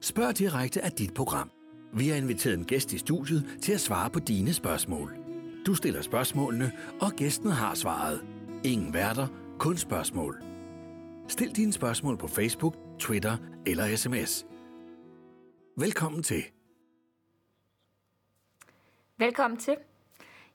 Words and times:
Spørg 0.00 0.38
direkte 0.38 0.82
af 0.82 0.92
dit 0.92 1.14
program. 1.14 1.50
Vi 1.92 2.08
har 2.08 2.16
inviteret 2.16 2.58
en 2.58 2.64
gæst 2.64 2.92
i 2.92 2.98
studiet 2.98 3.58
til 3.62 3.72
at 3.72 3.80
svare 3.80 4.10
på 4.10 4.18
dine 4.18 4.52
spørgsmål. 4.52 5.16
Du 5.66 5.74
stiller 5.74 6.02
spørgsmålene, 6.02 6.72
og 7.00 7.12
gæsten 7.12 7.50
har 7.50 7.74
svaret. 7.74 8.24
Ingen 8.64 8.94
værter, 8.94 9.26
kun 9.58 9.76
spørgsmål. 9.76 10.42
Stil 11.28 11.56
dine 11.56 11.72
spørgsmål 11.72 12.18
på 12.18 12.28
Facebook, 12.28 12.76
Twitter 12.98 13.36
eller 13.66 13.96
sms. 13.96 14.46
Velkommen 15.76 16.22
til. 16.22 16.44
Velkommen 19.18 19.58
til. 19.58 19.76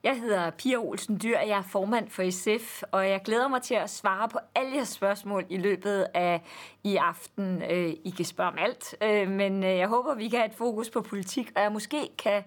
Jeg 0.04 0.20
hedder 0.20 0.50
Pia 0.50 0.78
Olsen 0.78 1.20
Dyr, 1.24 1.38
og 1.38 1.48
jeg 1.48 1.58
er 1.58 1.62
formand 1.62 2.10
for 2.10 2.32
SF, 2.32 2.84
og 2.92 3.10
jeg 3.10 3.22
glæder 3.26 3.48
mig 3.48 3.62
til 3.62 3.76
at 3.76 3.90
svare 3.90 4.30
på 4.30 4.40
alle 4.56 4.76
jeres 4.76 4.90
spørgsmål 4.90 5.46
i 5.50 5.58
løbet 5.58 6.08
af 6.14 6.42
i 6.84 6.96
aften. 6.96 7.62
Øh, 7.62 7.94
I 8.06 8.14
kan 8.18 8.26
spørge 8.26 8.50
om 8.50 8.58
alt, 8.58 8.96
øh, 9.02 9.30
men 9.30 9.64
øh, 9.64 9.78
jeg 9.78 9.88
håber, 9.88 10.16
vi 10.16 10.30
kan 10.30 10.40
have 10.40 10.50
et 10.50 10.56
fokus 10.56 10.90
på 10.90 11.02
politik, 11.02 11.52
og 11.56 11.62
jeg 11.62 11.72
måske 11.72 12.10
kan 12.18 12.44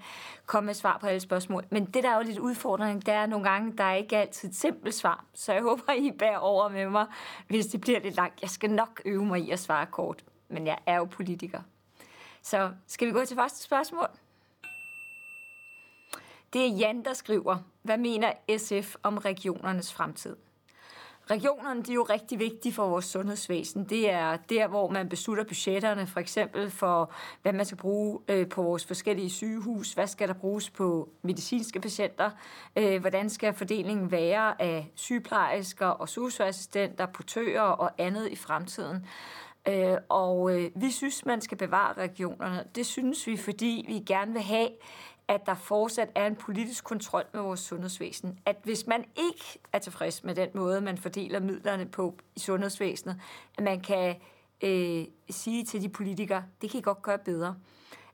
komme 0.47 0.67
med 0.67 0.75
svar 0.75 0.99
på 0.99 1.07
alle 1.07 1.21
spørgsmål. 1.21 1.65
Men 1.71 1.85
det, 1.85 2.03
der 2.05 2.11
er 2.11 2.17
jo 2.17 2.23
lidt 2.23 2.39
udfordring, 2.39 3.07
det 3.07 3.15
er 3.15 3.27
nogle 3.27 3.51
gange, 3.51 3.77
der 3.79 3.85
er 3.85 3.95
ikke 3.95 4.17
altid 4.17 4.49
et 4.49 4.57
simpelt 4.57 4.95
svar. 4.95 5.25
Så 5.35 5.53
jeg 5.53 5.63
håber, 5.63 5.93
I 5.93 6.13
bærer 6.19 6.39
over 6.39 6.69
med 6.69 6.89
mig, 6.89 7.07
hvis 7.49 7.67
det 7.67 7.81
bliver 7.81 8.01
lidt 8.01 8.17
langt. 8.17 8.43
Jeg 8.43 8.51
skal 8.51 8.71
nok 8.71 9.03
øve 9.05 9.25
mig 9.25 9.41
i 9.41 9.51
at 9.51 9.59
svare 9.59 9.87
kort, 9.87 10.25
men 10.49 10.67
jeg 10.67 10.79
er 10.87 10.97
jo 10.97 11.05
politiker. 11.05 11.61
Så 12.43 12.71
skal 12.87 13.09
vi 13.09 13.13
gå 13.13 13.25
til 13.25 13.37
første 13.37 13.63
spørgsmål? 13.63 14.09
Det 16.55 16.65
er 16.65 16.77
Jan, 16.77 17.05
der 17.05 17.13
skriver, 17.13 17.57
hvad 17.83 17.99
mener 17.99 18.33
SF 18.59 18.95
om 19.03 19.19
regionernes 19.19 19.93
fremtid? 19.93 20.37
Regionerne 21.31 21.83
de 21.83 21.91
er 21.91 21.95
jo 21.95 22.03
rigtig 22.03 22.39
vigtige 22.39 22.73
for 22.73 22.89
vores 22.89 23.05
sundhedsvæsen. 23.05 23.85
Det 23.85 24.11
er 24.11 24.37
der, 24.37 24.69
hvor 24.69 24.91
man 24.91 25.09
beslutter 25.09 25.45
budgetterne, 25.45 26.07
for 26.07 26.21
eksempel 26.21 26.71
for, 26.71 27.13
hvad 27.43 27.53
man 27.53 27.67
skal 27.67 27.79
bruge 27.79 28.21
øh, 28.29 28.49
på 28.49 28.63
vores 28.63 28.85
forskellige 28.85 29.31
sygehus, 29.31 29.93
hvad 29.93 30.07
skal 30.07 30.29
der 30.29 30.35
bruges 30.35 30.71
på 30.71 31.09
medicinske 31.23 31.81
patienter, 31.81 32.31
øh, 32.77 33.01
hvordan 33.01 33.31
skal 33.31 33.55
fordelingen 33.55 34.11
være 34.11 34.63
af 34.63 34.91
sygeplejersker 34.95 35.87
og 35.87 36.09
socioassistenter, 36.09 37.07
portører 37.07 37.61
og 37.61 37.91
andet 37.99 38.29
i 38.29 38.37
fremtiden. 38.37 39.07
Øh, 39.69 39.97
og 40.09 40.55
øh, 40.55 40.71
vi 40.77 40.91
synes, 40.91 41.27
man 41.27 41.41
skal 41.41 41.59
bevare 41.59 41.93
regionerne. 41.93 42.65
Det 42.75 42.87
synes 42.87 43.27
vi, 43.27 43.37
fordi 43.37 43.85
vi 43.89 43.99
gerne 43.99 44.33
vil 44.33 44.43
have, 44.43 44.69
at 45.29 45.47
der 45.47 45.55
fortsat 45.55 46.09
er 46.15 46.27
en 46.27 46.37
politisk 46.37 46.85
kontrol 46.85 47.25
med 47.33 47.41
vores 47.41 47.61
sundhedsvæsen. 47.61 48.39
At 48.47 48.57
hvis 48.63 48.87
man 48.87 49.05
ikke 49.17 49.59
er 49.73 49.79
tilfreds 49.79 50.25
med 50.25 50.35
den 50.35 50.49
måde, 50.55 50.81
man 50.81 50.99
fordeler 50.99 51.41
midlerne 51.41 51.87
på 51.87 52.15
i 52.37 52.41
sundhedsvæsenet, 52.41 53.21
at 53.59 53.65
man 53.65 53.81
kan 53.81 54.17
øh, 54.63 55.05
sige 55.31 55.65
til 55.65 55.83
de 55.83 55.89
politikere, 55.89 56.45
det 56.63 56.71
kan 56.71 56.81
I 56.81 56.83
godt 56.83 57.03
gøre 57.03 57.19
bedre. 57.19 57.57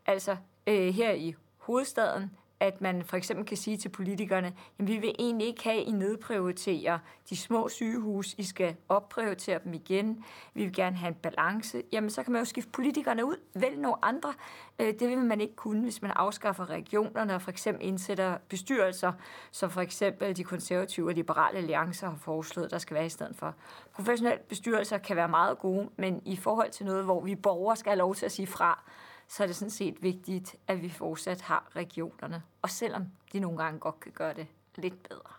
Altså 0.07 0.37
øh, 0.67 0.95
her 0.95 1.13
i 1.13 1.35
hovedstaden, 1.59 2.31
at 2.61 2.81
man 2.81 3.03
for 3.05 3.17
eksempel 3.17 3.47
kan 3.47 3.57
sige 3.57 3.77
til 3.77 3.89
politikerne, 3.89 4.53
at 4.79 4.89
vi 4.89 4.97
vil 4.97 5.15
egentlig 5.19 5.47
ikke 5.47 5.65
have, 5.65 5.81
at 5.81 5.89
I 5.89 5.91
nedprioriterer 5.91 6.99
de 7.31 7.37
små 7.37 7.69
sygehus, 7.69 8.35
I 8.39 8.43
skal 8.43 8.77
opprioritere 8.89 9.61
dem 9.65 9.75
igen, 9.75 10.25
vi 10.55 10.65
vil 10.65 10.73
gerne 10.73 10.97
have 10.97 11.09
en 11.09 11.15
balance, 11.15 11.83
jamen 11.93 12.11
så 12.11 12.23
kan 12.23 12.33
man 12.33 12.41
jo 12.41 12.45
skifte 12.45 12.71
politikerne 12.71 13.25
ud, 13.25 13.37
vælge 13.55 13.83
nogle 13.83 14.05
andre. 14.05 14.35
Øh, 14.79 14.87
det 14.87 15.09
vil 15.09 15.19
man 15.19 15.41
ikke 15.41 15.57
kunne, 15.57 15.83
hvis 15.83 16.03
man 16.03 16.11
afskaffer 16.11 16.71
regionerne 16.71 17.35
og 17.35 17.43
for 17.43 17.51
eksempel 17.51 17.87
indsætter 17.87 18.37
bestyrelser, 18.49 19.13
som 19.51 19.71
for 19.71 19.81
eksempel 19.81 20.37
de 20.37 20.45
konservative 20.45 21.09
og 21.09 21.15
liberale 21.15 21.59
alliancer 21.59 22.09
har 22.09 22.17
foreslået, 22.17 22.71
der 22.71 22.79
skal 22.79 22.95
være 22.95 23.07
i 23.07 23.09
stedet 23.09 23.37
for. 23.37 23.55
Professionelle 23.93 24.43
bestyrelser 24.49 24.99
kan 24.99 25.17
være 25.17 25.29
meget 25.29 25.59
gode, 25.59 25.89
men 25.97 26.23
i 26.25 26.37
forhold 26.37 26.71
til 26.71 26.87
noget, 26.87 27.05
hvor 27.05 27.21
vi 27.21 27.35
borgere 27.35 27.77
skal 27.77 27.91
have 27.91 27.99
lov 27.99 28.15
til 28.15 28.27
at 28.27 28.33
sige 28.33 28.47
fra, 28.47 28.85
så 29.31 29.43
er 29.43 29.47
det 29.47 29.57
sådan 29.57 29.71
set 29.71 30.03
vigtigt, 30.03 30.57
at 30.67 30.83
vi 30.83 30.91
fortsat 30.91 31.41
har 31.41 31.71
regionerne. 31.77 32.43
Og 32.63 32.71
selvom 32.71 33.07
de 33.33 33.41
nogle 33.41 33.59
gange 33.59 33.81
godt 33.81 34.01
kan 34.01 34.13
gøre 34.13 34.35
det 34.35 34.47
lidt 34.77 35.03
bedre. 35.09 35.33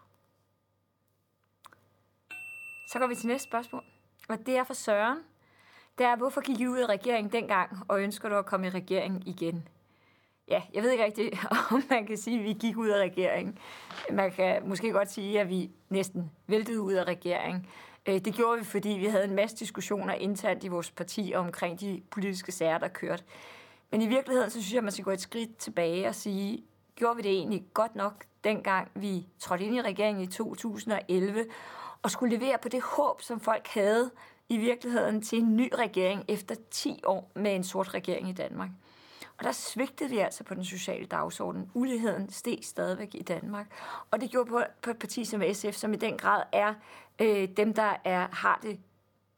Så 2.88 3.00
går 3.00 3.08
vi 3.08 3.16
til 3.16 3.28
næste 3.28 3.48
spørgsmål. 3.48 3.84
Og 4.30 4.46
det 4.46 4.58
er 4.58 4.64
for 4.64 4.74
Søren. 4.74 5.18
Det 5.98 6.06
er, 6.06 6.16
hvorfor 6.16 6.42
gik 6.42 6.60
I 6.60 6.68
ud 6.68 6.78
af 6.78 6.86
regeringen 6.86 7.32
dengang, 7.32 7.78
og 7.88 8.02
ønsker 8.04 8.30
du 8.30 8.36
at 8.36 8.46
komme 8.46 8.68
i 8.68 8.70
regering 8.70 9.28
igen? 9.28 9.68
Ja, 10.48 10.62
jeg 10.74 10.84
ved 10.84 10.92
ikke 10.92 11.06
rigtigt, 11.06 11.36
om 11.72 11.84
man 11.90 12.06
kan 12.06 12.18
sige, 12.18 12.40
at 12.40 12.46
vi 12.46 12.54
gik 12.54 12.78
ud 12.78 12.90
af 12.90 13.00
regeringen. 13.00 13.58
Man 14.12 14.32
kan 14.32 14.70
måske 14.70 14.92
godt 14.92 15.12
sige, 15.12 15.42
at 15.42 15.50
vi 15.50 15.72
næsten 15.90 16.32
væltede 16.48 16.82
ud 16.82 16.94
af 16.94 17.04
regeringen. 17.04 17.68
Øh, 18.06 18.20
det 18.20 18.34
gjorde 18.34 18.60
vi, 18.60 18.66
fordi 18.66 18.90
vi 18.90 19.06
havde 19.06 19.24
en 19.24 19.36
masse 19.36 19.58
diskussioner 19.58 20.14
internt 20.14 20.64
i 20.64 20.68
vores 20.68 20.92
parti 20.92 21.34
omkring 21.36 21.80
de 21.80 22.02
politiske 22.12 22.52
sager, 22.52 22.78
der 22.78 22.88
kørte. 22.88 23.24
Men 23.92 24.02
i 24.02 24.08
virkeligheden, 24.08 24.50
så 24.50 24.62
synes 24.62 24.74
jeg, 24.74 24.78
at 24.78 24.84
man 24.84 24.92
skal 24.92 25.06
gå 25.06 25.12
et 25.12 25.22
skridt 25.22 25.58
tilbage 25.58 26.08
og 26.08 26.16
sige, 26.16 26.64
gjorde 26.96 27.16
vi 27.16 27.22
det 27.22 27.32
egentlig 27.32 27.66
godt 27.74 27.96
nok, 27.96 28.26
dengang 28.44 28.92
vi 28.96 29.28
trådte 29.40 29.66
ind 29.66 29.76
i 29.76 29.82
regeringen 29.82 30.24
i 30.24 30.28
2011, 30.28 31.46
og 32.02 32.12
skulle 32.12 32.38
levere 32.38 32.58
på 32.62 32.70
det 32.70 32.82
håb, 32.82 33.22
som 33.22 33.40
folk 33.40 33.68
havde 33.68 34.12
i 34.50 34.58
virkeligheden 34.58 35.22
til 35.22 35.40
en 35.40 35.56
ny 35.56 35.70
regering 35.74 36.26
efter 36.28 36.56
10 36.72 37.02
år 37.06 37.32
med 37.36 37.56
en 37.56 37.64
sort 37.64 37.94
regering 37.94 38.30
i 38.30 38.34
Danmark. 38.34 38.70
Og 39.38 39.44
der 39.44 39.52
svigtede 39.52 40.10
vi 40.10 40.18
altså 40.18 40.44
på 40.44 40.54
den 40.54 40.66
sociale 40.66 41.06
dagsorden. 41.06 41.72
Uligheden 41.74 42.30
steg 42.30 42.60
stadigvæk 42.62 43.16
i 43.16 43.24
Danmark. 43.24 43.68
Og 44.12 44.22
det 44.22 44.32
gjorde 44.32 44.50
på, 44.50 44.62
på 44.82 44.90
et 44.90 45.00
parti 45.00 45.26
som 45.26 45.44
SF, 45.54 45.74
som 45.74 45.94
i 45.94 45.96
den 45.96 46.18
grad 46.18 46.44
er 46.52 46.74
øh, 47.20 47.50
dem, 47.58 47.74
der 47.74 47.96
er, 48.04 48.28
har 48.32 48.60
det 48.64 48.80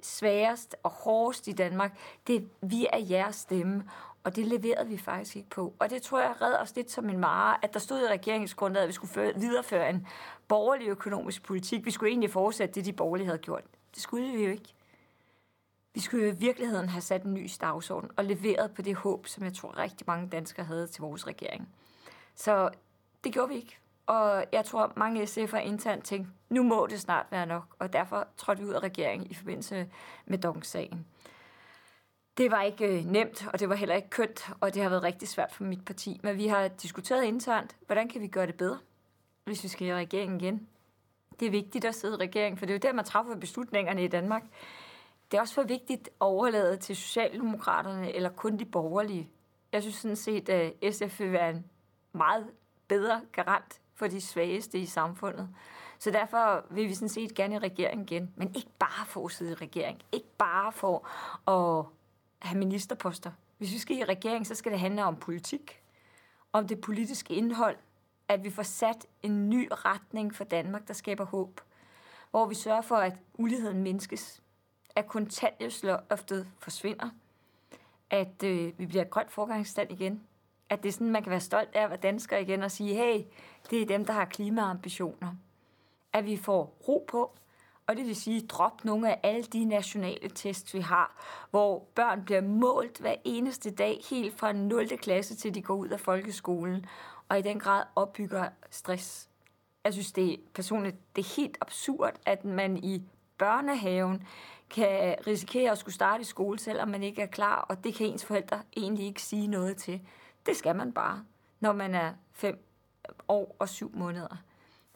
sværest 0.01 0.75
og 0.83 0.91
hårdest 0.91 1.47
i 1.47 1.51
Danmark. 1.51 1.97
Det 2.27 2.49
vi 2.61 2.87
er 2.93 2.97
jeres 2.97 3.35
stemme. 3.35 3.83
Og 4.23 4.35
det 4.35 4.47
leverede 4.47 4.87
vi 4.87 4.97
faktisk 4.97 5.35
ikke 5.35 5.49
på. 5.49 5.73
Og 5.79 5.89
det 5.89 6.01
tror 6.01 6.19
jeg 6.19 6.41
redder 6.41 6.59
os 6.59 6.75
lidt 6.75 6.91
som 6.91 7.09
en 7.09 7.19
mare, 7.19 7.57
at 7.61 7.73
der 7.73 7.79
stod 7.79 8.01
i 8.01 8.07
regeringsgrundlaget, 8.07 8.83
at 8.83 8.87
vi 8.87 8.93
skulle 8.93 9.13
føre, 9.13 9.33
videreføre 9.35 9.89
en 9.89 10.07
borgerlig 10.47 10.87
økonomisk 10.87 11.43
politik. 11.43 11.85
Vi 11.85 11.91
skulle 11.91 12.09
egentlig 12.09 12.31
fortsætte 12.31 12.75
det, 12.75 12.85
de 12.85 12.93
borgerlige 12.93 13.25
havde 13.25 13.37
gjort. 13.39 13.63
Det 13.95 14.03
skulle 14.03 14.31
vi 14.31 14.43
jo 14.43 14.51
ikke. 14.51 14.73
Vi 15.93 15.99
skulle 15.99 16.27
i 16.27 16.31
virkeligheden 16.31 16.89
have 16.89 17.01
sat 17.01 17.23
en 17.23 17.33
ny 17.33 17.49
dagsorden 17.61 18.09
og 18.15 18.25
leveret 18.25 18.71
på 18.71 18.81
det 18.81 18.95
håb, 18.95 19.27
som 19.27 19.43
jeg 19.43 19.53
tror 19.53 19.77
rigtig 19.77 20.03
mange 20.07 20.29
danskere 20.29 20.65
havde 20.65 20.87
til 20.87 21.01
vores 21.01 21.27
regering. 21.27 21.69
Så 22.35 22.69
det 23.23 23.33
gjorde 23.33 23.49
vi 23.49 23.55
ikke. 23.55 23.77
Og 24.05 24.45
jeg 24.51 24.65
tror, 24.65 24.93
mange 24.95 25.23
SF'er 25.23 25.57
internt 25.57 26.05
tænkte, 26.05 26.31
nu 26.49 26.63
må 26.63 26.87
det 26.89 27.01
snart 27.01 27.25
være 27.31 27.45
nok, 27.45 27.75
og 27.79 27.93
derfor 27.93 28.27
trådte 28.37 28.61
vi 28.61 28.67
ud 28.67 28.73
af 28.73 28.79
regeringen 28.79 29.31
i 29.31 29.33
forbindelse 29.33 29.89
med 30.25 30.37
Dong-sagen. 30.37 31.05
Det 32.37 32.51
var 32.51 32.61
ikke 32.61 32.97
øh, 32.97 33.05
nemt, 33.05 33.47
og 33.53 33.59
det 33.59 33.69
var 33.69 33.75
heller 33.75 33.95
ikke 33.95 34.09
kønt, 34.09 34.49
og 34.59 34.73
det 34.73 34.81
har 34.81 34.89
været 34.89 35.03
rigtig 35.03 35.27
svært 35.27 35.51
for 35.51 35.63
mit 35.63 35.85
parti. 35.85 36.19
Men 36.23 36.37
vi 36.37 36.47
har 36.47 36.67
diskuteret 36.67 37.23
internt, 37.23 37.75
hvordan 37.85 38.09
kan 38.09 38.21
vi 38.21 38.27
gøre 38.27 38.47
det 38.47 38.55
bedre, 38.55 38.79
hvis 39.43 39.63
vi 39.63 39.67
skal 39.67 39.87
i 39.87 39.93
regeringen 39.93 40.41
igen. 40.41 40.67
Det 41.39 41.45
er 41.45 41.51
vigtigt 41.51 41.85
at 41.85 41.95
sidde 41.95 42.13
i 42.13 42.17
regeringen, 42.17 42.57
for 42.57 42.65
det 42.65 42.73
er 42.73 42.77
jo 42.77 42.79
der, 42.89 42.93
man 42.93 43.05
træffer 43.05 43.35
beslutningerne 43.35 44.03
i 44.03 44.07
Danmark. 44.07 44.43
Det 45.31 45.37
er 45.37 45.41
også 45.41 45.53
for 45.53 45.63
vigtigt 45.63 46.07
at 46.07 46.13
overlade 46.19 46.77
til 46.77 46.95
Socialdemokraterne 46.95 48.13
eller 48.13 48.29
kun 48.29 48.57
de 48.57 48.65
borgerlige. 48.65 49.29
Jeg 49.71 49.81
synes 49.81 49.95
sådan 49.95 50.15
set, 50.15 50.49
at 50.49 50.95
SF 50.95 51.19
vil 51.19 51.31
være 51.31 51.49
en 51.49 51.65
meget 52.13 52.47
bedre 52.87 53.21
garant 53.31 53.81
for 53.95 54.07
de 54.07 54.21
svageste 54.21 54.79
i 54.79 54.85
samfundet. 54.85 55.49
Så 55.99 56.11
derfor 56.11 56.65
vil 56.69 56.89
vi 56.89 56.93
sådan 56.93 57.09
set 57.09 57.35
gerne 57.35 57.55
i 57.55 57.59
regering 57.59 58.11
igen, 58.11 58.33
men 58.35 58.55
ikke 58.55 58.69
bare 58.79 59.05
for 59.05 59.25
at 59.25 59.31
sidde 59.31 59.51
i 59.51 59.55
regering. 59.55 60.01
Ikke 60.11 60.29
bare 60.37 60.71
for 60.71 61.07
at 61.47 61.85
have 62.43 62.59
ministerposter. 62.59 63.31
Hvis 63.57 63.73
vi 63.73 63.77
skal 63.77 63.97
i 63.97 64.03
regering, 64.03 64.47
så 64.47 64.55
skal 64.55 64.71
det 64.71 64.79
handle 64.79 65.03
om 65.03 65.15
politik, 65.15 65.81
om 66.53 66.67
det 66.67 66.81
politiske 66.81 67.33
indhold, 67.33 67.77
at 68.27 68.43
vi 68.43 68.49
får 68.49 68.63
sat 68.63 69.05
en 69.23 69.49
ny 69.49 69.67
retning 69.71 70.35
for 70.35 70.43
Danmark, 70.43 70.87
der 70.87 70.93
skaber 70.93 71.25
håb, 71.25 71.61
hvor 72.31 72.45
vi 72.45 72.55
sørger 72.55 72.81
for, 72.81 72.95
at 72.95 73.13
uligheden 73.33 73.83
mindskes, 73.83 74.41
at 74.95 75.07
kontanthjælpsloftet 75.07 76.47
forsvinder, 76.59 77.09
at 78.09 78.43
øh, 78.43 78.79
vi 78.79 78.85
bliver 78.85 79.03
et 79.03 79.09
grønt 79.09 79.31
forgangsstand 79.31 79.91
igen, 79.91 80.23
at 80.69 80.83
det 80.83 80.89
er 80.89 80.93
sådan, 80.93 81.11
man 81.11 81.23
kan 81.23 81.29
være 81.29 81.39
stolt 81.39 81.69
af 81.75 81.83
at 81.83 81.89
være 81.89 81.99
dansker 81.99 82.37
igen 82.37 82.63
og 82.63 82.71
sige, 82.71 82.95
hey, 82.95 83.23
det 83.69 83.81
er 83.81 83.85
dem, 83.85 84.05
der 84.05 84.13
har 84.13 84.25
klimaambitioner. 84.25 85.35
At 86.13 86.25
vi 86.25 86.37
får 86.37 86.63
ro 86.87 87.05
på, 87.07 87.35
og 87.87 87.95
det 87.95 88.05
vil 88.05 88.15
sige, 88.15 88.47
drop 88.47 88.85
nogle 88.85 89.09
af 89.11 89.19
alle 89.23 89.43
de 89.43 89.65
nationale 89.65 90.29
tests, 90.29 90.73
vi 90.73 90.79
har, 90.79 91.23
hvor 91.49 91.87
børn 91.95 92.25
bliver 92.25 92.41
målt 92.41 92.97
hver 92.97 93.15
eneste 93.23 93.71
dag, 93.71 94.01
helt 94.09 94.39
fra 94.39 94.53
0. 94.53 94.87
klasse 94.97 95.35
til 95.35 95.55
de 95.55 95.61
går 95.61 95.75
ud 95.75 95.89
af 95.89 95.99
folkeskolen, 95.99 96.85
og 97.29 97.39
i 97.39 97.41
den 97.41 97.59
grad 97.59 97.83
opbygger 97.95 98.49
stress. 98.69 99.29
Jeg 99.83 99.93
synes, 99.93 100.11
det 100.11 100.33
er 100.33 100.37
personligt 100.53 100.95
det 101.15 101.25
er 101.25 101.35
helt 101.35 101.57
absurd, 101.61 102.13
at 102.25 102.45
man 102.45 102.77
i 102.77 103.03
børnehaven 103.37 104.27
kan 104.69 105.15
risikere 105.27 105.71
at 105.71 105.77
skulle 105.77 105.95
starte 105.95 106.21
i 106.21 106.25
skole, 106.25 106.59
selvom 106.59 106.87
man 106.87 107.03
ikke 107.03 107.21
er 107.21 107.25
klar, 107.25 107.55
og 107.55 107.83
det 107.83 107.93
kan 107.93 108.07
ens 108.07 108.25
forældre 108.25 108.61
egentlig 108.77 109.05
ikke 109.05 109.21
sige 109.21 109.47
noget 109.47 109.77
til. 109.77 110.01
Det 110.45 110.55
skal 110.55 110.75
man 110.75 110.93
bare, 110.93 111.25
når 111.59 111.73
man 111.73 111.95
er 111.95 112.13
fem 112.31 112.65
år 113.27 113.55
og 113.59 113.69
syv 113.69 113.91
måneder. 113.93 114.37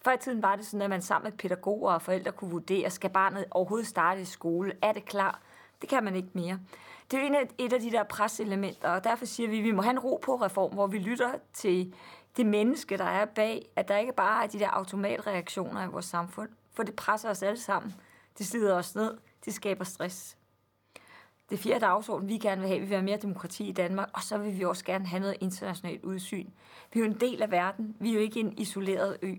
Før 0.08 0.14
i 0.14 0.18
tiden 0.18 0.42
var 0.42 0.56
det 0.56 0.66
sådan, 0.66 0.82
at 0.82 0.90
man 0.90 1.02
sammen 1.02 1.32
med 1.32 1.38
pædagoger 1.38 1.94
og 1.94 2.02
forældre 2.02 2.32
kunne 2.32 2.52
vurdere, 2.52 2.90
skal 2.90 3.10
barnet 3.10 3.46
overhovedet 3.52 3.88
starte 3.88 4.22
i 4.22 4.26
skole? 4.26 4.74
Er 4.82 4.92
det 4.92 5.06
klar? 5.06 5.42
Det 5.82 5.90
kan 5.90 6.04
man 6.04 6.16
ikke 6.16 6.30
mere. 6.34 6.60
Det 7.12 7.20
er 7.20 7.28
jo 7.28 7.36
et, 7.42 7.66
et 7.66 7.74
af 7.74 7.80
de 7.80 7.92
der 7.92 8.04
preselementer, 8.04 8.90
og 8.90 9.04
derfor 9.04 9.26
siger 9.26 9.50
vi, 9.50 9.58
at 9.58 9.64
vi 9.64 9.72
må 9.72 9.82
have 9.82 9.92
en 9.92 10.00
ro 10.00 10.20
på 10.24 10.36
reform, 10.36 10.74
hvor 10.74 10.88
vi 10.88 11.00
lytter 11.00 11.32
til 11.54 11.94
det 12.38 12.46
menneske, 12.46 12.98
der 12.98 13.04
er 13.06 13.26
bag, 13.26 13.70
at 13.76 13.88
der 13.88 13.98
ikke 13.98 14.14
bare 14.14 14.44
er 14.44 14.48
de 14.48 14.60
der 14.60 14.70
automatreaktioner 14.70 15.84
i 15.84 15.88
vores 15.88 16.06
samfund, 16.06 16.50
for 16.74 16.84
det 16.84 16.96
presser 16.96 17.30
os 17.30 17.44
alle 17.44 17.60
sammen. 17.60 17.96
Det 18.38 18.46
slider 18.46 18.76
os 18.76 18.96
ned, 18.96 19.18
det 19.46 19.54
skaber 19.54 19.84
stress. 19.84 20.38
Det 21.50 21.60
fjerde 21.60 21.80
dagsorden, 21.80 22.30
vi 22.30 22.38
gerne 22.38 22.62
vil 22.62 22.70
have, 22.70 22.80
vi 22.80 22.86
vil 22.86 22.96
have 22.96 23.06
mere 23.06 23.18
demokrati 23.18 23.68
i 23.68 23.72
Danmark, 23.72 24.10
og 24.14 24.24
så 24.24 24.38
vil 24.38 24.58
vi 24.58 24.66
også 24.66 24.86
gerne 24.86 25.08
have 25.08 25.20
noget 25.20 25.38
internationalt 25.40 26.04
udsyn. 26.04 26.48
Vi 26.94 27.00
er 27.00 27.06
jo 27.06 27.12
en 27.12 27.20
del 27.20 27.42
af 27.42 27.52
verden, 27.52 27.96
vi 28.00 28.10
er 28.10 28.14
jo 28.14 28.20
ikke 28.20 28.40
en 28.40 28.54
isoleret 28.58 29.18
ø. 29.22 29.36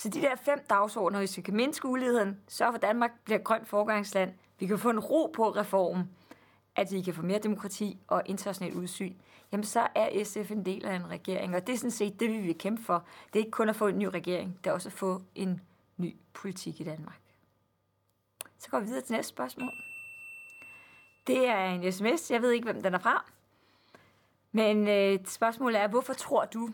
Så 0.00 0.08
de 0.08 0.20
der 0.20 0.36
fem 0.36 0.58
dagsordner, 0.70 1.18
hvis 1.18 1.36
vi 1.36 1.42
kan 1.42 1.56
mindske 1.56 1.88
uligheden, 1.88 2.40
sørge 2.48 2.72
for, 2.72 2.76
at 2.76 2.82
Danmark 2.82 3.10
bliver 3.24 3.38
et 3.38 3.44
grønt 3.44 3.68
forgangsland, 3.68 4.32
vi 4.58 4.66
kan 4.66 4.78
få 4.78 4.90
en 4.90 5.00
ro 5.00 5.32
på 5.34 5.50
reformen, 5.50 6.10
at 6.76 6.92
vi 6.92 7.02
kan 7.02 7.14
få 7.14 7.22
mere 7.22 7.38
demokrati 7.38 7.98
og 8.08 8.22
internationalt 8.26 8.74
udsyn, 8.74 9.14
jamen 9.52 9.64
så 9.64 9.86
er 9.94 10.24
SF 10.24 10.50
en 10.50 10.64
del 10.64 10.86
af 10.86 10.94
en 10.94 11.10
regering. 11.10 11.56
Og 11.56 11.66
det 11.66 11.72
er 11.72 11.76
sådan 11.76 11.90
set 11.90 12.20
det, 12.20 12.30
vi 12.30 12.38
vil 12.38 12.58
kæmpe 12.58 12.82
for. 12.82 13.04
Det 13.32 13.38
er 13.38 13.44
ikke 13.44 13.50
kun 13.50 13.68
at 13.68 13.76
få 13.76 13.86
en 13.86 13.98
ny 13.98 14.04
regering, 14.04 14.58
det 14.64 14.70
er 14.70 14.74
også 14.74 14.88
at 14.88 14.92
få 14.92 15.22
en 15.34 15.60
ny 15.96 16.16
politik 16.32 16.80
i 16.80 16.84
Danmark. 16.84 17.20
Så 18.58 18.70
går 18.70 18.80
vi 18.80 18.86
videre 18.86 19.02
til 19.02 19.12
næste 19.12 19.28
spørgsmål. 19.28 19.72
Det 21.26 21.48
er 21.48 21.64
en 21.64 21.92
sms. 21.92 22.30
Jeg 22.30 22.42
ved 22.42 22.50
ikke, 22.50 22.64
hvem 22.64 22.82
den 22.82 22.94
er 22.94 22.98
fra. 22.98 23.24
Men 24.52 24.88
øh, 24.88 25.18
spørgsmålet 25.26 25.80
er, 25.80 25.88
hvorfor 25.88 26.12
tror 26.12 26.44
du, 26.44 26.70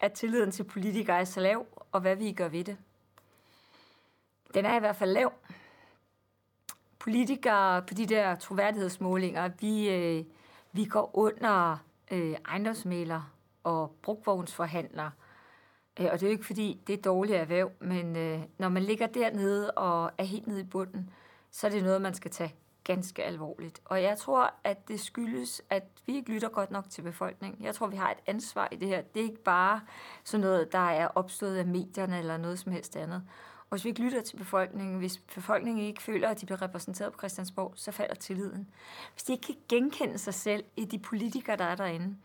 at 0.00 0.12
tilliden 0.12 0.50
til 0.50 0.64
politikere 0.64 1.20
er 1.20 1.24
så 1.24 1.40
lav, 1.40 1.66
og 1.92 2.00
hvad 2.00 2.16
vi 2.16 2.32
gør 2.32 2.48
ved 2.48 2.64
det? 2.64 2.76
Den 4.54 4.64
er 4.64 4.76
i 4.76 4.78
hvert 4.78 4.96
fald 4.96 5.12
lav. 5.12 5.32
Politikere 6.98 7.82
på 7.82 7.94
de 7.94 8.06
der 8.06 8.34
troværdighedsmålinger, 8.34 9.50
vi, 9.60 9.90
øh, 9.90 10.24
vi 10.72 10.84
går 10.84 11.10
under 11.14 11.76
øh, 12.10 12.36
ejendomsmæler 12.48 13.32
og 13.64 13.94
brugvognsforhandlere. 14.02 15.10
Øh, 16.00 16.08
og 16.12 16.12
det 16.12 16.22
er 16.22 16.26
jo 16.26 16.32
ikke 16.32 16.46
fordi, 16.46 16.80
det 16.86 16.92
er 16.92 17.02
dårligt 17.02 17.38
erhverv, 17.38 17.72
men 17.80 18.16
øh, 18.16 18.42
når 18.58 18.68
man 18.68 18.82
ligger 18.82 19.06
dernede 19.06 19.70
og 19.70 20.10
er 20.18 20.24
helt 20.24 20.46
nede 20.46 20.60
i 20.60 20.64
bunden, 20.64 21.10
så 21.50 21.66
er 21.66 21.70
det 21.70 21.82
noget, 21.82 22.02
man 22.02 22.14
skal 22.14 22.30
tage 22.30 22.54
ganske 22.84 23.24
alvorligt. 23.24 23.80
Og 23.84 24.02
jeg 24.02 24.18
tror, 24.18 24.54
at 24.64 24.88
det 24.88 25.00
skyldes, 25.00 25.62
at 25.70 25.84
vi 26.06 26.14
ikke 26.14 26.32
lytter 26.32 26.48
godt 26.48 26.70
nok 26.70 26.90
til 26.90 27.02
befolkningen. 27.02 27.64
Jeg 27.64 27.74
tror, 27.74 27.86
vi 27.86 27.96
har 27.96 28.10
et 28.10 28.18
ansvar 28.26 28.68
i 28.72 28.76
det 28.76 28.88
her. 28.88 29.02
Det 29.02 29.20
er 29.20 29.24
ikke 29.24 29.42
bare 29.42 29.80
sådan 30.24 30.40
noget, 30.40 30.72
der 30.72 30.90
er 30.90 31.08
opstået 31.08 31.56
af 31.56 31.66
medierne 31.66 32.18
eller 32.18 32.36
noget 32.36 32.58
som 32.58 32.72
helst 32.72 32.96
andet. 32.96 33.22
Og 33.70 33.76
hvis 33.76 33.84
vi 33.84 33.88
ikke 33.88 34.02
lytter 34.02 34.22
til 34.22 34.36
befolkningen, 34.36 34.98
hvis 34.98 35.18
befolkningen 35.18 35.86
ikke 35.86 36.02
føler, 36.02 36.28
at 36.28 36.40
de 36.40 36.46
bliver 36.46 36.62
repræsenteret 36.62 37.12
på 37.12 37.18
Christiansborg, 37.18 37.72
så 37.76 37.92
falder 37.92 38.14
tilliden. 38.14 38.68
Hvis 39.12 39.22
de 39.22 39.32
ikke 39.32 39.46
kan 39.46 39.56
genkende 39.68 40.18
sig 40.18 40.34
selv 40.34 40.64
i 40.76 40.84
de 40.84 40.98
politikere, 40.98 41.56
der 41.56 41.64
er 41.64 41.74
derinde. 41.74 42.16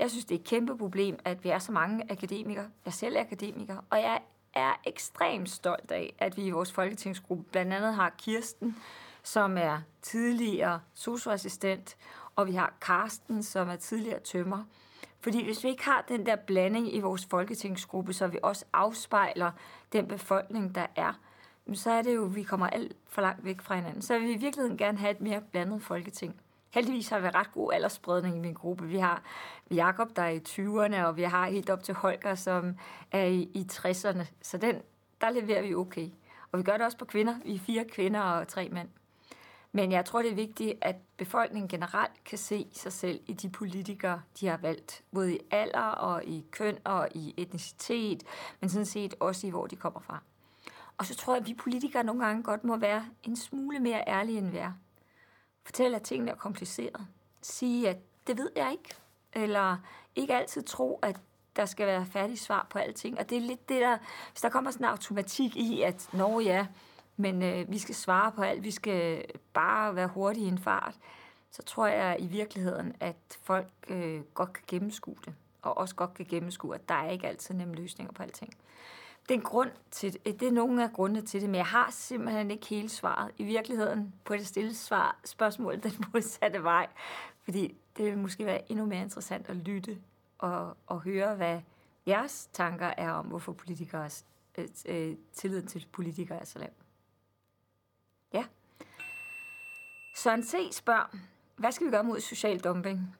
Jeg 0.00 0.10
synes, 0.10 0.24
det 0.24 0.34
er 0.34 0.38
et 0.38 0.46
kæmpe 0.46 0.78
problem, 0.78 1.18
at 1.24 1.44
vi 1.44 1.48
er 1.48 1.58
så 1.58 1.72
mange 1.72 2.10
akademikere. 2.10 2.70
Jeg 2.84 2.92
selv 2.92 3.16
er 3.16 3.20
akademiker, 3.20 3.76
og 3.90 3.98
jeg 3.98 4.20
er 4.54 4.80
ekstremt 4.86 5.50
stolt 5.50 5.90
af, 5.90 6.14
at 6.18 6.36
vi 6.36 6.42
i 6.42 6.50
vores 6.50 6.72
folketingsgruppe 6.72 7.44
blandt 7.50 7.72
andet 7.72 7.94
har 7.94 8.14
Kirsten, 8.18 8.76
som 9.22 9.58
er 9.58 9.80
tidligere 10.02 10.80
socioassistent, 10.94 11.96
og 12.36 12.46
vi 12.46 12.52
har 12.52 12.74
Karsten, 12.80 13.42
som 13.42 13.68
er 13.68 13.76
tidligere 13.76 14.20
tømmer. 14.20 14.64
Fordi 15.20 15.44
hvis 15.44 15.64
vi 15.64 15.68
ikke 15.68 15.84
har 15.84 16.04
den 16.08 16.26
der 16.26 16.36
blanding 16.36 16.94
i 16.94 17.00
vores 17.00 17.26
folketingsgruppe, 17.26 18.12
så 18.12 18.26
vi 18.26 18.38
også 18.42 18.64
afspejler 18.72 19.50
den 19.92 20.08
befolkning, 20.08 20.74
der 20.74 20.86
er, 20.96 21.12
så 21.74 21.90
er 21.90 22.02
det 22.02 22.14
jo, 22.14 22.24
at 22.24 22.34
vi 22.34 22.42
kommer 22.42 22.66
alt 22.66 22.96
for 23.08 23.22
langt 23.22 23.44
væk 23.44 23.60
fra 23.60 23.74
hinanden. 23.74 24.02
Så 24.02 24.18
vil 24.18 24.28
vi 24.28 24.32
i 24.32 24.36
virkeligheden 24.36 24.76
gerne 24.76 24.98
have 24.98 25.10
et 25.10 25.20
mere 25.20 25.40
blandet 25.40 25.82
folketing. 25.82 26.40
Heldigvis 26.70 27.08
har 27.08 27.18
vi 27.18 27.28
ret 27.28 27.52
god 27.52 27.72
aldersspredning 27.72 28.36
i 28.36 28.40
min 28.40 28.54
gruppe. 28.54 28.84
Vi 28.84 28.98
har 28.98 29.22
Jakob, 29.70 30.16
der 30.16 30.22
er 30.22 30.28
i 30.28 30.40
20'erne, 30.48 31.04
og 31.04 31.16
vi 31.16 31.22
har 31.22 31.50
helt 31.50 31.70
op 31.70 31.82
til 31.82 31.94
Holger, 31.94 32.34
som 32.34 32.76
er 33.12 33.24
i, 33.24 33.40
i 33.54 33.66
60'erne. 33.72 34.24
Så 34.42 34.58
den, 34.58 34.76
der 35.20 35.30
leverer 35.30 35.62
vi 35.62 35.74
okay. 35.74 36.08
Og 36.52 36.58
vi 36.58 36.62
gør 36.62 36.76
det 36.76 36.86
også 36.86 36.98
på 36.98 37.04
kvinder. 37.04 37.34
Vi 37.44 37.54
er 37.54 37.58
fire 37.58 37.84
kvinder 37.84 38.20
og 38.20 38.48
tre 38.48 38.68
mænd. 38.68 38.88
Men 39.72 39.92
jeg 39.92 40.04
tror, 40.04 40.22
det 40.22 40.30
er 40.30 40.34
vigtigt, 40.34 40.78
at 40.80 40.96
befolkningen 41.16 41.68
generelt 41.68 42.24
kan 42.24 42.38
se 42.38 42.66
sig 42.72 42.92
selv 42.92 43.20
i 43.26 43.32
de 43.32 43.50
politikere, 43.50 44.22
de 44.40 44.46
har 44.46 44.56
valgt. 44.56 45.02
Både 45.12 45.34
i 45.34 45.38
alder 45.50 45.80
og 45.80 46.24
i 46.24 46.44
køn 46.50 46.78
og 46.84 47.08
i 47.14 47.34
etnicitet, 47.36 48.22
men 48.60 48.70
sådan 48.70 48.86
set 48.86 49.14
også 49.20 49.46
i, 49.46 49.50
hvor 49.50 49.66
de 49.66 49.76
kommer 49.76 50.00
fra. 50.00 50.22
Og 50.98 51.06
så 51.06 51.14
tror 51.14 51.34
jeg, 51.34 51.40
at 51.40 51.46
vi 51.46 51.54
politikere 51.54 52.04
nogle 52.04 52.24
gange 52.24 52.42
godt 52.42 52.64
må 52.64 52.76
være 52.76 53.06
en 53.22 53.36
smule 53.36 53.78
mere 53.78 54.04
ærlige 54.08 54.38
end 54.38 54.50
vi 54.50 54.58
er. 54.58 54.72
Fortælle, 55.64 55.96
at 55.96 56.02
tingene 56.02 56.30
er 56.30 56.34
kompliceret. 56.34 57.06
Sige, 57.42 57.88
at 57.88 57.96
det 58.26 58.38
ved 58.38 58.50
jeg 58.56 58.72
ikke. 58.72 58.94
Eller 59.32 59.76
ikke 60.16 60.34
altid 60.34 60.62
tro, 60.62 60.98
at 61.02 61.20
der 61.56 61.66
skal 61.66 61.86
være 61.86 62.06
færdig 62.06 62.38
svar 62.38 62.66
på 62.70 62.78
alting. 62.78 63.18
Og 63.18 63.30
det 63.30 63.36
er 63.38 63.42
lidt 63.42 63.68
det 63.68 63.80
der, 63.80 63.98
hvis 64.30 64.40
der 64.40 64.48
kommer 64.48 64.70
sådan 64.70 64.84
en 64.84 64.90
automatik 64.90 65.56
i, 65.56 65.82
at 65.82 66.08
når 66.12 66.40
ja, 66.40 66.66
men 67.20 67.42
øh, 67.42 67.70
vi 67.70 67.78
skal 67.78 67.94
svare 67.94 68.32
på 68.32 68.42
alt, 68.42 68.64
vi 68.64 68.70
skal 68.70 69.24
bare 69.52 69.96
være 69.96 70.08
hurtige 70.08 70.46
i 70.46 70.48
en 70.48 70.58
fart, 70.58 70.94
så 71.50 71.62
tror 71.62 71.86
jeg 71.86 72.16
i 72.20 72.26
virkeligheden, 72.26 72.94
at 73.00 73.38
folk 73.42 73.68
øh, 73.88 74.20
godt 74.34 74.52
kan 74.52 74.64
gennemskue 74.66 75.16
det, 75.24 75.34
og 75.62 75.78
også 75.78 75.94
godt 75.94 76.14
kan 76.14 76.26
gennemskue, 76.28 76.74
at 76.74 76.88
der 76.88 76.94
er 76.94 77.10
ikke 77.10 77.26
altid 77.26 77.54
nemme 77.54 77.74
løsninger 77.74 78.12
på 78.12 78.22
alting. 78.22 78.54
Det 79.22 79.34
er, 79.34 79.38
en 79.38 79.44
grund 79.44 79.70
til, 79.90 80.18
det 80.24 80.42
er 80.42 80.52
nogle 80.52 80.84
af 80.84 80.92
grundene 80.92 81.22
til 81.22 81.40
det, 81.40 81.50
men 81.50 81.56
jeg 81.56 81.66
har 81.66 81.90
simpelthen 81.90 82.50
ikke 82.50 82.66
hele 82.66 82.88
svaret. 82.88 83.30
I 83.38 83.44
virkeligheden 83.44 84.14
på 84.24 84.34
det 84.34 84.46
stille 84.46 84.74
svar, 84.74 85.20
spørgsmål 85.24 85.82
den 85.82 85.92
modsatte 86.12 86.62
vej, 86.62 86.86
fordi 87.42 87.74
det 87.96 88.04
vil 88.04 88.18
måske 88.18 88.46
være 88.46 88.70
endnu 88.70 88.86
mere 88.86 89.02
interessant 89.02 89.48
at 89.48 89.56
lytte 89.56 89.98
og, 90.38 90.76
og 90.86 91.00
høre, 91.00 91.34
hvad 91.34 91.60
jeres 92.06 92.48
tanker 92.52 92.86
er 92.96 93.10
om, 93.10 93.26
hvorfor 93.26 93.52
politikere, 93.52 94.10
øh, 94.58 94.68
øh, 94.86 95.16
tilliden 95.32 95.66
til 95.66 95.86
politikere 95.92 96.40
er 96.40 96.44
så 96.44 96.58
lav. 96.58 96.70
Ja. 98.32 98.44
Søren 100.14 100.44
C. 100.44 100.54
spørger, 100.72 101.16
hvad 101.56 101.72
skal 101.72 101.86
vi 101.86 101.90
gøre 101.90 102.04
mod 102.04 102.20
social 102.20 102.60
dumping? 102.60 103.16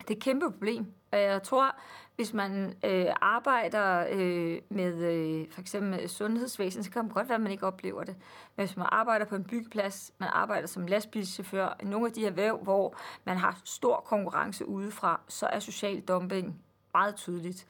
Det 0.00 0.10
er 0.10 0.14
et 0.14 0.22
kæmpe 0.22 0.50
problem. 0.50 0.86
Og 1.12 1.20
jeg 1.20 1.42
tror, 1.42 1.76
hvis 2.16 2.32
man 2.32 2.76
øh, 2.84 3.06
arbejder 3.20 4.06
øh, 4.10 4.58
med 4.68 4.94
øh, 4.94 5.52
for 5.52 5.60
eksempel 5.60 6.08
sundhedsvæsen, 6.08 6.84
så 6.84 6.90
kan 6.90 7.04
det 7.04 7.14
godt 7.14 7.28
være, 7.28 7.34
at 7.34 7.40
man 7.40 7.52
ikke 7.52 7.66
oplever 7.66 8.04
det. 8.04 8.16
Men 8.56 8.66
hvis 8.66 8.76
man 8.76 8.86
arbejder 8.92 9.26
på 9.26 9.36
en 9.36 9.44
byggeplads, 9.44 10.12
man 10.18 10.28
arbejder 10.32 10.68
som 10.68 10.86
lastbilchauffør, 10.86 11.76
i 11.82 11.84
nogle 11.84 12.06
af 12.06 12.12
de 12.12 12.20
her 12.20 12.30
væv, 12.30 12.58
hvor 12.58 12.96
man 13.24 13.36
har 13.36 13.60
stor 13.64 13.96
konkurrence 13.96 14.68
udefra, 14.68 15.20
så 15.28 15.46
er 15.46 15.58
social 15.58 16.00
dumping 16.00 16.62
meget 16.94 17.16
tydeligt. 17.16 17.66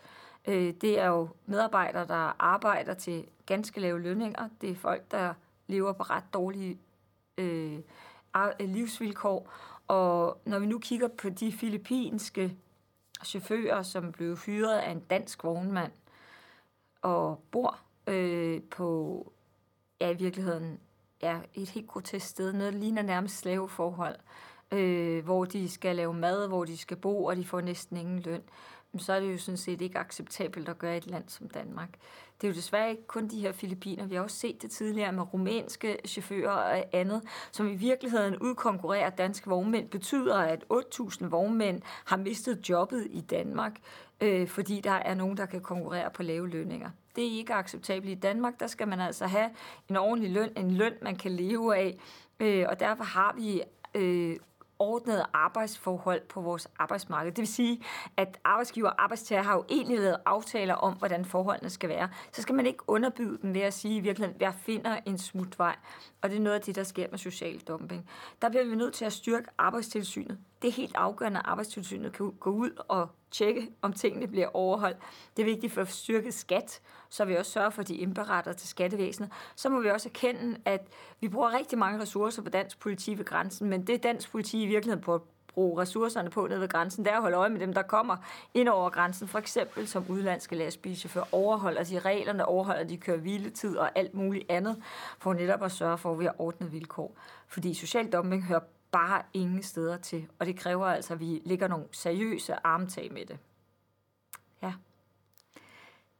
Øh, 0.48 0.74
det 0.80 1.00
er 1.00 1.06
jo 1.06 1.28
medarbejdere, 1.46 2.06
der 2.06 2.36
arbejder 2.38 2.94
til 2.94 3.26
ganske 3.46 3.80
lave 3.80 4.00
lønninger. 4.00 4.48
Det 4.60 4.70
er 4.70 4.74
folk, 4.74 5.10
der 5.10 5.34
lever 5.66 5.92
på 5.92 6.02
ret 6.02 6.24
dårlige 6.32 6.78
øh, 7.40 7.80
livsvilkår. 8.60 9.52
Og 9.88 10.40
når 10.44 10.58
vi 10.58 10.66
nu 10.66 10.78
kigger 10.78 11.08
på 11.08 11.28
de 11.28 11.52
filippinske 11.52 12.56
chauffører, 13.24 13.82
som 13.82 14.12
blev 14.12 14.36
fyret 14.36 14.78
af 14.78 14.90
en 14.90 15.00
dansk 15.00 15.44
vognmand 15.44 15.92
og 17.02 17.42
bor 17.50 17.78
øh, 18.06 18.62
på, 18.70 19.32
ja 20.00 20.10
i 20.10 20.14
virkeligheden, 20.14 20.80
ja, 21.22 21.38
et 21.54 21.68
helt 21.68 21.88
grotesk 21.88 22.26
sted, 22.26 22.52
noget 22.52 22.72
der 22.72 22.78
ligner 22.78 23.02
nærmest 23.02 23.38
slaveforhold, 23.38 24.16
øh, 24.72 25.24
hvor 25.24 25.44
de 25.44 25.68
skal 25.68 25.96
lave 25.96 26.14
mad, 26.14 26.48
hvor 26.48 26.64
de 26.64 26.76
skal 26.76 26.96
bo, 26.96 27.24
og 27.24 27.36
de 27.36 27.44
får 27.44 27.60
næsten 27.60 27.96
ingen 27.96 28.20
løn, 28.20 28.42
så 28.98 29.12
er 29.12 29.20
det 29.20 29.32
jo 29.32 29.38
sådan 29.38 29.58
set 29.58 29.80
ikke 29.80 29.98
acceptabelt 29.98 30.68
at 30.68 30.78
gøre 30.78 30.94
i 30.94 30.98
et 30.98 31.06
land 31.06 31.24
som 31.28 31.48
Danmark. 31.48 31.88
Det 32.40 32.46
er 32.46 32.50
jo 32.50 32.56
desværre 32.56 32.90
ikke 32.90 33.06
kun 33.06 33.28
de 33.28 33.40
her 33.40 33.52
filipiner. 33.52 34.06
Vi 34.06 34.14
har 34.14 34.22
også 34.22 34.36
set 34.36 34.62
det 34.62 34.70
tidligere 34.70 35.12
med 35.12 35.34
rumænske 35.34 35.98
chauffører 36.06 36.50
og 36.50 36.84
andet, 36.92 37.22
som 37.52 37.68
i 37.68 37.74
virkeligheden 37.74 38.38
udkonkurrerer 38.38 39.10
danske 39.10 39.50
vognmænd, 39.50 39.88
betyder, 39.88 40.36
at 40.36 40.64
8.000 40.72 41.26
vognmænd 41.26 41.82
har 42.04 42.16
mistet 42.16 42.68
jobbet 42.68 43.06
i 43.10 43.20
Danmark, 43.20 43.80
øh, 44.20 44.48
fordi 44.48 44.80
der 44.80 44.90
er 44.90 45.14
nogen, 45.14 45.36
der 45.36 45.46
kan 45.46 45.60
konkurrere 45.60 46.10
på 46.10 46.22
lave 46.22 46.48
lønninger. 46.48 46.90
Det 47.16 47.26
er 47.26 47.38
ikke 47.38 47.54
acceptabelt. 47.54 48.12
I 48.12 48.20
Danmark, 48.20 48.60
der 48.60 48.66
skal 48.66 48.88
man 48.88 49.00
altså 49.00 49.26
have 49.26 49.50
en 49.88 49.96
ordentlig 49.96 50.30
løn, 50.30 50.50
en 50.56 50.70
løn, 50.70 50.92
man 51.02 51.16
kan 51.16 51.30
leve 51.30 51.76
af, 51.76 51.98
øh, 52.40 52.66
og 52.68 52.80
derfor 52.80 53.04
har 53.04 53.34
vi 53.36 53.62
øh, 53.94 54.36
ordnede 54.80 55.26
arbejdsforhold 55.32 56.20
på 56.28 56.40
vores 56.40 56.68
arbejdsmarked. 56.78 57.32
Det 57.32 57.38
vil 57.38 57.46
sige, 57.46 57.82
at 58.16 58.38
arbejdsgiver 58.44 58.88
og 58.88 59.02
arbejdstager 59.02 59.42
har 59.42 59.54
jo 59.54 59.64
egentlig 59.68 59.98
lavet 59.98 60.16
aftaler 60.26 60.74
om, 60.74 60.94
hvordan 60.94 61.24
forholdene 61.24 61.70
skal 61.70 61.88
være. 61.88 62.08
Så 62.32 62.42
skal 62.42 62.54
man 62.54 62.66
ikke 62.66 62.78
underbyde 62.86 63.38
dem 63.42 63.54
ved 63.54 63.60
at 63.60 63.74
sige 63.74 63.96
i 63.96 64.00
virkeligheden, 64.00 64.40
jeg 64.40 64.54
finder 64.54 64.96
en 65.06 65.18
smutvej. 65.18 65.76
Og 66.22 66.30
det 66.30 66.36
er 66.36 66.40
noget 66.40 66.56
af 66.56 66.62
det, 66.62 66.76
der 66.76 66.84
sker 66.84 67.06
med 67.10 67.18
social 67.18 67.58
dumping. 67.58 68.08
Der 68.42 68.48
bliver 68.48 68.64
vi 68.64 68.74
nødt 68.74 68.94
til 68.94 69.04
at 69.04 69.12
styrke 69.12 69.46
arbejdstilsynet 69.58 70.38
det 70.62 70.68
er 70.68 70.72
helt 70.72 70.96
afgørende, 70.96 71.38
at 71.38 71.46
arbejdstilsynet 71.46 72.12
kan 72.12 72.30
gå 72.40 72.50
ud 72.50 72.70
og 72.88 73.08
tjekke, 73.30 73.70
om 73.82 73.92
tingene 73.92 74.26
bliver 74.26 74.48
overholdt. 74.54 74.98
Det 75.36 75.42
er 75.42 75.46
vigtigt 75.46 75.72
for 75.72 75.80
at 75.80 75.88
styrke 75.88 76.32
skat, 76.32 76.80
så 77.08 77.24
vi 77.24 77.36
også 77.36 77.52
sørger 77.52 77.70
for, 77.70 77.82
at 77.82 77.88
de 77.88 77.94
indberetter 77.94 78.52
til 78.52 78.68
skattevæsenet. 78.68 79.30
Så 79.56 79.68
må 79.68 79.80
vi 79.80 79.90
også 79.90 80.08
erkende, 80.08 80.56
at 80.64 80.88
vi 81.20 81.28
bruger 81.28 81.52
rigtig 81.52 81.78
mange 81.78 82.00
ressourcer 82.00 82.42
på 82.42 82.48
dansk 82.48 82.78
politi 82.78 83.18
ved 83.18 83.24
grænsen, 83.24 83.68
men 83.68 83.86
det 83.86 84.02
dansk 84.02 84.30
politi 84.30 84.62
i 84.62 84.66
virkeligheden 84.66 85.04
på 85.04 85.26
bruge 85.54 85.82
ressourcerne 85.82 86.30
på 86.30 86.46
nede 86.46 86.60
ved 86.60 86.68
grænsen, 86.68 87.04
det 87.04 87.12
er 87.12 87.16
at 87.16 87.22
holde 87.22 87.36
øje 87.36 87.48
med 87.48 87.60
dem, 87.60 87.72
der 87.72 87.82
kommer 87.82 88.16
ind 88.54 88.68
over 88.68 88.90
grænsen, 88.90 89.28
for 89.28 89.38
eksempel 89.38 89.88
som 89.88 90.04
udlandske 90.08 90.56
lastbilchauffører, 90.56 91.34
overholder 91.34 91.84
de 91.84 91.98
reglerne, 91.98 92.46
overholder 92.46 92.84
de 92.84 92.96
kører 92.96 93.16
hviletid 93.16 93.76
og 93.76 93.98
alt 93.98 94.14
muligt 94.14 94.50
andet, 94.50 94.82
for 95.18 95.32
netop 95.32 95.62
at 95.62 95.72
sørge 95.72 95.98
for, 95.98 96.12
at 96.12 96.18
vi 96.18 96.24
har 96.24 96.34
ordnet 96.38 96.72
vilkår. 96.72 97.16
Fordi 97.48 97.74
social 97.74 98.12
dumping 98.12 98.44
hører 98.44 98.60
bare 98.92 99.22
ingen 99.32 99.62
steder 99.62 99.96
til, 99.96 100.28
og 100.38 100.46
det 100.46 100.56
kræver 100.56 100.86
altså, 100.86 101.14
at 101.14 101.20
vi 101.20 101.42
lægger 101.44 101.68
nogle 101.68 101.86
seriøse 101.92 102.66
armtag 102.66 103.12
med 103.12 103.26
det. 103.26 103.38
Ja. 104.62 104.72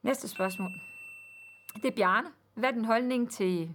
Næste 0.02 0.28
spørgsmål. 0.28 0.70
Det 1.74 1.84
er 1.84 1.96
Bjarne. 1.96 2.28
Hvad 2.54 2.68
er 2.68 2.72
din 2.74 2.84
holdning 2.84 3.30
til 3.30 3.74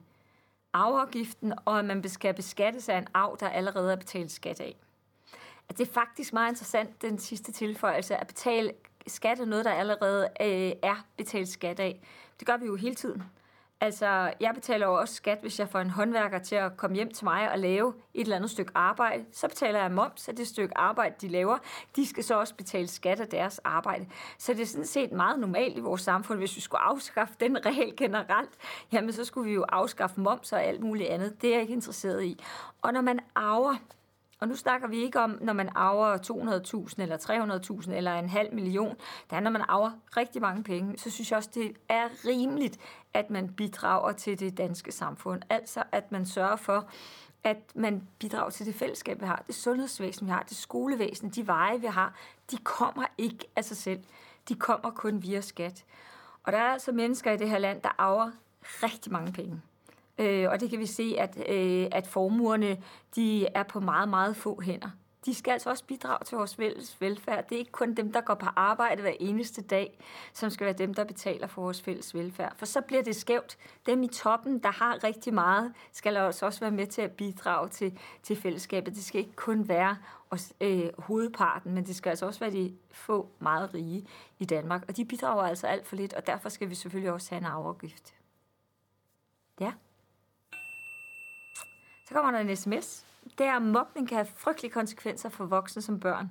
arveafgiften, 0.73 1.53
og 1.65 1.79
at 1.79 1.85
man 1.85 2.09
skal 2.09 2.33
beskattes 2.33 2.89
af 2.89 2.97
en 2.97 3.07
arv, 3.13 3.37
der 3.39 3.49
allerede 3.49 3.91
er 3.91 3.95
betalt 3.95 4.31
skat 4.31 4.59
af? 4.59 4.75
At 5.69 5.77
det 5.77 5.87
er 5.87 5.93
faktisk 5.93 6.33
meget 6.33 6.51
interessant, 6.51 7.01
den 7.01 7.19
sidste 7.19 7.51
tilføjelse, 7.51 8.15
at 8.15 8.27
betale 8.27 8.73
skat 9.07 9.39
af 9.39 9.47
noget, 9.47 9.65
der 9.65 9.71
allerede 9.71 10.23
øh, 10.41 10.71
er 10.83 11.05
betalt 11.17 11.49
skat 11.49 11.79
af. 11.79 12.01
Det 12.39 12.47
gør 12.47 12.57
vi 12.57 12.65
jo 12.65 12.75
hele 12.75 12.95
tiden. 12.95 13.23
Altså, 13.81 14.33
jeg 14.39 14.51
betaler 14.53 14.87
jo 14.87 14.93
også 14.93 15.13
skat, 15.13 15.37
hvis 15.41 15.59
jeg 15.59 15.69
får 15.69 15.79
en 15.79 15.89
håndværker 15.89 16.39
til 16.39 16.55
at 16.55 16.77
komme 16.77 16.95
hjem 16.95 17.11
til 17.11 17.25
mig 17.25 17.51
og 17.51 17.59
lave 17.59 17.93
et 18.13 18.21
eller 18.21 18.35
andet 18.35 18.49
stykke 18.49 18.71
arbejde. 18.75 19.25
Så 19.31 19.47
betaler 19.47 19.79
jeg 19.79 19.91
moms 19.91 20.29
af 20.29 20.35
det 20.35 20.47
stykke 20.47 20.77
arbejde, 20.77 21.15
de 21.21 21.27
laver. 21.27 21.57
De 21.95 22.07
skal 22.07 22.23
så 22.23 22.39
også 22.39 22.55
betale 22.55 22.87
skat 22.87 23.19
af 23.19 23.27
deres 23.27 23.59
arbejde. 23.59 24.07
Så 24.37 24.53
det 24.53 24.61
er 24.61 24.65
sådan 24.65 24.85
set 24.85 25.11
meget 25.11 25.39
normalt 25.39 25.77
i 25.77 25.79
vores 25.79 26.01
samfund, 26.01 26.39
hvis 26.39 26.55
vi 26.55 26.61
skulle 26.61 26.81
afskaffe 26.81 27.33
den 27.39 27.65
regel 27.65 27.93
generelt, 27.97 28.51
jamen 28.91 29.13
så 29.13 29.25
skulle 29.25 29.49
vi 29.49 29.53
jo 29.53 29.65
afskaffe 29.69 30.21
moms 30.21 30.53
og 30.53 30.63
alt 30.63 30.81
muligt 30.81 31.09
andet. 31.09 31.41
Det 31.41 31.49
er 31.49 31.53
jeg 31.53 31.61
ikke 31.61 31.73
interesseret 31.73 32.23
i. 32.23 32.43
Og 32.81 32.93
når 32.93 33.01
man 33.01 33.19
arver, 33.35 33.75
og 34.39 34.47
nu 34.47 34.55
snakker 34.55 34.87
vi 34.87 34.97
ikke 34.97 35.19
om, 35.19 35.37
når 35.41 35.53
man 35.53 35.69
arver 35.75 36.17
200.000 36.17 37.01
eller 37.01 37.17
300.000 37.87 37.93
eller 37.93 38.13
en 38.13 38.29
halv 38.29 38.53
million. 38.53 38.95
Der 39.29 39.35
er, 39.35 39.39
når 39.39 39.51
man 39.51 39.61
arver 39.67 39.91
rigtig 40.17 40.41
mange 40.41 40.63
penge, 40.63 40.97
så 40.97 41.09
synes 41.09 41.31
jeg 41.31 41.37
også, 41.37 41.49
det 41.53 41.73
er 41.89 42.07
rimeligt, 42.25 42.77
at 43.13 43.29
man 43.29 43.53
bidrager 43.53 44.11
til 44.11 44.39
det 44.39 44.57
danske 44.57 44.91
samfund. 44.91 45.41
Altså, 45.49 45.83
at 45.91 46.11
man 46.11 46.25
sørger 46.25 46.55
for, 46.55 46.89
at 47.43 47.57
man 47.75 48.07
bidrager 48.19 48.49
til 48.49 48.65
det 48.65 48.75
fællesskab, 48.75 49.21
vi 49.21 49.25
har, 49.25 49.43
det 49.47 49.55
sundhedsvæsen, 49.55 50.27
vi 50.27 50.31
har, 50.31 50.43
det 50.43 50.57
skolevæsen, 50.57 51.29
de 51.29 51.47
veje, 51.47 51.81
vi 51.81 51.87
har, 51.87 52.15
de 52.51 52.57
kommer 52.57 53.05
ikke 53.17 53.45
af 53.55 53.65
sig 53.65 53.77
selv. 53.77 54.03
De 54.49 54.55
kommer 54.55 54.91
kun 54.91 55.23
via 55.23 55.41
skat. 55.41 55.85
Og 56.43 56.51
der 56.51 56.57
er 56.57 56.71
altså 56.71 56.91
mennesker 56.91 57.31
i 57.31 57.37
det 57.37 57.49
her 57.49 57.57
land, 57.57 57.81
der 57.81 57.95
arver 57.97 58.31
rigtig 58.61 59.11
mange 59.11 59.31
penge. 59.31 59.61
Øh, 60.17 60.49
og 60.49 60.59
det 60.59 60.69
kan 60.69 60.79
vi 60.79 60.85
se, 60.85 61.15
at, 61.17 61.37
øh, 61.49 61.87
at 61.91 62.07
formuerne 62.07 62.77
de 63.15 63.47
er 63.47 63.63
på 63.63 63.79
meget, 63.79 64.09
meget 64.09 64.35
få 64.35 64.61
hænder. 64.61 64.89
De 65.25 65.33
skal 65.33 65.51
altså 65.51 65.69
også 65.69 65.85
bidrage 65.85 66.25
til 66.25 66.37
vores 66.37 66.55
fælles 66.55 67.01
velfærd. 67.01 67.49
Det 67.49 67.55
er 67.55 67.59
ikke 67.59 67.71
kun 67.71 67.93
dem, 67.93 68.11
der 68.11 68.21
går 68.21 68.33
på 68.33 68.45
arbejde 68.55 69.01
hver 69.01 69.13
eneste 69.19 69.61
dag, 69.61 69.99
som 70.33 70.49
skal 70.49 70.65
være 70.65 70.73
dem, 70.73 70.93
der 70.93 71.03
betaler 71.03 71.47
for 71.47 71.61
vores 71.61 71.81
fælles 71.81 72.15
velfærd. 72.15 72.53
For 72.57 72.65
så 72.65 72.81
bliver 72.81 73.03
det 73.03 73.15
skævt. 73.15 73.57
Dem 73.85 74.03
i 74.03 74.07
toppen, 74.07 74.59
der 74.59 74.71
har 74.71 75.03
rigtig 75.03 75.33
meget, 75.33 75.73
skal 75.91 76.17
altså 76.17 76.45
også 76.45 76.59
være 76.59 76.71
med 76.71 76.87
til 76.87 77.01
at 77.01 77.11
bidrage 77.11 77.69
til, 77.69 77.99
til 78.23 78.35
fællesskabet. 78.35 78.95
Det 78.95 79.03
skal 79.03 79.21
ikke 79.21 79.35
kun 79.35 79.67
være 79.67 79.97
os, 80.29 80.53
øh, 80.61 80.89
hovedparten, 80.97 81.73
men 81.73 81.85
det 81.85 81.95
skal 81.95 82.09
altså 82.09 82.25
også 82.25 82.39
være 82.39 82.51
de 82.51 82.75
få 82.91 83.29
meget 83.39 83.73
rige 83.73 84.07
i 84.39 84.45
Danmark. 84.45 84.85
Og 84.87 84.97
de 84.97 85.05
bidrager 85.05 85.43
altså 85.43 85.67
alt 85.67 85.87
for 85.87 85.95
lidt, 85.95 86.13
og 86.13 86.27
derfor 86.27 86.49
skal 86.49 86.69
vi 86.69 86.75
selvfølgelig 86.75 87.11
også 87.11 87.29
have 87.29 87.39
en 87.39 87.45
afgift. 87.45 88.13
Ja. 89.59 89.71
Så 92.07 92.13
kommer 92.13 92.31
der 92.31 92.39
en 92.39 92.55
sms. 92.55 93.05
Det 93.37 93.45
er, 93.45 93.59
mobning 93.59 94.07
kan 94.07 94.17
have 94.17 94.27
frygtelige 94.35 94.71
konsekvenser 94.71 95.29
for 95.29 95.45
voksne 95.45 95.81
som 95.81 95.99
børn. 95.99 96.29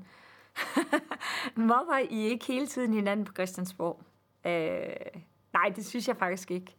Mobber 1.68 1.98
I 2.10 2.22
ikke 2.22 2.46
hele 2.46 2.66
tiden 2.66 2.94
hinanden 2.94 3.26
på 3.26 3.32
Christiansborg? 3.32 4.00
Øh, 4.46 5.22
nej, 5.52 5.72
det 5.76 5.86
synes 5.86 6.08
jeg 6.08 6.16
faktisk 6.16 6.50
ikke. 6.50 6.76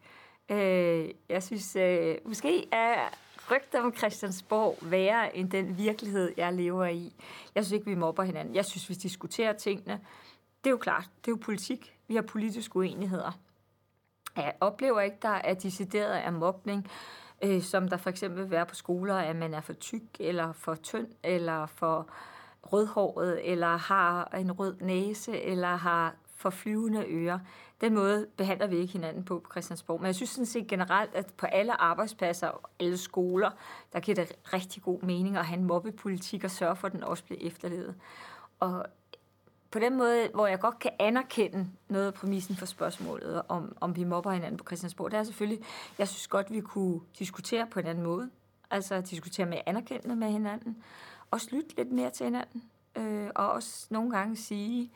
Øh, 0.49 1.09
jeg 1.29 1.43
synes, 1.43 1.75
øh, 1.75 2.17
måske 2.25 2.67
er 2.71 3.09
rygter 3.51 3.81
om 3.81 3.95
Christiansborg 3.95 4.77
værre 4.81 5.37
end 5.37 5.51
den 5.51 5.77
virkelighed, 5.77 6.33
jeg 6.37 6.53
lever 6.53 6.85
i. 6.85 7.13
Jeg 7.55 7.65
synes 7.65 7.71
ikke, 7.71 7.85
vi 7.85 7.95
mobber 7.95 8.23
hinanden. 8.23 8.55
Jeg 8.55 8.65
synes, 8.65 8.89
vi 8.89 8.93
diskuterer 8.93 9.53
tingene. 9.53 9.99
Det 10.63 10.69
er 10.69 10.71
jo 10.71 10.77
klart, 10.77 11.09
det 11.25 11.27
er 11.27 11.31
jo 11.31 11.39
politik. 11.41 11.97
Vi 12.07 12.15
har 12.15 12.21
politiske 12.21 12.75
uenigheder. 12.75 13.39
Jeg 14.35 14.53
oplever 14.59 15.01
ikke, 15.01 15.17
der 15.21 15.29
er 15.29 15.53
decideret 15.53 16.13
af 16.13 16.33
mobning 16.33 16.87
øh, 17.43 17.61
som 17.61 17.87
der 17.87 17.97
for 17.97 18.09
eksempel 18.09 18.43
vil 18.43 18.51
være 18.51 18.65
på 18.65 18.75
skoler, 18.75 19.15
at 19.15 19.35
man 19.35 19.53
er 19.53 19.61
for 19.61 19.73
tyk, 19.73 20.01
eller 20.19 20.51
for 20.51 20.75
tynd, 20.75 21.07
eller 21.23 21.65
for 21.65 22.09
rødhåret, 22.63 23.51
eller 23.51 23.77
har 23.77 24.25
en 24.37 24.51
rød 24.51 24.75
næse, 24.81 25.41
eller 25.41 25.75
har 25.75 26.15
for 26.35 26.49
flyvende 26.49 27.05
ører. 27.07 27.39
Den 27.81 27.93
måde 27.93 28.27
behandler 28.37 28.67
vi 28.67 28.77
ikke 28.77 28.93
hinanden 28.93 29.23
på 29.23 29.39
på 29.39 29.51
Christiansborg. 29.51 30.01
Men 30.01 30.05
jeg 30.05 30.15
synes 30.15 30.29
sådan 30.29 30.45
set 30.45 30.67
generelt, 30.67 31.15
at 31.15 31.33
på 31.37 31.45
alle 31.45 31.81
arbejdspladser 31.81 32.47
og 32.47 32.69
alle 32.79 32.97
skoler, 32.97 33.51
der 33.93 33.99
giver 33.99 34.15
det 34.15 34.53
rigtig 34.53 34.83
god 34.83 35.01
mening 35.01 35.37
at 35.37 35.45
have 35.45 35.59
en 35.59 35.65
mobbepolitik 35.65 36.43
og 36.43 36.51
sørge 36.51 36.75
for, 36.75 36.87
at 36.87 36.93
den 36.93 37.03
også 37.03 37.23
bliver 37.23 37.39
efterlevet. 37.41 37.95
Og 38.59 38.85
på 39.75 39.79
den 39.79 39.97
måde, 39.97 40.29
hvor 40.33 40.47
jeg 40.47 40.59
godt 40.59 40.79
kan 40.79 40.91
anerkende 40.99 41.67
noget 41.87 42.07
af 42.07 42.13
præmissen 42.13 42.55
for 42.55 42.65
spørgsmålet, 42.65 43.41
om, 43.47 43.77
om 43.81 43.95
vi 43.95 44.03
mobber 44.03 44.31
hinanden 44.31 44.57
på 44.57 44.63
Christiansborg, 44.67 45.11
det 45.11 45.19
er 45.19 45.23
selvfølgelig, 45.23 45.63
jeg 45.99 46.07
synes 46.07 46.27
godt, 46.27 46.51
vi 46.51 46.61
kunne 46.61 46.99
diskutere 47.19 47.67
på 47.67 47.79
en 47.79 47.87
anden 47.87 48.03
måde. 48.03 48.29
Altså 48.71 49.01
diskutere 49.01 49.45
med 49.45 49.57
anerkendende 49.65 50.15
med 50.15 50.27
hinanden. 50.27 50.83
Og 51.31 51.39
lytte 51.51 51.75
lidt 51.77 51.91
mere 51.91 52.09
til 52.09 52.23
hinanden. 52.23 52.63
Øh, 52.97 53.29
og 53.35 53.51
også 53.51 53.87
nogle 53.89 54.11
gange 54.11 54.35
sige, 54.35 54.91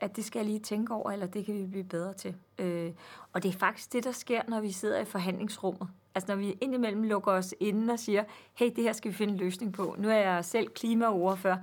at 0.00 0.16
det 0.16 0.24
skal 0.24 0.38
jeg 0.38 0.46
lige 0.46 0.60
tænke 0.60 0.94
over, 0.94 1.10
eller 1.10 1.26
det 1.26 1.44
kan 1.44 1.54
vi 1.54 1.66
blive 1.66 1.84
bedre 1.84 2.12
til. 2.12 2.34
Øh, 2.58 2.92
og 3.32 3.42
det 3.42 3.48
er 3.48 3.58
faktisk 3.58 3.92
det, 3.92 4.04
der 4.04 4.12
sker, 4.12 4.42
når 4.48 4.60
vi 4.60 4.72
sidder 4.72 5.00
i 5.00 5.04
forhandlingsrummet. 5.04 5.88
Altså 6.14 6.32
når 6.32 6.36
vi 6.36 6.58
indimellem 6.60 7.02
lukker 7.02 7.32
os 7.32 7.54
inden 7.60 7.90
og 7.90 7.98
siger, 7.98 8.24
hey, 8.54 8.72
det 8.76 8.84
her 8.84 8.92
skal 8.92 9.10
vi 9.10 9.16
finde 9.16 9.32
en 9.32 9.38
løsning 9.38 9.72
på. 9.72 9.94
Nu 9.98 10.08
er 10.08 10.14
jeg 10.14 10.44
selv 10.44 10.68
klimaordfører, 10.68 11.58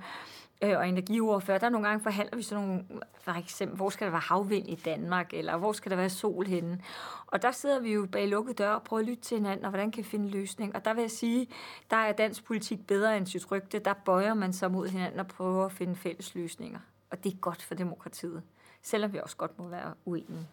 øh, 0.62 0.78
og 0.78 0.88
energiordfører, 0.88 1.58
der 1.58 1.68
nogle 1.68 1.88
gange 1.88 2.02
forhandler 2.02 2.36
vi 2.36 2.42
sådan 2.42 2.64
nogle, 2.64 2.84
for 3.20 3.32
eksempel, 3.32 3.76
hvor 3.76 3.90
skal 3.90 4.04
der 4.04 4.10
være 4.10 4.20
havvind 4.20 4.68
i 4.68 4.74
Danmark, 4.74 5.34
eller 5.34 5.56
hvor 5.56 5.72
skal 5.72 5.90
der 5.90 5.96
være 5.96 6.10
sol 6.10 6.46
henne. 6.46 6.80
Og 7.26 7.42
der 7.42 7.50
sidder 7.50 7.80
vi 7.80 7.92
jo 7.92 8.06
bag 8.12 8.28
lukkede 8.28 8.54
dør 8.54 8.70
og 8.70 8.82
prøver 8.82 9.00
at 9.00 9.06
lytte 9.06 9.22
til 9.22 9.36
hinanden, 9.36 9.64
og 9.64 9.70
hvordan 9.70 9.90
kan 9.90 10.04
vi 10.04 10.08
finde 10.08 10.28
løsning. 10.28 10.76
Og 10.76 10.84
der 10.84 10.94
vil 10.94 11.00
jeg 11.00 11.10
sige, 11.10 11.48
der 11.90 11.96
er 11.96 12.12
dansk 12.12 12.44
politik 12.44 12.86
bedre 12.86 13.16
end 13.16 13.26
sit 13.26 13.50
rygte. 13.50 13.78
Der 13.78 13.94
bøjer 13.94 14.34
man 14.34 14.52
sig 14.52 14.70
mod 14.70 14.88
hinanden 14.88 15.20
og 15.20 15.26
prøver 15.26 15.64
at 15.64 15.72
finde 15.72 15.96
fælles 15.96 16.34
løsninger. 16.34 16.80
Og 17.10 17.24
det 17.24 17.32
er 17.32 17.36
godt 17.36 17.62
for 17.62 17.74
demokratiet, 17.74 18.42
selvom 18.82 19.12
vi 19.12 19.18
også 19.18 19.36
godt 19.36 19.58
må 19.58 19.68
være 19.68 19.94
uenige. 20.04 20.48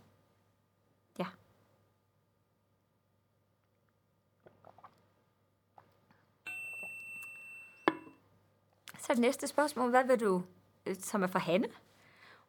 Ja. 1.20 1.26
Så 9.06 9.14
det 9.14 9.20
næste 9.20 9.48
spørgsmål, 9.48 9.90
hvad 9.90 10.04
vil 10.04 10.20
du, 10.20 10.44
øh, 10.86 10.96
som 11.00 11.24
er 11.24 11.28
fra 11.28 11.40
Hanne? 11.40 11.68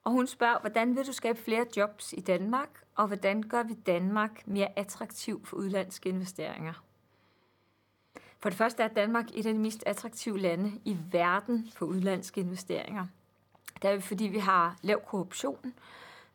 Og 0.05 0.13
hun 0.13 0.27
spørger, 0.27 0.61
hvordan 0.61 0.97
vil 0.97 1.07
du 1.07 1.13
skabe 1.13 1.39
flere 1.39 1.67
jobs 1.77 2.13
i 2.13 2.21
Danmark, 2.21 2.69
og 2.95 3.07
hvordan 3.07 3.43
gør 3.43 3.63
vi 3.63 3.75
Danmark 3.75 4.47
mere 4.47 4.79
attraktiv 4.79 5.47
for 5.47 5.57
udlandske 5.57 6.09
investeringer? 6.09 6.73
For 8.39 8.49
det 8.49 8.59
første 8.59 8.83
er 8.83 8.89
Danmark 8.89 9.27
et 9.35 9.47
af 9.47 9.55
de 9.55 9.59
mest 9.59 9.83
attraktive 9.87 10.39
lande 10.39 10.81
i 10.85 10.97
verden 11.11 11.69
for 11.75 11.87
udlandske 11.87 12.41
investeringer. 12.41 13.07
Det 13.83 13.91
er 13.91 14.01
fordi, 14.01 14.25
vi 14.25 14.39
har 14.39 14.77
lav 14.83 15.01
korruption, 15.01 15.75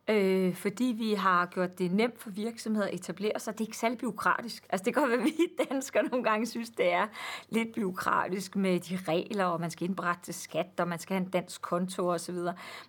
øh, 0.07 0.55
fordi 0.55 0.95
vi 0.97 1.13
har 1.13 1.45
gjort 1.45 1.79
det 1.79 1.91
nemt 1.91 2.21
for 2.21 2.29
virksomheder 2.29 2.87
at 2.87 2.93
etablere 2.93 3.39
sig. 3.39 3.53
Det 3.53 3.61
er 3.61 3.67
ikke 3.67 3.77
særlig 3.77 3.97
byråkratisk. 3.97 4.65
Altså 4.69 4.85
det 4.85 4.93
kan 4.93 5.03
godt 5.03 5.11
være, 5.11 5.19
at 5.19 5.25
vi 5.25 5.65
danskere 5.69 6.03
nogle 6.03 6.23
gange 6.23 6.45
synes, 6.45 6.69
det 6.69 6.93
er 6.93 7.07
lidt 7.49 7.75
byråkratisk 7.75 8.55
med 8.55 8.79
de 8.79 8.99
regler, 9.07 9.45
og 9.45 9.61
man 9.61 9.71
skal 9.71 9.87
indberette 9.87 10.23
til 10.23 10.33
skat, 10.33 10.67
og 10.79 10.87
man 10.87 10.99
skal 10.99 11.15
have 11.15 11.25
en 11.25 11.31
dansk 11.31 11.61
konto 11.61 12.07
osv. 12.07 12.35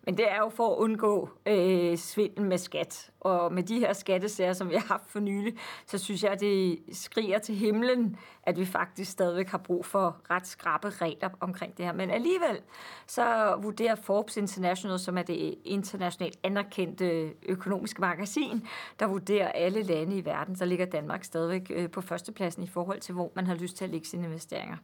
Men 0.03 0.17
det 0.17 0.31
er 0.31 0.39
jo 0.39 0.49
for 0.49 0.73
at 0.73 0.79
undgå 0.79 1.29
øh, 1.47 1.97
svindel 1.97 2.45
med 2.45 2.59
skat. 2.59 3.11
Og 3.21 3.53
med 3.53 3.63
de 3.63 3.79
her 3.79 3.93
skattesager, 3.93 4.53
som 4.53 4.69
vi 4.69 4.75
har 4.75 4.87
haft 4.87 5.11
for 5.11 5.21
nylig, 5.21 5.59
så 5.87 5.99
synes 5.99 6.25
jeg, 6.25 6.41
det 6.41 6.79
skriger 6.93 7.39
til 7.39 7.55
himlen, 7.55 8.17
at 8.43 8.59
vi 8.59 8.65
faktisk 8.65 9.11
stadigvæk 9.11 9.49
har 9.49 9.59
brug 9.59 9.87
for 9.87 10.17
ret 10.31 10.47
skrappe 10.47 10.89
regler 10.89 11.29
omkring 11.41 11.77
det 11.77 11.85
her. 11.85 11.93
Men 11.93 12.11
alligevel, 12.11 12.61
så 13.07 13.57
vurderer 13.63 13.95
Forbes 13.95 14.37
International, 14.37 14.99
som 14.99 15.19
er 15.19 15.23
det 15.23 15.55
internationalt 15.65 16.39
anerkendte 16.43 17.12
Øh, 17.13 17.31
økonomiske 17.49 18.01
magasin, 18.01 18.67
der 19.01 19.07
vurderer 19.07 19.49
alle 19.49 19.83
lande 19.83 20.19
i 20.19 20.25
verden, 20.25 20.57
så 20.57 20.65
ligger 20.65 20.87
Danmark 20.87 21.25
stadigvæk 21.25 21.71
øh, 21.71 21.91
på 21.91 22.01
førstepladsen 22.01 22.63
i 22.63 22.67
forhold 22.67 23.01
til, 23.01 23.15
hvor 23.15 23.33
man 23.35 23.47
har 23.47 23.55
lyst 23.55 23.77
til 23.77 23.85
at 23.85 23.91
lægge 23.91 24.07
sine 24.07 24.27
investeringer. 24.27 24.77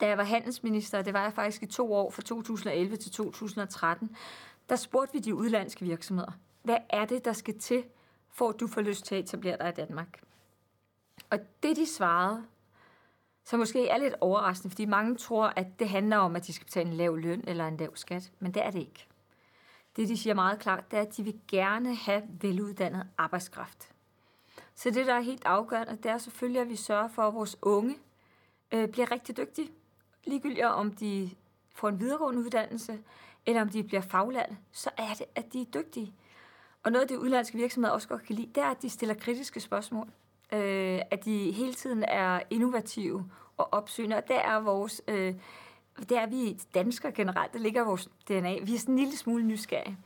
da 0.00 0.06
jeg 0.06 0.18
var 0.18 0.24
handelsminister, 0.24 1.02
det 1.02 1.14
var 1.14 1.22
jeg 1.22 1.32
faktisk 1.32 1.62
i 1.62 1.66
to 1.66 1.92
år, 1.92 2.10
fra 2.10 2.22
2011 2.22 2.96
til 2.96 3.12
2013, 3.12 4.16
der 4.68 4.76
spurgte 4.76 5.12
vi 5.12 5.18
de 5.18 5.34
udlandske 5.34 5.84
virksomheder, 5.84 6.32
hvad 6.62 6.78
er 6.90 7.04
det, 7.04 7.24
der 7.24 7.32
skal 7.32 7.58
til, 7.58 7.84
for 8.30 8.48
at 8.48 8.60
du 8.60 8.66
får 8.66 8.80
lyst 8.80 9.04
til 9.04 9.14
at 9.14 9.24
etablere 9.24 9.56
dig 9.58 9.68
i 9.68 9.72
Danmark? 9.72 10.20
Og 11.30 11.38
det, 11.62 11.76
de 11.76 11.86
svarede, 11.86 12.44
så 13.44 13.56
måske 13.56 13.88
er 13.88 13.98
lidt 13.98 14.14
overraskende, 14.20 14.70
fordi 14.70 14.84
mange 14.84 15.16
tror, 15.16 15.52
at 15.56 15.66
det 15.78 15.88
handler 15.88 16.16
om, 16.16 16.36
at 16.36 16.46
de 16.46 16.52
skal 16.52 16.64
betale 16.64 16.90
en 16.90 16.96
lav 16.96 17.16
løn 17.16 17.44
eller 17.46 17.68
en 17.68 17.76
lav 17.76 17.96
skat, 17.96 18.32
men 18.38 18.54
det 18.54 18.64
er 18.64 18.70
det 18.70 18.78
ikke. 18.78 19.06
Det, 19.96 20.08
de 20.08 20.16
siger 20.16 20.34
meget 20.34 20.58
klart, 20.58 20.90
det 20.90 20.96
er, 20.96 21.02
at 21.02 21.16
de 21.16 21.22
vil 21.22 21.40
gerne 21.48 21.94
have 21.94 22.22
veluddannet 22.40 23.06
arbejdskraft. 23.18 23.88
Så 24.74 24.90
det, 24.90 25.06
der 25.06 25.14
er 25.14 25.20
helt 25.20 25.44
afgørende, 25.44 25.96
det 25.96 26.10
er 26.10 26.18
selvfølgelig, 26.18 26.60
at 26.60 26.68
vi 26.68 26.76
sørger 26.76 27.08
for, 27.08 27.22
at 27.22 27.34
vores 27.34 27.56
unge 27.62 27.96
øh, 28.72 28.88
bliver 28.88 29.10
rigtig 29.10 29.36
dygtige. 29.36 29.70
Ligegyldigt 30.24 30.66
om 30.66 30.92
de 30.92 31.30
får 31.74 31.88
en 31.88 32.00
videregående 32.00 32.40
uddannelse, 32.40 32.98
eller 33.46 33.62
om 33.62 33.68
de 33.68 33.82
bliver 33.82 34.00
faglærte, 34.00 34.56
så 34.72 34.90
er 34.96 35.14
det, 35.14 35.26
at 35.34 35.52
de 35.52 35.60
er 35.60 35.64
dygtige. 35.64 36.14
Og 36.82 36.92
noget 36.92 37.02
af 37.02 37.08
det 37.08 37.16
udlandske 37.16 37.58
virksomheder 37.58 37.94
også 37.94 38.08
godt 38.08 38.22
kan 38.22 38.34
lide, 38.34 38.48
det 38.54 38.62
er, 38.62 38.70
at 38.70 38.82
de 38.82 38.90
stiller 38.90 39.14
kritiske 39.14 39.60
spørgsmål. 39.60 40.08
Øh, 40.52 41.00
at 41.10 41.24
de 41.24 41.52
hele 41.52 41.74
tiden 41.74 42.04
er 42.08 42.40
innovative 42.50 43.30
og 43.56 43.72
opsøgende. 43.72 44.16
Og 44.16 44.28
der 44.28 44.38
er 44.38 44.60
vores... 44.60 45.02
Øh, 45.08 45.34
det 45.98 46.18
er 46.18 46.26
vi 46.26 46.58
danskere 46.74 47.12
generelt, 47.12 47.52
det 47.52 47.60
ligger 47.60 47.84
vores 47.84 48.08
DNA. 48.28 48.58
Vi 48.62 48.74
er 48.74 48.78
sådan 48.78 48.94
en 48.94 48.98
lille 48.98 49.16
smule 49.16 49.44
nysgerrige. 49.44 49.98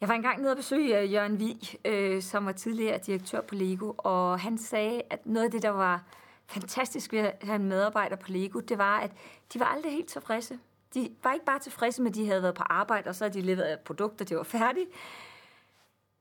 Jeg 0.00 0.08
var 0.08 0.14
engang 0.14 0.40
nede 0.40 0.50
og 0.50 0.56
besøge 0.56 1.00
øh, 1.00 1.12
Jørgen 1.12 1.40
Vig, 1.40 1.76
øh, 1.84 2.22
som 2.22 2.46
var 2.46 2.52
tidligere 2.52 2.98
direktør 2.98 3.40
på 3.40 3.54
Lego, 3.54 3.92
og 3.98 4.40
han 4.40 4.58
sagde, 4.58 5.02
at 5.10 5.26
noget 5.26 5.44
af 5.44 5.50
det, 5.50 5.62
der 5.62 5.68
var 5.68 6.02
fantastisk 6.46 7.12
ved 7.12 7.18
at 7.18 7.36
have 7.42 7.56
en 7.56 7.64
medarbejder 7.64 8.16
på 8.16 8.26
Lego, 8.28 8.60
det 8.60 8.78
var, 8.78 8.98
at 8.98 9.10
de 9.52 9.60
var 9.60 9.66
aldrig 9.66 9.92
helt 9.92 10.08
tilfredse. 10.08 10.58
De 10.94 11.10
var 11.22 11.32
ikke 11.32 11.46
bare 11.46 11.58
tilfredse 11.58 12.02
med, 12.02 12.10
at 12.10 12.14
de 12.14 12.26
havde 12.26 12.42
været 12.42 12.54
på 12.54 12.62
arbejde, 12.62 13.08
og 13.08 13.14
så 13.14 13.24
havde 13.24 13.38
de 13.38 13.40
leveret 13.40 13.80
produkter, 13.80 14.24
det 14.24 14.36
var 14.36 14.42
færdigt. 14.42 14.90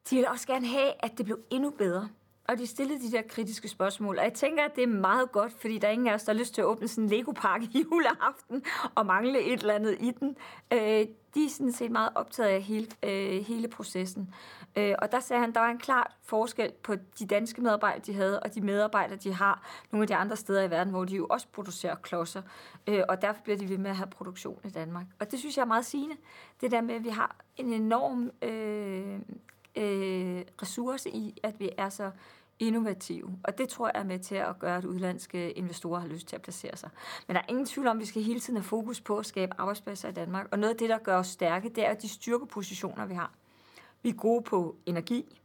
De 0.09 0.15
ville 0.15 0.29
også 0.29 0.47
gerne 0.47 0.67
have, 0.67 0.91
at 0.99 1.17
det 1.17 1.25
blev 1.25 1.39
endnu 1.49 1.69
bedre. 1.69 2.09
Og 2.47 2.57
de 2.57 2.67
stillede 2.67 2.99
de 2.99 3.11
der 3.11 3.21
kritiske 3.21 3.67
spørgsmål. 3.67 4.17
Og 4.17 4.23
jeg 4.23 4.33
tænker, 4.33 4.63
at 4.63 4.75
det 4.75 4.83
er 4.83 4.87
meget 4.87 5.31
godt, 5.31 5.53
fordi 5.53 5.77
der 5.77 5.87
er 5.87 5.91
ingen 5.91 6.07
af 6.07 6.13
os, 6.13 6.23
der 6.23 6.33
har 6.33 6.39
lyst 6.39 6.53
til 6.53 6.61
at 6.61 6.65
åbne 6.65 6.87
sådan 6.87 7.03
en 7.03 7.09
Lego-pakke 7.09 7.67
i 7.73 7.85
juleaften 7.91 8.63
og 8.95 9.05
mangle 9.05 9.41
et 9.53 9.59
eller 9.59 9.73
andet 9.73 9.97
i 9.99 10.11
den. 10.11 10.35
Øh, 10.73 11.07
de 11.35 11.45
er 11.45 11.49
sådan 11.49 11.71
set 11.71 11.91
meget 11.91 12.09
optaget 12.15 12.49
af 12.49 12.61
hele, 12.61 12.87
øh, 13.03 13.45
hele 13.45 13.67
processen. 13.67 14.33
Øh, 14.75 14.95
og 14.99 15.11
der 15.11 15.19
sagde 15.19 15.39
han, 15.39 15.49
at 15.49 15.55
der 15.55 15.61
var 15.61 15.69
en 15.69 15.77
klar 15.77 16.15
forskel 16.23 16.71
på 16.83 16.95
de 17.19 17.25
danske 17.25 17.61
medarbejdere, 17.61 18.01
de 18.05 18.13
havde, 18.13 18.39
og 18.39 18.55
de 18.55 18.61
medarbejdere, 18.61 19.17
de 19.17 19.33
har 19.33 19.67
nogle 19.91 20.03
af 20.03 20.07
de 20.07 20.15
andre 20.15 20.35
steder 20.35 20.63
i 20.63 20.69
verden, 20.69 20.93
hvor 20.93 21.05
de 21.05 21.15
jo 21.15 21.27
også 21.29 21.47
producerer 21.53 21.95
klodser. 21.95 22.41
Øh, 22.87 23.03
og 23.09 23.21
derfor 23.21 23.41
bliver 23.43 23.57
de 23.57 23.69
ved 23.69 23.77
med 23.77 23.89
at 23.89 23.97
have 23.97 24.09
produktion 24.09 24.59
i 24.63 24.69
Danmark. 24.69 25.05
Og 25.19 25.31
det 25.31 25.39
synes 25.39 25.57
jeg 25.57 25.63
er 25.63 25.67
meget 25.67 25.85
sigende. 25.85 26.15
Det 26.61 26.71
der 26.71 26.81
med, 26.81 26.95
at 26.95 27.03
vi 27.03 27.09
har 27.09 27.35
en 27.57 27.73
enorm 27.73 28.31
øh, 28.41 29.19
øh, 29.75 30.41
ressource 30.61 31.09
i, 31.09 31.39
at 31.43 31.59
vi 31.59 31.69
er 31.77 31.89
så 31.89 32.11
innovative. 32.59 33.39
Og 33.43 33.57
det 33.57 33.69
tror 33.69 33.87
jeg 33.93 33.99
er 34.01 34.03
med 34.03 34.19
til 34.19 34.35
at 34.35 34.59
gøre, 34.59 34.77
at 34.77 34.85
udlandske 34.85 35.51
investorer 35.51 35.99
har 35.99 36.07
lyst 36.07 36.27
til 36.27 36.35
at 36.35 36.41
placere 36.41 36.77
sig. 36.77 36.89
Men 37.27 37.35
der 37.35 37.41
er 37.41 37.45
ingen 37.49 37.65
tvivl 37.65 37.87
om, 37.87 37.97
at 37.97 38.01
vi 38.01 38.05
skal 38.05 38.21
hele 38.21 38.39
tiden 38.39 38.57
have 38.57 38.63
fokus 38.63 39.01
på 39.01 39.17
at 39.17 39.25
skabe 39.25 39.53
arbejdspladser 39.57 40.09
i 40.09 40.11
Danmark. 40.11 40.47
Og 40.51 40.59
noget 40.59 40.73
af 40.73 40.77
det, 40.77 40.89
der 40.89 40.97
gør 40.97 41.17
os 41.17 41.27
stærke, 41.27 41.69
det 41.69 41.85
er 41.85 41.93
de 41.93 42.09
styrkepositioner, 42.09 43.05
vi 43.05 43.13
har. 43.13 43.31
Vi 44.01 44.09
er 44.09 44.13
gode 44.13 44.43
på 44.43 44.75
energi. 44.85 45.39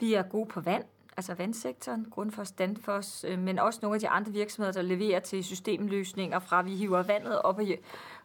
Vi 0.00 0.14
er 0.14 0.22
gode 0.22 0.46
på 0.46 0.60
vand, 0.60 0.84
altså 1.16 1.34
vandsektoren, 1.34 2.06
Grundfos, 2.10 2.52
Danfoss, 2.52 3.24
øh, 3.28 3.38
men 3.38 3.58
også 3.58 3.78
nogle 3.82 3.94
af 3.94 4.00
de 4.00 4.08
andre 4.08 4.32
virksomheder, 4.32 4.72
der 4.72 4.82
leverer 4.82 5.20
til 5.20 5.44
systemløsninger, 5.44 6.38
fra 6.38 6.62
vi 6.62 6.76
hiver 6.76 7.02
vandet 7.02 7.42
op 7.42 7.60
i 7.60 7.76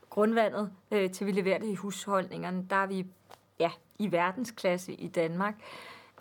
grundvandet, 0.09 0.71
øh, 0.91 1.11
til 1.11 1.27
vi 1.27 1.31
leverer 1.31 1.59
det 1.59 1.67
i 1.67 1.75
husholdningerne. 1.75 2.65
Der 2.69 2.75
er 2.75 2.85
vi 2.85 3.05
ja, 3.59 3.71
i 3.99 4.11
verdensklasse 4.11 4.93
i 4.93 5.07
Danmark. 5.07 5.55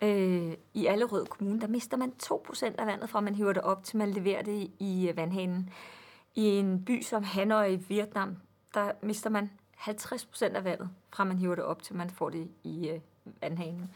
Øh, 0.02 0.52
I 0.74 0.86
Allerød 0.86 1.26
Kommune, 1.26 1.60
der 1.60 1.66
mister 1.66 1.96
man 1.96 2.12
2% 2.22 2.74
af 2.78 2.86
vandet, 2.86 3.10
fra 3.10 3.20
man 3.20 3.34
hiver 3.34 3.52
det 3.52 3.62
op, 3.62 3.84
til 3.84 3.96
man 3.96 4.10
leverer 4.10 4.42
det 4.42 4.70
i 4.78 5.08
øh, 5.08 5.16
vandhanen. 5.16 5.70
I 6.34 6.44
en 6.44 6.84
by 6.84 7.02
som 7.02 7.22
Hanoi 7.22 7.72
i 7.72 7.76
Vietnam, 7.76 8.36
der 8.74 8.92
mister 9.02 9.30
man 9.30 9.50
50% 9.78 10.44
af 10.56 10.64
vandet, 10.64 10.90
fra 11.12 11.24
man 11.24 11.38
hiver 11.38 11.54
det 11.54 11.64
op, 11.64 11.82
til 11.82 11.96
man 11.96 12.10
får 12.10 12.30
det 12.30 12.48
i 12.64 12.88
øh, 12.88 13.00
vandhanen. 13.40 13.90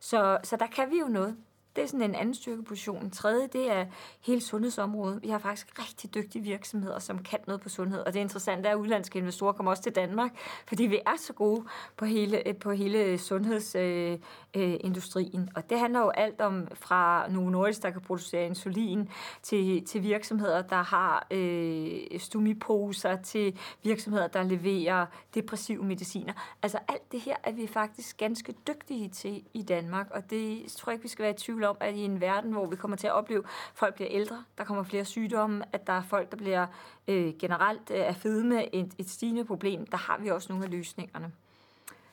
Så, 0.00 0.38
så 0.44 0.56
der 0.56 0.66
kan 0.66 0.90
vi 0.90 0.98
jo 0.98 1.06
noget. 1.06 1.36
Det 1.76 1.84
er 1.84 1.86
sådan 1.86 2.02
en 2.02 2.14
anden 2.14 2.34
styrkeposition. 2.34 3.04
En 3.04 3.10
tredje, 3.10 3.46
det 3.46 3.70
er 3.70 3.86
hele 4.20 4.40
sundhedsområdet. 4.40 5.22
Vi 5.22 5.28
har 5.28 5.38
faktisk 5.38 5.78
rigtig 5.78 6.14
dygtige 6.14 6.42
virksomheder, 6.42 6.98
som 6.98 7.18
kan 7.18 7.38
noget 7.46 7.60
på 7.60 7.68
sundhed. 7.68 8.00
Og 8.00 8.14
det 8.14 8.20
interessante 8.20 8.68
er 8.68 8.72
at 8.72 8.78
udlandske 8.78 9.18
investorer 9.18 9.52
kommer 9.52 9.70
også 9.70 9.82
til 9.82 9.94
Danmark, 9.94 10.30
fordi 10.66 10.86
vi 10.86 10.98
er 11.06 11.16
så 11.18 11.32
gode 11.32 11.64
på 11.96 12.04
hele, 12.04 12.54
på 12.60 12.72
hele 12.72 13.18
sundhedsindustrien. 13.18 15.40
Øh, 15.40 15.42
øh 15.42 15.48
og 15.56 15.70
det 15.70 15.78
handler 15.78 16.00
jo 16.00 16.08
alt 16.08 16.40
om 16.40 16.68
fra 16.74 17.28
Novo 17.28 17.50
Nordisk, 17.50 17.82
der 17.82 17.90
kan 17.90 18.00
producere 18.00 18.46
insulin, 18.46 19.08
til, 19.42 19.84
til 19.84 20.02
virksomheder, 20.02 20.62
der 20.62 20.82
har 20.82 21.26
øh, 21.30 22.00
stumiposer, 22.18 23.16
til 23.16 23.58
virksomheder, 23.82 24.26
der 24.26 24.42
leverer 24.42 25.06
depressive 25.34 25.84
mediciner. 25.84 26.32
Altså 26.62 26.78
alt 26.88 27.12
det 27.12 27.20
her 27.20 27.36
er 27.44 27.52
vi 27.52 27.66
faktisk 27.66 28.16
ganske 28.16 28.54
dygtige 28.68 29.08
til 29.08 29.42
i 29.54 29.62
Danmark, 29.62 30.10
og 30.10 30.30
det 30.30 30.72
tror 30.72 30.90
jeg 30.90 30.94
ikke, 30.94 31.02
vi 31.02 31.08
skal 31.08 31.22
være 31.22 31.32
i 31.32 31.36
tvivl 31.36 31.61
tvivl 31.62 31.70
om, 31.70 31.76
at 31.80 31.94
i 31.94 32.04
en 32.04 32.20
verden, 32.20 32.52
hvor 32.52 32.66
vi 32.66 32.76
kommer 32.76 32.96
til 32.96 33.06
at 33.06 33.12
opleve, 33.12 33.42
at 33.44 33.50
folk 33.74 33.94
bliver 33.94 34.08
ældre, 34.10 34.44
der 34.58 34.64
kommer 34.64 34.82
flere 34.82 35.04
sygdomme, 35.04 35.64
at 35.72 35.86
der 35.86 35.92
er 35.92 36.02
folk, 36.02 36.30
der 36.30 36.36
bliver 36.36 36.66
øh, 37.08 37.32
generelt 37.38 37.90
øh, 37.90 37.98
er 37.98 38.12
fedme 38.12 38.74
et, 38.74 38.92
et 38.98 39.10
stigende 39.10 39.44
problem, 39.44 39.86
der 39.86 39.96
har 39.96 40.18
vi 40.18 40.28
også 40.28 40.52
nogle 40.52 40.64
af 40.64 40.70
løsningerne. 40.70 41.32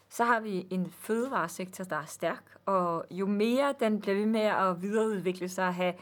Så 0.09 0.23
har 0.23 0.39
vi 0.39 0.67
en 0.69 0.91
fødevaresektor, 0.91 1.83
der 1.83 1.95
er 1.95 2.05
stærk, 2.05 2.43
og 2.65 3.05
jo 3.12 3.25
mere 3.25 3.73
den 3.79 4.01
bliver 4.01 4.15
ved 4.15 4.25
med 4.25 4.41
at 4.41 4.81
videreudvikle 4.81 5.49
sig 5.49 5.67
og 5.67 5.75
have 5.75 5.93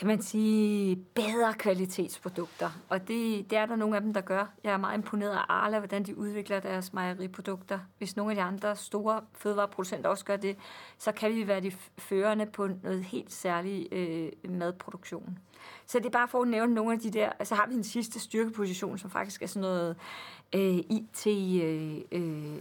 kan 0.00 0.06
man 0.06 0.22
sige, 0.22 0.96
bedre 0.96 1.54
kvalitetsprodukter. 1.58 2.70
Og 2.88 3.08
det, 3.08 3.50
det 3.50 3.58
er 3.58 3.66
der 3.66 3.76
nogle 3.76 3.96
af 3.96 4.02
dem, 4.02 4.14
der 4.14 4.20
gør. 4.20 4.46
Jeg 4.64 4.72
er 4.72 4.76
meget 4.76 4.98
imponeret 4.98 5.30
af 5.30 5.44
Arla, 5.48 5.78
hvordan 5.78 6.02
de 6.02 6.18
udvikler 6.18 6.60
deres 6.60 6.92
mejeriprodukter. 6.92 7.78
Hvis 7.98 8.16
nogle 8.16 8.32
af 8.32 8.36
de 8.36 8.42
andre 8.42 8.76
store 8.76 9.20
fødevareproducenter 9.32 10.10
også 10.10 10.24
gør 10.24 10.36
det, 10.36 10.56
så 10.98 11.12
kan 11.12 11.34
vi 11.34 11.46
være 11.46 11.60
de 11.60 11.72
førende 11.98 12.46
på 12.46 12.68
noget 12.82 13.04
helt 13.04 13.32
særligt 13.32 13.92
øh, 13.92 14.32
madproduktion. 14.48 15.38
Så 15.86 15.98
det 15.98 16.06
er 16.06 16.10
bare 16.10 16.28
for 16.28 16.42
at 16.42 16.48
nævne 16.48 16.74
nogle 16.74 16.92
af 16.92 16.98
de 16.98 17.10
der, 17.10 17.32
altså 17.38 17.54
har 17.54 17.66
vi 17.68 17.74
en 17.74 17.84
sidste 17.84 18.20
styrkeposition, 18.20 18.98
som 18.98 19.10
faktisk 19.10 19.42
er 19.42 19.46
sådan 19.46 19.60
noget 19.60 19.96
øh, 20.54 20.78
IT, 20.90 21.26
øh, 21.62 22.00
øh, 22.12 22.58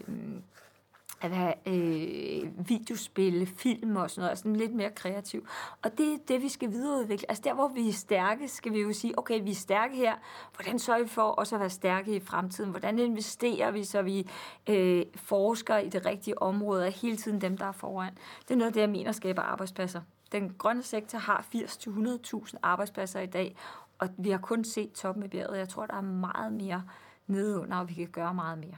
at 1.21 1.32
have 1.32 1.53
øh, 1.65 2.69
videospil, 2.69 3.47
film 3.47 3.95
og 3.95 4.10
sådan 4.10 4.21
noget, 4.21 4.38
sådan 4.38 4.55
lidt 4.55 4.75
mere 4.75 4.89
kreativ. 4.89 5.47
Og 5.82 5.97
det 5.97 6.13
er 6.13 6.17
det, 6.27 6.41
vi 6.41 6.49
skal 6.49 6.71
videreudvikle. 6.71 7.29
Altså 7.29 7.41
der, 7.43 7.53
hvor 7.53 7.67
vi 7.67 7.89
er 7.89 7.93
stærke, 7.93 8.47
skal 8.47 8.73
vi 8.73 8.79
jo 8.79 8.93
sige, 8.93 9.19
okay, 9.19 9.43
vi 9.43 9.51
er 9.51 9.55
stærke 9.55 9.95
her. 9.95 10.15
Hvordan 10.55 10.79
sørger 10.79 11.03
vi 11.03 11.10
for 11.10 11.21
også 11.21 11.55
at 11.55 11.60
være 11.60 11.69
stærke 11.69 12.15
i 12.15 12.19
fremtiden? 12.19 12.69
Hvordan 12.69 12.99
investerer 12.99 13.71
vi, 13.71 13.84
så 13.84 14.01
vi 14.01 14.29
øh, 14.69 15.05
forsker 15.15 15.77
i 15.77 15.89
det 15.89 16.05
rigtige 16.05 16.41
område, 16.41 16.86
og 16.86 16.91
hele 16.91 17.17
tiden 17.17 17.41
dem, 17.41 17.58
der 17.58 17.65
er 17.65 17.71
foran? 17.71 18.13
Det 18.41 18.51
er 18.51 18.58
noget 18.58 18.69
af 18.69 18.73
det, 18.73 18.82
jeg 18.82 18.89
mener 18.89 19.12
skaber 19.12 19.41
arbejdspladser. 19.41 20.01
Den 20.32 20.53
grønne 20.58 20.84
sektor 20.84 21.17
har 21.17 21.45
80-100.000 21.55 22.58
arbejdspladser 22.63 23.19
i 23.19 23.25
dag, 23.25 23.55
og 23.99 24.10
vi 24.17 24.29
har 24.29 24.38
kun 24.38 24.63
set 24.63 24.91
toppen 24.91 25.23
af 25.23 25.29
bjerget. 25.29 25.58
Jeg 25.58 25.69
tror, 25.69 25.86
der 25.86 25.95
er 25.95 26.01
meget 26.01 26.53
mere 26.53 26.84
nedenunder, 27.27 27.77
og 27.77 27.89
vi 27.89 27.93
kan 27.93 28.08
gøre 28.08 28.34
meget 28.34 28.58
mere. 28.58 28.75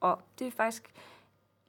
Og 0.00 0.22
det 0.38 0.46
er 0.46 0.50
faktisk 0.50 0.92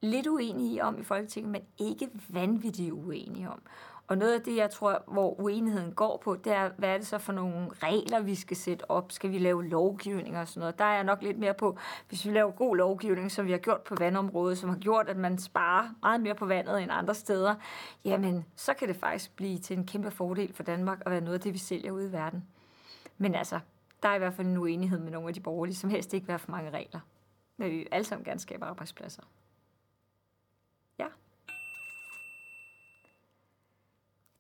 lidt 0.06 0.28
uenige 0.28 0.84
om 0.84 1.00
i 1.00 1.04
Folketinget, 1.04 1.52
men 1.52 1.62
ikke 1.78 2.10
vanvittigt 2.30 2.92
uenige 2.92 3.50
om. 3.50 3.62
Og 4.08 4.18
noget 4.18 4.34
af 4.34 4.42
det, 4.42 4.56
jeg 4.56 4.70
tror, 4.70 5.04
hvor 5.08 5.40
uenigheden 5.40 5.92
går 5.94 6.22
på, 6.24 6.36
det 6.36 6.54
er, 6.54 6.70
hvad 6.78 6.90
er 6.90 6.98
det 6.98 7.08
så 7.08 7.18
for 7.18 7.34
nogle 7.34 7.70
regler, 7.84 8.20
vi 8.20 8.36
skal 8.36 8.58
sætte 8.58 8.92
op? 8.92 9.12
Skal 9.12 9.32
vi 9.32 9.38
lave 9.38 9.66
lovgivning 9.66 10.38
og 10.38 10.48
sådan 10.48 10.60
noget? 10.60 10.80
Der 10.80 10.86
er 10.86 10.94
jeg 10.94 11.04
nok 11.04 11.22
lidt 11.22 11.40
mere 11.40 11.54
på, 11.54 11.78
hvis 12.10 12.26
vi 12.26 12.32
laver 12.32 12.52
god 12.52 12.76
lovgivning, 12.76 13.32
som 13.32 13.46
vi 13.46 13.52
har 13.52 13.58
gjort 13.58 13.82
på 13.82 13.96
vandområdet, 13.96 14.58
som 14.58 14.70
har 14.70 14.78
gjort, 14.78 15.10
at 15.10 15.18
man 15.18 15.38
sparer 15.38 15.90
meget 16.02 16.22
mere 16.22 16.36
på 16.36 16.46
vandet 16.46 16.84
end 16.84 16.92
andre 16.92 17.14
steder, 17.14 17.56
jamen, 18.06 18.46
så 18.56 18.74
kan 18.74 18.88
det 18.88 18.96
faktisk 18.96 19.36
blive 19.36 19.58
til 19.58 19.78
en 19.78 19.86
kæmpe 19.86 20.12
fordel 20.12 20.54
for 20.54 20.64
Danmark 20.64 21.02
at 21.06 21.12
være 21.12 21.22
noget 21.22 21.34
af 21.34 21.42
det, 21.42 21.54
vi 21.54 21.60
sælger 21.60 21.92
ud 21.92 22.04
i 22.10 22.12
verden. 22.12 22.46
Men 23.18 23.36
altså, 23.36 23.60
der 24.04 24.10
er 24.10 24.16
i 24.16 24.20
hvert 24.20 24.34
fald 24.34 24.48
en 24.48 24.58
uenighed 24.58 25.00
med 25.00 25.12
nogle 25.12 25.28
af 25.28 25.34
de 25.34 25.40
borgerlige, 25.40 25.76
som 25.76 25.90
helst 25.90 26.14
ikke 26.14 26.26
vil 26.26 26.32
have 26.32 26.40
for 26.40 26.52
mange 26.52 26.70
regler. 26.70 27.00
Men 27.58 27.72
vi 27.72 27.78
vil 27.78 27.88
alle 27.92 28.06
sammen 28.06 28.26
gerne 28.26 28.40
skabe 28.40 28.66
arbejdspladser. 28.66 29.24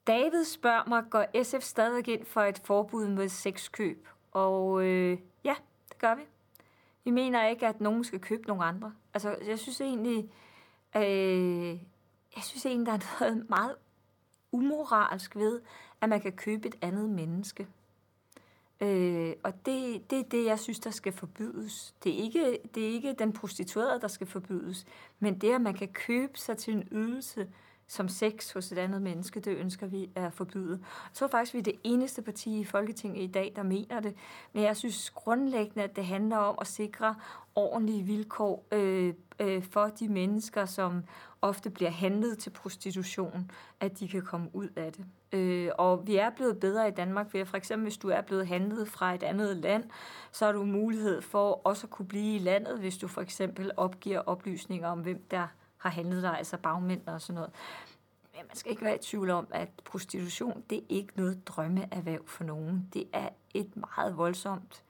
David 0.08 0.46
spørger 0.46 0.90
mig, 0.90 1.04
går 1.10 1.44
SF 1.44 1.62
stadig 1.62 2.08
ind 2.08 2.26
for 2.26 2.42
et 2.42 2.62
forbud 2.64 3.08
mod 3.08 3.30
sexkøb? 3.30 4.08
Og 4.32 4.84
øh, 4.84 5.18
ja, 5.44 5.56
det 5.90 5.98
gør 5.98 6.16
vi. 6.16 6.22
Vi 7.04 7.12
mener 7.12 7.48
ikke, 7.48 7.68
at 7.68 7.82
nogen 7.82 8.04
skal 8.04 8.20
købe 8.20 8.48
nogen 8.48 8.64
andre. 8.64 8.94
Altså, 9.14 9.38
jeg 9.48 9.60
synes 9.60 9.82
egentlig, 9.82 10.30
øh, 10.96 11.80
jeg 12.36 12.44
synes 12.44 12.66
egentlig, 12.66 12.86
der 12.86 12.94
er 12.94 13.20
noget 13.20 13.50
meget 13.58 13.76
umoralsk 14.52 15.36
ved, 15.36 15.62
at 16.02 16.10
man 16.10 16.22
kan 16.22 16.32
købe 16.32 16.68
et 16.68 16.76
andet 16.82 17.10
menneske. 17.10 17.68
Øh, 18.82 19.34
og 19.44 19.66
det, 19.66 20.12
det 20.12 20.20
er 20.20 20.24
det, 20.24 20.46
jeg 20.46 20.60
synes, 20.60 20.80
der 20.80 20.90
skal 20.90 21.14
forbydes. 21.14 21.96
Det 22.04 22.20
er, 22.20 22.24
ikke, 22.24 22.60
det 22.76 22.84
er 22.84 22.94
ikke 22.94 23.16
den 23.20 23.34
prostituerede, 23.34 24.02
der 24.02 24.08
skal 24.08 24.28
forbydes, 24.28 24.86
men 25.20 25.38
det, 25.40 25.54
at 25.54 25.62
man 25.62 25.74
kan 25.74 25.88
købe 25.88 26.38
sig 26.38 26.58
til 26.58 26.74
en 26.74 26.88
ydelse 26.92 27.48
som 27.88 28.08
sex 28.08 28.52
hos 28.52 28.72
et 28.72 28.78
andet 28.78 29.02
menneske, 29.02 29.40
det 29.40 29.58
ønsker 29.58 29.88
vi 29.88 30.10
at 30.16 30.34
forbyde. 30.34 30.80
Så 31.14 31.26
er 31.26 31.30
faktisk 31.30 31.54
vi 31.54 31.60
er 31.60 31.64
det 31.64 31.80
eneste 31.84 32.22
parti 32.22 32.60
i 32.60 32.64
Folketinget 32.64 33.24
i 33.24 33.28
dag, 33.28 33.54
der 33.56 33.64
mener 33.64 34.00
det. 34.00 34.16
Men 34.54 34.64
jeg 34.64 34.78
synes 34.78 35.10
grundlæggende, 35.10 35.84
at 35.84 35.96
det 35.96 36.06
handler 36.06 36.38
om 36.38 36.58
at 36.62 36.68
sikre 36.68 37.16
ordentlige 37.56 38.04
vilkår 38.04 38.68
øh, 38.72 39.14
øh, 39.40 39.64
for 39.64 39.86
de 39.86 40.08
mennesker, 40.08 40.66
som 40.66 41.04
ofte 41.42 41.70
bliver 41.70 41.92
handlet 41.92 42.38
til 42.38 42.50
prostitution, 42.50 43.52
at 43.80 44.00
de 44.00 44.08
kan 44.08 44.22
komme 44.22 44.50
ud 44.54 44.70
af 44.76 44.94
det. 44.94 45.06
Øh, 45.32 45.72
og 45.78 46.08
vi 46.08 46.16
er 46.16 46.30
blevet 46.30 46.60
bedre 46.60 46.88
i 46.88 46.92
Danmark 46.92 47.34
ved, 47.34 47.46
for 47.46 47.58
eksempel 47.58 47.84
hvis 47.84 47.98
du 47.98 48.10
er 48.10 48.22
blevet 48.22 48.48
handlet 48.48 48.88
fra 48.88 49.14
et 49.14 49.24
andet 49.24 49.58
land, 49.58 49.84
så 50.32 50.46
har 50.46 50.52
du 50.52 50.64
mulighed 50.64 51.22
for 51.22 51.62
også 51.68 51.88
at 51.88 51.92
kunne 51.92 52.08
blive 52.08 52.36
i 52.36 52.40
landet, 52.40 52.80
hvis 52.80 52.98
du 52.98 53.08
for 53.08 53.22
eksempel 53.22 53.72
opgiver 53.78 54.20
oplysninger 54.20 54.88
om, 54.88 55.00
hvem 55.00 55.24
der 55.32 55.48
har 55.86 55.96
handlet 55.96 56.24
dig, 56.24 56.38
altså 56.38 56.58
bagmænd 56.58 57.08
og 57.08 57.22
sådan 57.22 57.36
noget. 57.36 57.52
Men 58.34 58.48
man 58.48 58.56
skal 58.56 58.72
ikke 58.72 58.86
være 58.86 58.96
i 58.96 59.02
tvivl 59.02 59.30
om, 59.30 59.48
at 59.52 59.70
prostitution, 59.86 60.64
det 60.70 60.78
er 60.78 60.86
ikke 60.90 61.14
noget 61.16 61.48
drømmeerhverv 61.48 62.28
for 62.28 62.44
nogen. 62.44 62.90
Det 62.94 63.08
er 63.14 63.30
et 63.54 63.72
meget 63.76 64.18
voldsomt 64.18 64.84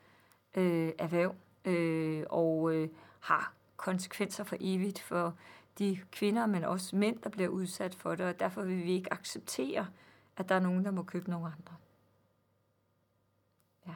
øh, 0.57 0.91
erhverv, 0.99 1.35
øh, 1.65 2.25
og 2.29 2.73
øh, 2.73 2.89
har 3.19 3.53
konsekvenser 3.77 4.43
for 4.43 4.57
evigt 4.59 4.99
for 4.99 5.35
de 5.79 5.99
kvinder, 6.11 6.45
men 6.45 6.63
også 6.63 6.95
mænd, 6.95 7.19
der 7.21 7.29
bliver 7.29 7.49
udsat 7.49 7.95
for 7.95 8.15
det, 8.15 8.25
og 8.25 8.39
derfor 8.39 8.61
vil 8.61 8.83
vi 8.83 8.91
ikke 8.91 9.13
acceptere, 9.13 9.87
at 10.37 10.49
der 10.49 10.55
er 10.55 10.59
nogen, 10.59 10.85
der 10.85 10.91
må 10.91 11.03
købe 11.03 11.29
nogen 11.29 11.45
andre. 11.45 11.75
Ja. 13.87 13.93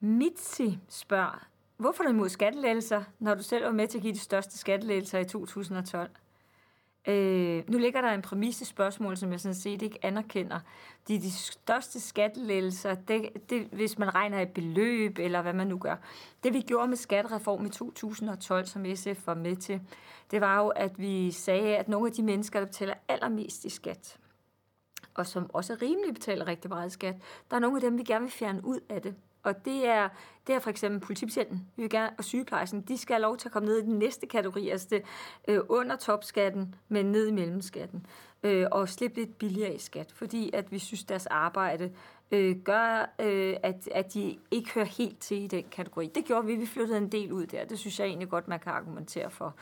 Mitzi 0.00 0.78
spørger, 0.88 1.48
hvorfor 1.80 2.02
er 2.02 2.08
du 2.08 2.14
imod 2.14 2.28
skattelettelser, 2.28 3.02
når 3.18 3.34
du 3.34 3.42
selv 3.42 3.64
var 3.64 3.72
med 3.72 3.88
til 3.88 3.98
at 3.98 4.02
give 4.02 4.14
de 4.14 4.18
største 4.18 4.58
skattelettelser 4.58 5.18
i 5.18 5.24
2012? 5.24 6.10
Øh, 7.08 7.70
nu 7.70 7.78
ligger 7.78 8.00
der 8.00 8.10
en 8.10 8.22
præmisse 8.22 8.64
spørgsmål, 8.64 9.16
som 9.16 9.32
jeg 9.32 9.40
sådan 9.40 9.54
set 9.54 9.82
ikke 9.82 9.98
anerkender. 10.02 10.60
De, 11.08 11.18
de 11.18 11.32
største 11.32 12.00
skattelettelser, 12.00 12.94
det, 12.94 13.50
det, 13.50 13.68
hvis 13.72 13.98
man 13.98 14.14
regner 14.14 14.40
et 14.40 14.48
beløb, 14.48 15.18
eller 15.18 15.42
hvad 15.42 15.52
man 15.52 15.66
nu 15.66 15.78
gør. 15.78 15.96
Det 16.44 16.54
vi 16.54 16.60
gjorde 16.60 16.88
med 16.88 16.96
skattereform 16.96 17.66
i 17.66 17.68
2012, 17.68 18.66
som 18.66 18.86
SF 18.94 19.26
var 19.26 19.34
med 19.34 19.56
til, 19.56 19.80
det 20.30 20.40
var 20.40 20.58
jo, 20.58 20.68
at 20.68 20.98
vi 20.98 21.30
sagde, 21.30 21.76
at 21.76 21.88
nogle 21.88 22.06
af 22.06 22.12
de 22.12 22.22
mennesker, 22.22 22.60
der 22.60 22.66
betaler 22.66 22.94
allermest 23.08 23.64
i 23.64 23.68
skat, 23.68 24.18
og 25.14 25.26
som 25.26 25.50
også 25.54 25.76
rimelig 25.82 26.14
betaler 26.14 26.46
rigtig 26.46 26.68
meget 26.68 26.92
skat, 26.92 27.14
der 27.50 27.56
er 27.56 27.60
nogle 27.60 27.76
af 27.76 27.80
dem, 27.80 27.98
vi 27.98 28.02
gerne 28.02 28.24
vil 28.24 28.32
fjerne 28.32 28.64
ud 28.64 28.80
af 28.88 29.02
det. 29.02 29.14
Og 29.42 29.64
det 29.64 29.86
er, 29.86 30.08
det 30.46 30.54
er 30.54 30.58
for 30.58 30.70
eksempel 30.70 31.00
politibetjenten 31.00 31.66
vi 31.76 31.82
vil 31.82 31.90
gerne, 31.90 32.10
og 32.18 32.24
sygeplejersken. 32.24 32.80
De 32.80 32.98
skal 32.98 33.14
have 33.14 33.22
lov 33.22 33.36
til 33.36 33.48
at 33.48 33.52
komme 33.52 33.68
ned 33.68 33.78
i 33.78 33.86
den 33.86 33.98
næste 33.98 34.26
kategori, 34.26 34.68
altså 34.68 34.86
det, 34.90 35.02
øh, 35.48 35.60
under 35.68 35.96
topskatten, 35.96 36.74
men 36.88 37.06
ned 37.06 37.28
i 37.28 37.32
mellemskatten. 37.32 38.06
Øh, 38.42 38.66
og 38.70 38.88
slippe 38.88 39.16
lidt 39.16 39.38
billigere 39.38 39.74
i 39.74 39.78
skat, 39.78 40.12
fordi 40.12 40.50
at 40.52 40.72
vi 40.72 40.78
synes, 40.78 41.04
deres 41.04 41.26
arbejde 41.26 41.92
øh, 42.30 42.56
gør, 42.56 43.14
øh, 43.20 43.56
at, 43.62 43.88
at 43.92 44.14
de 44.14 44.38
ikke 44.50 44.70
hører 44.74 44.86
helt 44.86 45.18
til 45.18 45.42
i 45.42 45.46
den 45.46 45.64
kategori. 45.70 46.10
Det 46.14 46.24
gjorde 46.24 46.46
vi, 46.46 46.54
vi 46.54 46.66
flyttede 46.66 46.98
en 46.98 47.12
del 47.12 47.32
ud 47.32 47.46
der. 47.46 47.64
Det 47.64 47.78
synes 47.78 48.00
jeg 48.00 48.06
egentlig 48.06 48.28
godt, 48.28 48.48
man 48.48 48.60
kan 48.60 48.72
argumentere 48.72 49.30
for. 49.30 49.54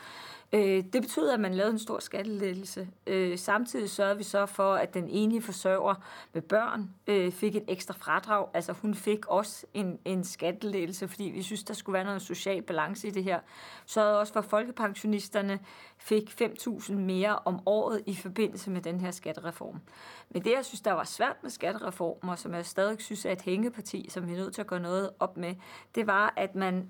Øh, 0.53 0.83
det 0.93 1.01
betyder, 1.01 1.33
at 1.33 1.39
man 1.39 1.53
lavede 1.53 1.71
en 1.71 1.79
stor 1.79 1.99
skattelettelse. 1.99 2.87
Øh, 3.07 3.37
samtidig 3.37 3.89
sørgede 3.89 4.17
vi 4.17 4.23
så 4.23 4.45
for, 4.45 4.73
at 4.73 4.93
den 4.93 5.09
enige 5.09 5.41
forsørger 5.41 5.95
med 6.33 6.41
børn 6.41 6.89
øh, 7.07 7.31
fik 7.31 7.55
et 7.55 7.63
ekstra 7.67 7.93
fradrag. 7.93 8.47
Altså 8.53 8.73
hun 8.73 8.95
fik 8.95 9.25
også 9.25 9.65
en, 9.73 9.99
en 10.05 10.23
skattelettelse, 10.23 11.07
fordi 11.07 11.23
vi 11.23 11.43
synes, 11.43 11.63
der 11.63 11.73
skulle 11.73 11.93
være 11.93 12.03
noget 12.03 12.21
social 12.21 12.61
balance 12.61 13.07
i 13.07 13.11
det 13.11 13.23
her. 13.23 13.39
Sørgede 13.85 14.19
også 14.19 14.33
for, 14.33 14.39
at 14.39 14.45
folkepensionisterne 14.45 15.59
fik 15.97 16.41
5.000 16.41 16.93
mere 16.93 17.39
om 17.45 17.59
året 17.65 18.03
i 18.05 18.15
forbindelse 18.15 18.71
med 18.71 18.81
den 18.81 19.01
her 19.01 19.11
skattereform. 19.11 19.81
Men 20.29 20.43
det, 20.43 20.51
jeg 20.51 20.65
synes, 20.65 20.81
der 20.81 20.91
var 20.91 21.03
svært 21.03 21.35
med 21.41 21.49
skattereformer, 21.49 22.35
som 22.35 22.53
jeg 22.53 22.65
stadig 22.65 23.01
synes 23.01 23.25
er 23.25 23.31
et 23.31 23.41
hængeparti, 23.41 24.09
som 24.09 24.27
vi 24.27 24.33
er 24.33 24.37
nødt 24.37 24.53
til 24.53 24.61
at 24.61 24.67
gøre 24.67 24.79
noget 24.79 25.09
op 25.19 25.37
med, 25.37 25.55
det 25.95 26.07
var, 26.07 26.33
at 26.37 26.55
man 26.55 26.89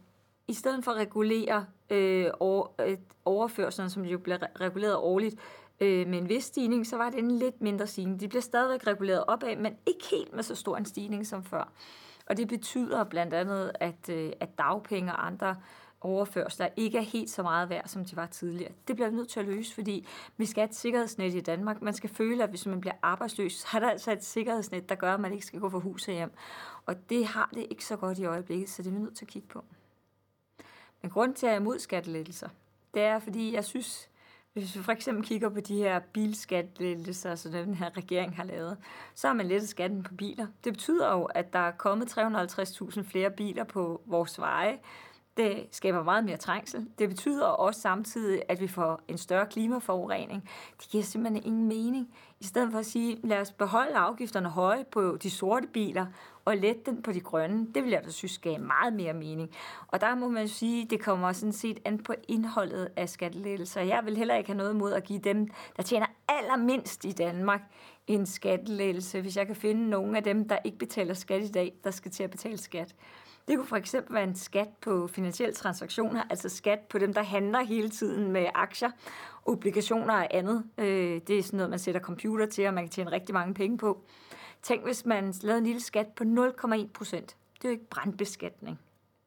i 0.50 0.54
stedet 0.54 0.84
for 0.84 0.92
at 0.92 0.98
regulere 0.98 1.66
øh, 1.90 2.32
over, 2.40 2.68
øh, 2.82 2.98
overførselen, 3.26 3.90
som 3.90 4.06
jo 4.06 4.18
bliver 4.18 4.38
reguleret 4.62 4.96
årligt, 4.96 5.36
øh, 5.80 6.08
med 6.08 6.18
en 6.18 6.30
vis 6.30 6.44
stigning, 6.44 6.88
så 6.88 6.98
var 6.98 7.10
det 7.10 7.20
en 7.20 7.32
lidt 7.32 7.62
mindre 7.62 7.88
stigning. 7.88 8.20
De 8.20 8.28
bliver 8.28 8.42
stadigvæk 8.42 8.88
reguleret 8.88 9.24
opad, 9.28 9.56
men 9.56 9.78
ikke 9.86 10.06
helt 10.12 10.34
med 10.34 10.44
så 10.44 10.56
stor 10.56 10.78
en 10.78 10.86
stigning 10.86 11.28
som 11.28 11.44
før. 11.44 11.72
Og 12.26 12.38
det 12.38 12.48
betyder 12.48 13.04
blandt 13.04 13.34
andet, 13.34 13.72
at, 13.76 14.10
øh, 14.10 14.32
at 14.40 14.58
dagpenge 14.58 15.12
og 15.12 15.28
andre 15.28 15.56
overførsler 16.02 16.68
ikke 16.78 16.98
er 16.98 17.02
helt 17.02 17.30
så 17.30 17.44
meget 17.44 17.70
værd, 17.70 17.88
som 17.88 18.06
de 18.06 18.16
var 18.16 18.26
tidligere. 18.26 18.72
Det 18.88 18.96
bliver 18.96 19.10
vi 19.10 19.16
nødt 19.16 19.30
til 19.30 19.40
at 19.40 19.46
løse, 19.46 19.74
fordi 19.74 20.08
vi 20.38 20.46
skal 20.46 20.62
have 20.62 20.70
et 20.70 20.76
sikkerhedsnet 20.76 21.36
i 21.36 21.40
Danmark. 21.40 21.82
Man 21.82 21.94
skal 21.94 22.10
føle, 22.10 22.44
at 22.44 22.50
hvis 22.50 22.66
man 22.66 22.82
bliver 22.82 22.94
arbejdsløs, 23.02 23.54
så 23.54 23.68
er 23.76 23.80
der 23.80 23.90
altså 23.90 24.12
et 24.12 24.24
sikkerhedsnet, 24.24 24.90
der 24.90 24.96
gør, 24.96 25.14
at 25.14 25.20
man 25.20 25.34
ikke 25.34 25.46
skal 25.46 25.60
gå 25.60 25.70
for 25.70 25.80
hus 25.80 26.08
og 26.08 26.14
hjem. 26.14 26.32
Og 26.86 27.10
det 27.10 27.26
har 27.26 27.50
det 27.54 27.68
ikke 27.70 27.86
så 27.86 27.98
godt 27.98 28.20
i 28.20 28.26
øjeblikket, 28.26 28.70
så 28.70 28.84
det 28.84 28.90
er 28.90 28.94
vi 28.94 29.00
nødt 29.00 29.16
til 29.18 29.26
at 29.26 29.30
kigge 29.30 29.48
på. 29.48 29.64
Men 31.02 31.12
grund 31.12 31.36
til, 31.36 31.46
at 31.46 31.50
jeg 31.50 31.56
er 31.56 31.60
imod 31.60 31.80
skattelettelser, 31.80 32.50
det 32.94 33.02
er, 33.02 33.20
fordi 33.20 33.54
jeg 33.54 33.66
synes, 33.66 34.10
hvis 34.54 34.76
vi 34.76 34.84
for 34.84 34.92
eksempel 34.92 35.26
kigger 35.26 35.50
på 35.50 35.60
de 35.60 35.78
her 35.78 36.00
bilskattelettelser, 36.00 37.36
som 37.36 37.52
den 37.52 37.74
her 37.74 37.98
regering 37.98 38.36
har 38.36 38.44
lavet, 38.44 38.78
så 39.16 39.28
har 39.28 39.34
man 39.34 39.48
lettet 39.48 39.70
skatten 39.70 40.04
på 40.04 40.14
biler. 40.14 40.48
Det 40.64 40.74
betyder 40.74 41.12
jo, 41.12 41.24
at 41.24 41.54
der 41.54 41.60
er 41.60 41.72
kommet 41.72 42.18
350.000 42.18 43.02
flere 43.02 43.32
biler 43.32 43.64
på 43.64 44.02
vores 44.06 44.40
veje. 44.40 44.80
Det 45.38 45.68
skaber 45.72 46.04
meget 46.04 46.26
mere 46.26 46.38
trængsel. 46.38 46.88
Det 47.00 47.10
betyder 47.10 47.46
også 47.46 47.82
samtidig, 47.82 48.42
at 48.50 48.62
vi 48.62 48.68
får 48.68 49.02
en 49.08 49.18
større 49.18 49.46
klimaforurening. 49.46 50.50
Det 50.80 50.90
giver 50.90 51.04
simpelthen 51.04 51.44
ingen 51.44 51.68
mening. 51.68 52.10
I 52.40 52.44
stedet 52.44 52.72
for 52.72 52.80
at 52.80 52.86
sige, 52.86 53.20
lad 53.24 53.42
os 53.42 53.52
beholde 53.52 53.96
afgifterne 53.96 54.50
høje 54.50 54.86
på 54.92 55.18
de 55.18 55.30
sorte 55.30 55.68
biler, 55.68 56.06
og 56.46 56.58
lette 56.58 56.82
den 56.86 57.02
på 57.02 57.12
de 57.12 57.20
grønne, 57.20 57.68
det 57.76 57.84
vil 57.84 57.92
jeg 57.92 58.04
da 58.06 58.10
synes 58.10 58.38
gav 58.38 58.60
meget 58.60 58.94
mere 58.94 59.14
mening. 59.14 59.50
Og 59.88 60.02
der 60.02 60.16
må 60.16 60.30
man 60.30 60.48
sige, 60.48 60.86
det 60.90 61.00
kommer 61.00 61.34
sådan 61.34 61.54
set 61.54 61.80
an 61.86 62.04
på 62.04 62.14
indholdet 62.28 62.90
af 62.96 63.10
skattelettelser. 63.10 63.82
Jeg 63.82 64.02
vil 64.06 64.18
heller 64.18 64.36
ikke 64.36 64.50
have 64.50 64.58
noget 64.58 64.74
imod 64.74 64.94
at 64.94 65.04
give 65.04 65.20
dem, 65.20 65.48
der 65.78 65.84
tjener 65.84 66.06
allermindst 66.28 67.06
i 67.06 67.12
Danmark, 67.12 67.62
en 68.08 68.26
skattelettelse, 68.26 69.22
hvis 69.22 69.38
jeg 69.38 69.48
kan 69.48 69.56
finde 69.56 69.90
nogle 69.90 70.18
af 70.18 70.24
dem, 70.24 70.48
der 70.50 70.58
ikke 70.64 70.78
betaler 70.78 71.14
skat 71.14 71.44
i 71.44 71.52
dag, 71.52 71.74
der 71.84 71.92
skal 71.92 72.12
til 72.12 72.24
at 72.24 72.32
betale 72.32 72.58
skat. 72.58 72.96
Det 73.50 73.58
kunne 73.58 73.68
for 73.68 73.76
eksempel 73.76 74.14
være 74.14 74.24
en 74.24 74.36
skat 74.36 74.70
på 74.82 75.08
finansielle 75.08 75.56
transaktioner, 75.56 76.24
altså 76.30 76.50
skat 76.50 76.80
på 76.80 76.98
dem, 76.98 77.14
der 77.14 77.24
handler 77.24 77.62
hele 77.62 77.90
tiden 77.90 78.32
med 78.32 78.48
aktier, 78.56 78.92
obligationer 79.46 80.14
og 80.14 80.28
andet. 80.32 80.64
Øh, 80.78 81.22
det 81.28 81.40
er 81.40 81.44
sådan 81.44 81.58
noget, 81.58 81.70
man 81.70 81.80
sætter 81.80 82.02
computer 82.02 82.46
til, 82.46 82.68
og 82.68 82.74
man 82.74 82.84
kan 82.84 82.92
tjene 82.92 83.12
rigtig 83.12 83.34
mange 83.34 83.54
penge 83.54 83.78
på. 83.78 84.02
Tænk, 84.62 84.84
hvis 84.84 85.06
man 85.06 85.34
lavede 85.42 85.58
en 85.58 85.66
lille 85.66 85.82
skat 85.82 86.08
på 86.08 86.24
0,1 86.24 86.88
procent. 86.94 87.38
Det 87.54 87.66
er 87.66 87.70
jo 87.70 87.72
ikke 87.72 87.90
brandbeskatning. 87.90 88.80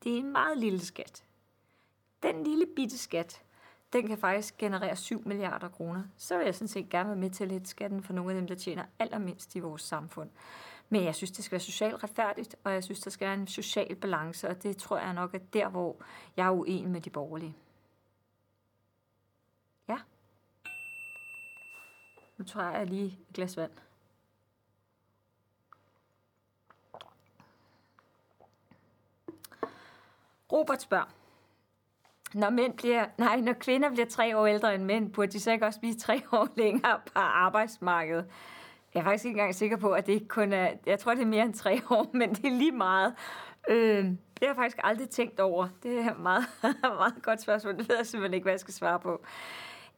Det 0.05 0.15
er 0.15 0.19
en 0.19 0.33
meget 0.33 0.59
lille 0.59 0.81
skat. 0.81 1.25
Den 2.23 2.45
lille 2.45 2.67
bitte 2.77 2.99
skat, 2.99 3.43
den 3.93 4.07
kan 4.07 4.19
faktisk 4.19 4.59
generere 4.59 4.97
7 4.97 5.23
milliarder 5.27 5.69
kroner. 5.69 6.03
Så 6.17 6.37
vil 6.37 6.45
jeg 6.45 6.55
sådan 6.55 6.69
set 6.69 6.89
gerne 6.89 7.09
være 7.09 7.19
med 7.19 7.31
til 7.31 7.45
at 7.45 7.51
lette 7.51 7.69
skatten 7.69 8.03
for 8.03 8.13
nogle 8.13 8.31
af 8.31 8.37
dem, 8.37 8.47
der 8.47 8.55
tjener 8.55 8.85
allermindst 8.99 9.57
i 9.57 9.59
vores 9.59 9.83
samfund. 9.83 10.31
Men 10.93 11.05
jeg 11.05 11.15
synes, 11.15 11.31
det 11.31 11.45
skal 11.45 11.53
være 11.53 11.61
socialt 11.61 12.03
retfærdigt, 12.03 12.57
og 12.65 12.73
jeg 12.73 12.85
synes, 12.85 13.01
der 13.01 13.11
skal 13.11 13.27
være 13.27 13.35
en 13.35 13.47
social 13.47 13.97
balance, 13.97 14.49
og 14.49 14.63
det 14.63 14.77
tror 14.77 14.99
jeg 14.99 15.13
nok 15.13 15.35
er 15.35 15.39
der, 15.39 15.69
hvor 15.69 15.97
jeg 16.37 16.47
er 16.47 16.51
uenig 16.51 16.91
med 16.91 17.01
de 17.01 17.11
borgerlige. 17.11 17.57
Ja. 19.89 19.99
Nu 22.37 22.45
tror 22.45 22.63
jeg 22.63 22.87
lige 22.87 23.19
et 23.29 23.35
glas 23.35 23.57
vand. 23.57 23.71
Robert 30.53 30.83
spørger, 30.83 31.15
når, 32.35 32.51
mænd 32.51 32.77
bliver, 32.77 33.07
nej, 33.19 33.37
når 33.37 33.53
kvinder 33.53 33.91
bliver 33.91 34.07
tre 34.07 34.37
år 34.39 34.47
ældre 34.47 34.75
end 34.75 34.85
mænd, 34.85 35.13
burde 35.13 35.33
de 35.33 35.41
så 35.41 35.53
ikke 35.53 35.67
også 35.67 35.81
blive 35.81 35.95
tre 35.95 36.23
år 36.33 36.49
længere 36.63 37.01
på 37.07 37.19
arbejdsmarkedet? 37.19 38.31
Jeg 38.95 39.01
er 39.01 39.05
faktisk 39.05 39.25
ikke 39.25 39.39
engang 39.39 39.55
sikker 39.55 39.77
på, 39.77 39.93
at 39.93 40.07
det 40.07 40.13
ikke 40.13 40.29
kun 40.29 40.53
er... 40.53 40.71
Jeg 40.87 40.99
tror, 40.99 41.15
det 41.15 41.23
er 41.23 41.27
mere 41.27 41.45
end 41.45 41.55
tre 41.55 41.81
år, 41.91 42.11
men 42.13 42.35
det 42.35 42.45
er 42.45 42.51
lige 42.51 42.73
meget. 42.73 43.15
Øh, 43.69 44.05
det 44.05 44.19
har 44.43 44.47
jeg 44.47 44.57
faktisk 44.57 44.79
aldrig 44.85 45.09
tænkt 45.09 45.41
over. 45.41 45.69
Det 45.83 45.99
er 45.99 46.11
et 46.11 46.21
meget, 46.21 46.45
meget 46.83 47.23
godt 47.23 47.43
spørgsmål. 47.43 47.79
Det 47.79 47.89
ved 47.89 47.97
jeg 47.97 48.07
simpelthen 48.07 48.35
ikke, 48.35 48.45
hvad 48.45 48.53
jeg 48.53 48.61
skal 48.61 48.75
svare 48.75 49.01
på. 49.01 49.25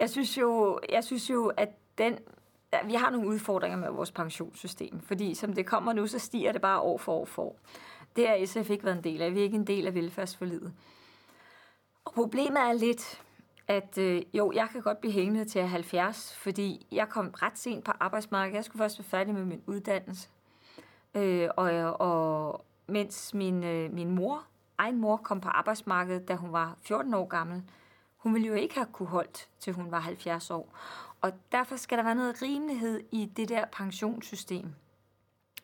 Jeg 0.01 0.11
synes 0.11 0.39
jo, 0.39 0.81
jeg 0.93 1.05
synes 1.05 1.31
jo 1.31 1.53
at 1.57 1.69
den, 1.99 2.19
vi 2.85 2.95
har 2.95 3.11
nogle 3.11 3.29
udfordringer 3.29 3.79
med 3.79 3.91
vores 3.91 4.11
pensionssystem, 4.13 5.01
fordi 5.01 5.35
som 5.35 5.53
det 5.53 5.67
kommer 5.67 5.93
nu, 5.93 6.07
så 6.07 6.19
stiger 6.19 6.53
det 6.53 6.61
bare 6.61 6.81
år 6.81 6.99
for 6.99 7.13
år 7.13 7.25
for 7.25 7.43
år. 7.43 7.59
Det 8.17 8.29
har 8.29 8.47
SF 8.47 8.71
ikke 8.71 8.85
været 8.85 8.97
en 8.97 9.05
del 9.05 9.23
af. 9.23 9.35
Vi 9.35 9.39
er 9.39 9.45
ikke 9.45 9.57
en 9.57 9.67
del 9.67 9.87
af 9.87 9.95
velfærdsforlidet. 9.95 10.73
Og 12.05 12.13
problemet 12.13 12.59
er 12.63 12.73
lidt, 12.73 13.24
at 13.69 13.99
øh, 13.99 14.23
jo, 14.35 14.53
jeg 14.53 14.69
kan 14.73 14.83
godt 14.83 15.01
blive 15.01 15.13
hængende 15.13 15.45
til 15.45 15.63
70, 15.63 16.37
fordi 16.37 16.87
jeg 16.93 17.09
kom 17.09 17.31
ret 17.43 17.59
sent 17.59 17.85
på 17.85 17.93
arbejdsmarkedet. 18.01 18.57
Jeg 18.57 18.65
skulle 18.65 18.83
først 18.83 18.99
være 18.99 19.05
færdig 19.05 19.35
med 19.35 19.45
min 19.45 19.63
uddannelse. 19.67 20.29
Øh, 21.15 21.49
og, 21.57 22.01
og 22.01 22.65
mens 22.87 23.35
min, 23.35 23.65
øh, 23.65 23.93
min 23.93 24.11
mor, 24.11 24.45
egen 24.79 25.01
mor, 25.01 25.17
kom 25.17 25.41
på 25.41 25.49
arbejdsmarkedet, 25.49 26.29
da 26.29 26.35
hun 26.35 26.53
var 26.53 26.77
14 26.83 27.15
år 27.15 27.27
gammel, 27.27 27.63
hun 28.17 28.35
ville 28.35 28.49
jo 28.49 28.55
ikke 28.55 28.75
have 28.75 28.87
kunne 28.93 29.09
holdt, 29.09 29.49
til 29.59 29.73
hun 29.73 29.91
var 29.91 30.01
70 30.01 30.51
år. 30.51 30.79
Og 31.21 31.33
derfor 31.53 31.77
skal 31.77 31.99
der 31.99 32.05
være 32.05 32.15
noget 32.15 32.43
rimelighed 32.43 33.01
i 33.13 33.31
det 33.37 33.49
der 33.49 33.65
pensionssystem. 33.73 34.75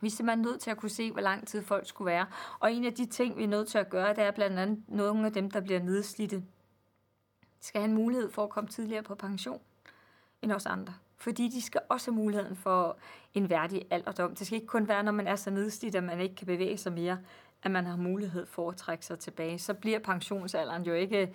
Vi 0.00 0.06
er 0.06 0.10
simpelthen 0.10 0.42
nødt 0.42 0.60
til 0.60 0.70
at 0.70 0.76
kunne 0.76 0.90
se, 0.90 1.12
hvor 1.12 1.20
lang 1.20 1.46
tid 1.46 1.62
folk 1.62 1.88
skulle 1.88 2.06
være. 2.06 2.26
Og 2.60 2.72
en 2.72 2.84
af 2.84 2.94
de 2.94 3.06
ting, 3.06 3.36
vi 3.36 3.44
er 3.44 3.48
nødt 3.48 3.68
til 3.68 3.78
at 3.78 3.90
gøre, 3.90 4.14
det 4.14 4.24
er 4.24 4.30
blandt 4.30 4.58
andet 4.58 4.82
nogle 4.88 5.26
af 5.26 5.32
dem, 5.32 5.50
der 5.50 5.60
bliver 5.60 5.80
nedslidte. 5.80 6.42
Skal 7.60 7.80
have 7.80 7.88
en 7.88 7.94
mulighed 7.94 8.30
for 8.30 8.44
at 8.44 8.50
komme 8.50 8.68
tidligere 8.68 9.02
på 9.02 9.14
pension 9.14 9.60
end 10.42 10.52
os 10.52 10.66
andre. 10.66 10.94
Fordi 11.16 11.48
de 11.48 11.62
skal 11.62 11.80
også 11.88 12.10
have 12.10 12.16
muligheden 12.16 12.56
for 12.56 12.96
en 13.34 13.50
værdig 13.50 13.86
alderdom. 13.90 14.34
Det 14.34 14.46
skal 14.46 14.56
ikke 14.56 14.66
kun 14.66 14.88
være, 14.88 15.02
når 15.02 15.12
man 15.12 15.26
er 15.26 15.36
så 15.36 15.50
nedslidt, 15.50 15.94
at 15.94 16.04
man 16.04 16.20
ikke 16.20 16.34
kan 16.34 16.46
bevæge 16.46 16.78
sig 16.78 16.92
mere, 16.92 17.18
at 17.62 17.70
man 17.70 17.86
har 17.86 17.96
mulighed 17.96 18.46
for 18.46 18.70
at 18.70 18.76
trække 18.76 19.06
sig 19.06 19.18
tilbage. 19.18 19.58
Så 19.58 19.74
bliver 19.74 19.98
pensionsalderen 19.98 20.82
jo 20.82 20.94
ikke 20.94 21.34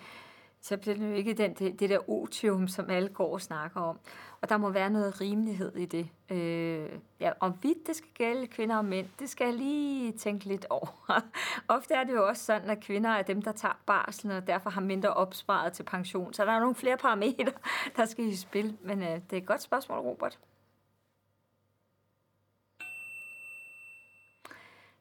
så 0.66 0.78
bliver 0.78 0.96
det 0.96 1.10
jo 1.10 1.14
ikke 1.14 1.34
den, 1.34 1.54
det, 1.54 1.80
det 1.80 1.90
der 1.90 2.10
otium, 2.10 2.68
som 2.68 2.90
alle 2.90 3.10
går 3.10 3.34
og 3.34 3.42
snakker 3.42 3.82
om. 3.82 4.00
Og 4.42 4.50
der 4.50 4.58
må 4.58 4.70
være 4.70 4.90
noget 4.90 5.22
rimelighed 5.22 5.76
i 5.76 5.86
det. 5.86 6.10
Øh, 6.30 7.00
ja, 7.20 7.32
om 7.40 7.54
vidt 7.62 7.88
det 7.88 7.96
skal 7.96 8.10
gælde 8.14 8.48
kvinder 8.48 8.78
og 8.78 8.86
mænd, 8.86 9.08
det 9.20 9.30
skal 9.30 9.46
jeg 9.46 9.54
lige 9.54 10.12
tænke 10.12 10.46
lidt 10.46 10.66
over. 10.70 11.22
Ofte 11.68 11.94
er 11.94 12.04
det 12.04 12.14
jo 12.14 12.28
også 12.28 12.46
sådan, 12.46 12.70
at 12.70 12.80
kvinder 12.80 13.10
er 13.10 13.22
dem, 13.22 13.42
der 13.42 13.52
tager 13.52 13.80
barslen, 13.86 14.32
og 14.32 14.48
derfor 14.48 14.70
har 14.70 14.82
mindre 14.82 15.14
opsparet 15.14 15.74
til 15.74 15.84
pension. 15.84 16.34
Så 16.34 16.46
der 16.46 16.52
er 16.52 16.60
nogle 16.60 16.76
flere 16.76 16.98
parametre, 16.98 17.52
der 17.98 18.06
skal 18.06 18.26
i 18.26 18.36
spil. 18.36 18.78
Men 18.82 19.04
øh, 19.04 19.10
det 19.10 19.34
er 19.34 19.38
et 19.38 19.46
godt 19.48 19.62
spørgsmål, 19.62 20.00
Robert. 20.00 20.40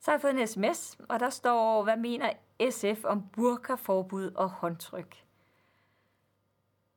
Så 0.01 0.11
har 0.11 0.13
jeg 0.13 0.21
fået 0.21 0.41
en 0.41 0.47
sms, 0.47 0.99
og 1.09 1.21
der 1.21 1.31
står, 1.31 1.83
hvad 1.83 1.97
mener 1.97 2.31
SF 2.71 3.05
om 3.05 3.23
burkaforbud 3.29 4.31
og 4.35 4.51
håndtryk? 4.51 5.24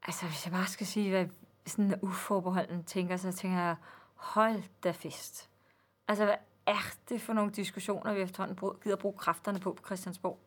Altså, 0.08 0.26
hvis 0.26 0.46
jeg 0.46 0.54
bare 0.54 0.68
skal 0.68 0.88
sige, 0.88 1.10
hvad 1.10 1.26
sådan 1.66 2.00
uforbeholden 2.02 2.84
tænker, 2.84 3.18
så 3.18 3.32
tænker 3.32 3.58
jeg, 3.58 3.76
hold 4.16 4.64
da 4.84 4.92
fest. 4.92 5.50
Altså, 6.08 6.26
hvad 6.26 6.36
er 6.66 6.94
det 7.10 7.22
for 7.22 7.34
nogle 7.34 7.52
diskussioner, 7.52 8.14
vi 8.14 8.22
efterhånden 8.22 8.80
gider 8.84 8.96
bruge 8.96 9.18
kræfterne 9.18 9.60
på 9.60 9.74
på 9.74 9.84
Christiansborg? 9.86 10.40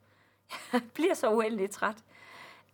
Jeg 0.73 0.83
bliver 0.95 1.15
så 1.15 1.31
uendelig 1.31 1.71
træt. 1.71 1.97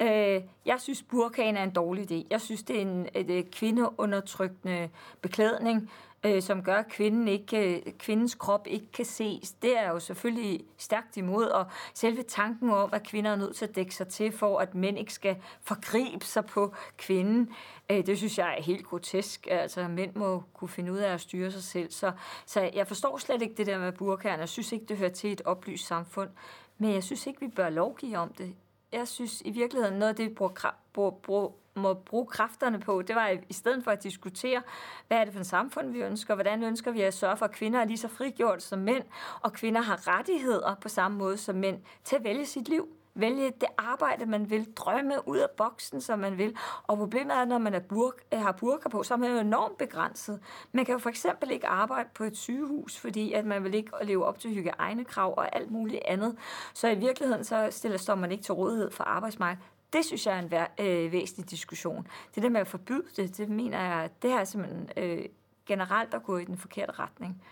Øh, 0.01 0.43
jeg 0.65 0.81
synes, 0.81 1.03
burkaen 1.03 1.57
er 1.57 1.63
en 1.63 1.71
dårlig 1.71 2.11
idé. 2.11 2.27
Jeg 2.31 2.41
synes, 2.41 2.63
det 2.63 2.77
er 2.77 2.81
en 2.81 3.09
et, 3.15 3.31
øh, 3.31 3.45
kvindeundertrykkende 3.53 4.91
beklædning 5.21 5.91
øh, 6.25 6.43
som 6.43 6.63
gør, 6.63 6.77
at 6.77 6.89
kvinden 6.89 7.29
ikke, 7.29 7.77
øh, 7.77 7.93
kvindens 7.99 8.35
krop 8.35 8.67
ikke 8.67 8.93
kan 8.93 9.05
ses. 9.05 9.53
Det 9.53 9.79
er 9.79 9.91
jo 9.91 10.01
selvfølgelig 10.01 10.65
stærkt 10.77 11.17
imod, 11.17 11.45
og 11.45 11.67
selve 11.95 12.23
tanken 12.23 12.71
om, 12.71 12.91
at 12.93 13.03
kvinder 13.03 13.31
er 13.31 13.37
nødt 13.37 13.57
til 13.57 13.65
at 13.65 13.77
dække 13.77 13.95
sig 13.95 14.09
til, 14.09 14.33
for 14.33 14.59
at 14.59 14.75
mænd 14.75 14.99
ikke 14.99 15.13
skal 15.13 15.37
forgribe 15.63 16.25
sig 16.25 16.45
på 16.45 16.75
kvinden, 16.97 17.51
øh, 17.91 18.07
det 18.07 18.19
synes 18.19 18.39
jeg 18.39 18.57
er 18.59 18.63
helt 18.63 18.87
grotesk. 18.87 19.47
Altså, 19.51 19.89
mænd 19.89 20.15
må 20.15 20.43
kunne 20.55 20.69
finde 20.69 20.93
ud 20.93 20.99
af 20.99 21.13
at 21.13 21.21
styre 21.21 21.51
sig 21.51 21.63
selv. 21.63 21.91
Så, 21.91 22.13
så 22.47 22.71
jeg 22.75 22.87
forstår 22.87 23.19
slet 23.19 23.43
ikke 23.43 23.55
det 23.55 23.67
der 23.67 23.79
med 23.79 23.93
burkærne. 23.93 24.41
Jeg 24.41 24.49
synes 24.49 24.73
ikke, 24.73 24.87
det 24.87 24.97
hører 24.97 25.11
til 25.11 25.33
et 25.33 25.43
oplyst 25.45 25.87
samfund. 25.87 26.31
Men 26.79 26.93
jeg 26.93 27.05
synes 27.05 27.27
ikke, 27.27 27.41
vi 27.41 27.49
bør 27.49 27.69
lovgive 27.69 28.19
om 28.19 28.33
det. 28.33 28.55
Jeg 28.93 29.09
synes 29.09 29.43
i 29.45 29.51
virkeligheden, 29.51 29.99
noget 29.99 30.11
af 30.11 30.17
det, 30.17 30.29
vi 30.31 30.35
bruger, 30.35 30.75
bruger, 30.93 31.11
bruger 31.11 31.51
må 31.77 31.95
bruge 31.95 32.27
kræfterne 32.27 32.81
på, 32.81 33.03
det 33.03 33.17
var 33.17 33.37
i 33.49 33.53
stedet 33.53 33.85
for 33.85 33.91
at 33.91 34.03
diskutere, 34.03 34.63
hvad 35.09 35.19
er 35.19 35.25
det 35.25 35.33
for 35.33 35.41
et 35.41 35.47
samfund, 35.47 35.91
vi 35.91 36.03
ønsker, 36.03 36.35
hvordan 36.35 36.63
ønsker 36.63 36.91
vi 36.91 37.01
at 37.01 37.15
sørge 37.15 37.37
for, 37.37 37.45
at 37.45 37.53
kvinder 37.53 37.81
er 37.81 37.85
lige 37.85 37.99
så 37.99 38.09
frigjort 38.09 38.63
som 38.63 38.79
mænd, 38.79 39.05
og 39.41 39.53
kvinder 39.53 39.81
har 39.81 40.09
rettigheder 40.09 40.75
på 40.75 40.89
samme 40.89 41.19
måde 41.19 41.37
som 41.37 41.57
mænd 41.57 41.79
til 42.05 42.17
at 42.17 42.25
vælge 42.25 42.47
sit 42.47 42.69
liv 42.69 42.89
vælge 43.17 43.53
det 43.61 43.69
arbejde, 43.79 44.27
man 44.27 44.51
vil, 44.51 44.65
drømme 44.77 45.29
ud 45.29 45.39
af 45.39 45.51
boksen, 45.57 46.01
som 46.01 46.19
man 46.19 46.39
vil. 46.39 46.57
Og 46.87 46.99
problemet 46.99 47.37
er, 47.37 47.43
at 47.43 47.49
når 47.49 47.59
man 47.59 47.75
er 47.75 47.81
burk, 47.81 48.15
øh, 48.33 48.41
har 48.41 48.53
burker 48.53 48.91
på, 48.91 49.03
så 49.03 49.15
er 49.15 49.19
man 49.19 49.31
jo 49.31 49.39
enormt 49.39 49.79
begrænset. 49.79 50.41
Man 50.73 50.85
kan 50.85 50.93
jo 50.93 50.99
for 50.99 51.11
eksempel 51.11 51.51
ikke 51.51 51.67
arbejde 51.67 52.09
på 52.15 52.25
et 52.25 52.37
sygehus, 52.37 52.99
fordi 52.99 53.33
at 53.33 53.45
man 53.45 53.65
vil 53.65 53.75
ikke 53.75 53.91
leve 54.03 54.25
op 54.25 54.39
til 54.39 54.55
hygiejnekrav 54.55 55.35
og 55.37 55.57
alt 55.57 55.71
muligt 55.71 56.03
andet. 56.05 56.37
Så 56.75 56.89
i 56.89 56.95
virkeligheden 56.95 57.45
så 57.45 57.69
stiller, 57.71 57.99
står 57.99 58.15
man 58.15 58.33
ikke 58.33 58.45
til 58.45 58.55
rådighed 58.55 58.91
for 58.91 59.05
arbejdsmarkedet. 59.05 59.76
Det 59.93 60.05
synes 60.05 60.27
jeg 60.27 60.35
er 60.35 60.39
en 60.39 60.53
væ- 60.53 60.83
øh, 60.85 61.13
væsentlig 61.13 61.51
diskussion. 61.51 62.07
Det 62.35 62.43
der 62.43 62.49
med 62.49 62.61
at 62.61 62.69
forbyde 62.69 63.05
det, 63.17 63.37
det 63.37 63.49
mener 63.49 63.81
jeg, 63.81 64.11
det 64.23 64.31
er 64.31 64.45
simpelthen 64.45 64.91
øh, 64.97 65.25
generelt 65.67 66.15
at 66.15 66.23
gå 66.23 66.37
i 66.37 66.45
den 66.45 66.59
forkerte 66.59 66.93
retning. 66.93 67.43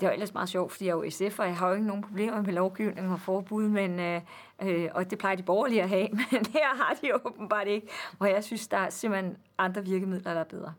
Det 0.00 0.06
er 0.06 0.10
jo 0.10 0.14
ellers 0.14 0.34
meget 0.34 0.48
sjovt, 0.48 0.72
fordi 0.72 0.84
jeg 0.84 0.90
er 0.90 1.04
jo 1.04 1.10
SF, 1.10 1.38
og 1.38 1.46
jeg 1.46 1.56
har 1.56 1.68
jo 1.68 1.74
ikke 1.74 1.86
nogen 1.86 2.02
problemer 2.02 2.42
med 2.42 2.52
lovgivning 2.52 3.12
og 3.12 3.20
forbud, 3.20 3.68
men, 3.68 4.00
øh, 4.00 4.20
øh, 4.62 4.88
og 4.94 5.10
det 5.10 5.18
plejer 5.18 5.36
de 5.36 5.42
borgerlige 5.42 5.82
at 5.82 5.88
have, 5.88 6.08
men 6.32 6.46
her 6.52 6.76
har 6.76 6.96
de 7.02 7.14
åbenbart 7.26 7.66
ikke, 7.66 7.88
og 8.18 8.30
jeg 8.30 8.44
synes, 8.44 8.68
der 8.68 8.76
er 8.76 8.90
simpelthen 8.90 9.36
andre 9.58 9.84
virkemidler, 9.84 10.34
der 10.34 10.40
er 10.40 10.44
bedre. 10.44 10.74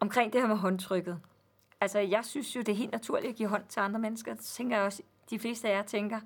Omkring 0.00 0.32
det 0.32 0.40
her 0.40 0.48
med 0.48 0.56
håndtrykket. 0.56 1.18
Altså, 1.80 1.98
jeg 1.98 2.24
synes 2.24 2.56
jo, 2.56 2.60
det 2.60 2.68
er 2.68 2.76
helt 2.76 2.92
naturligt 2.92 3.30
at 3.30 3.36
give 3.36 3.48
hånd 3.48 3.62
til 3.68 3.80
andre 3.80 4.00
mennesker. 4.00 4.34
Det 4.34 4.44
tænker 4.44 4.76
jeg 4.76 4.86
også, 4.86 5.02
de 5.30 5.38
fleste 5.38 5.68
af 5.68 5.76
jer 5.76 5.82
tænker, 5.82 6.20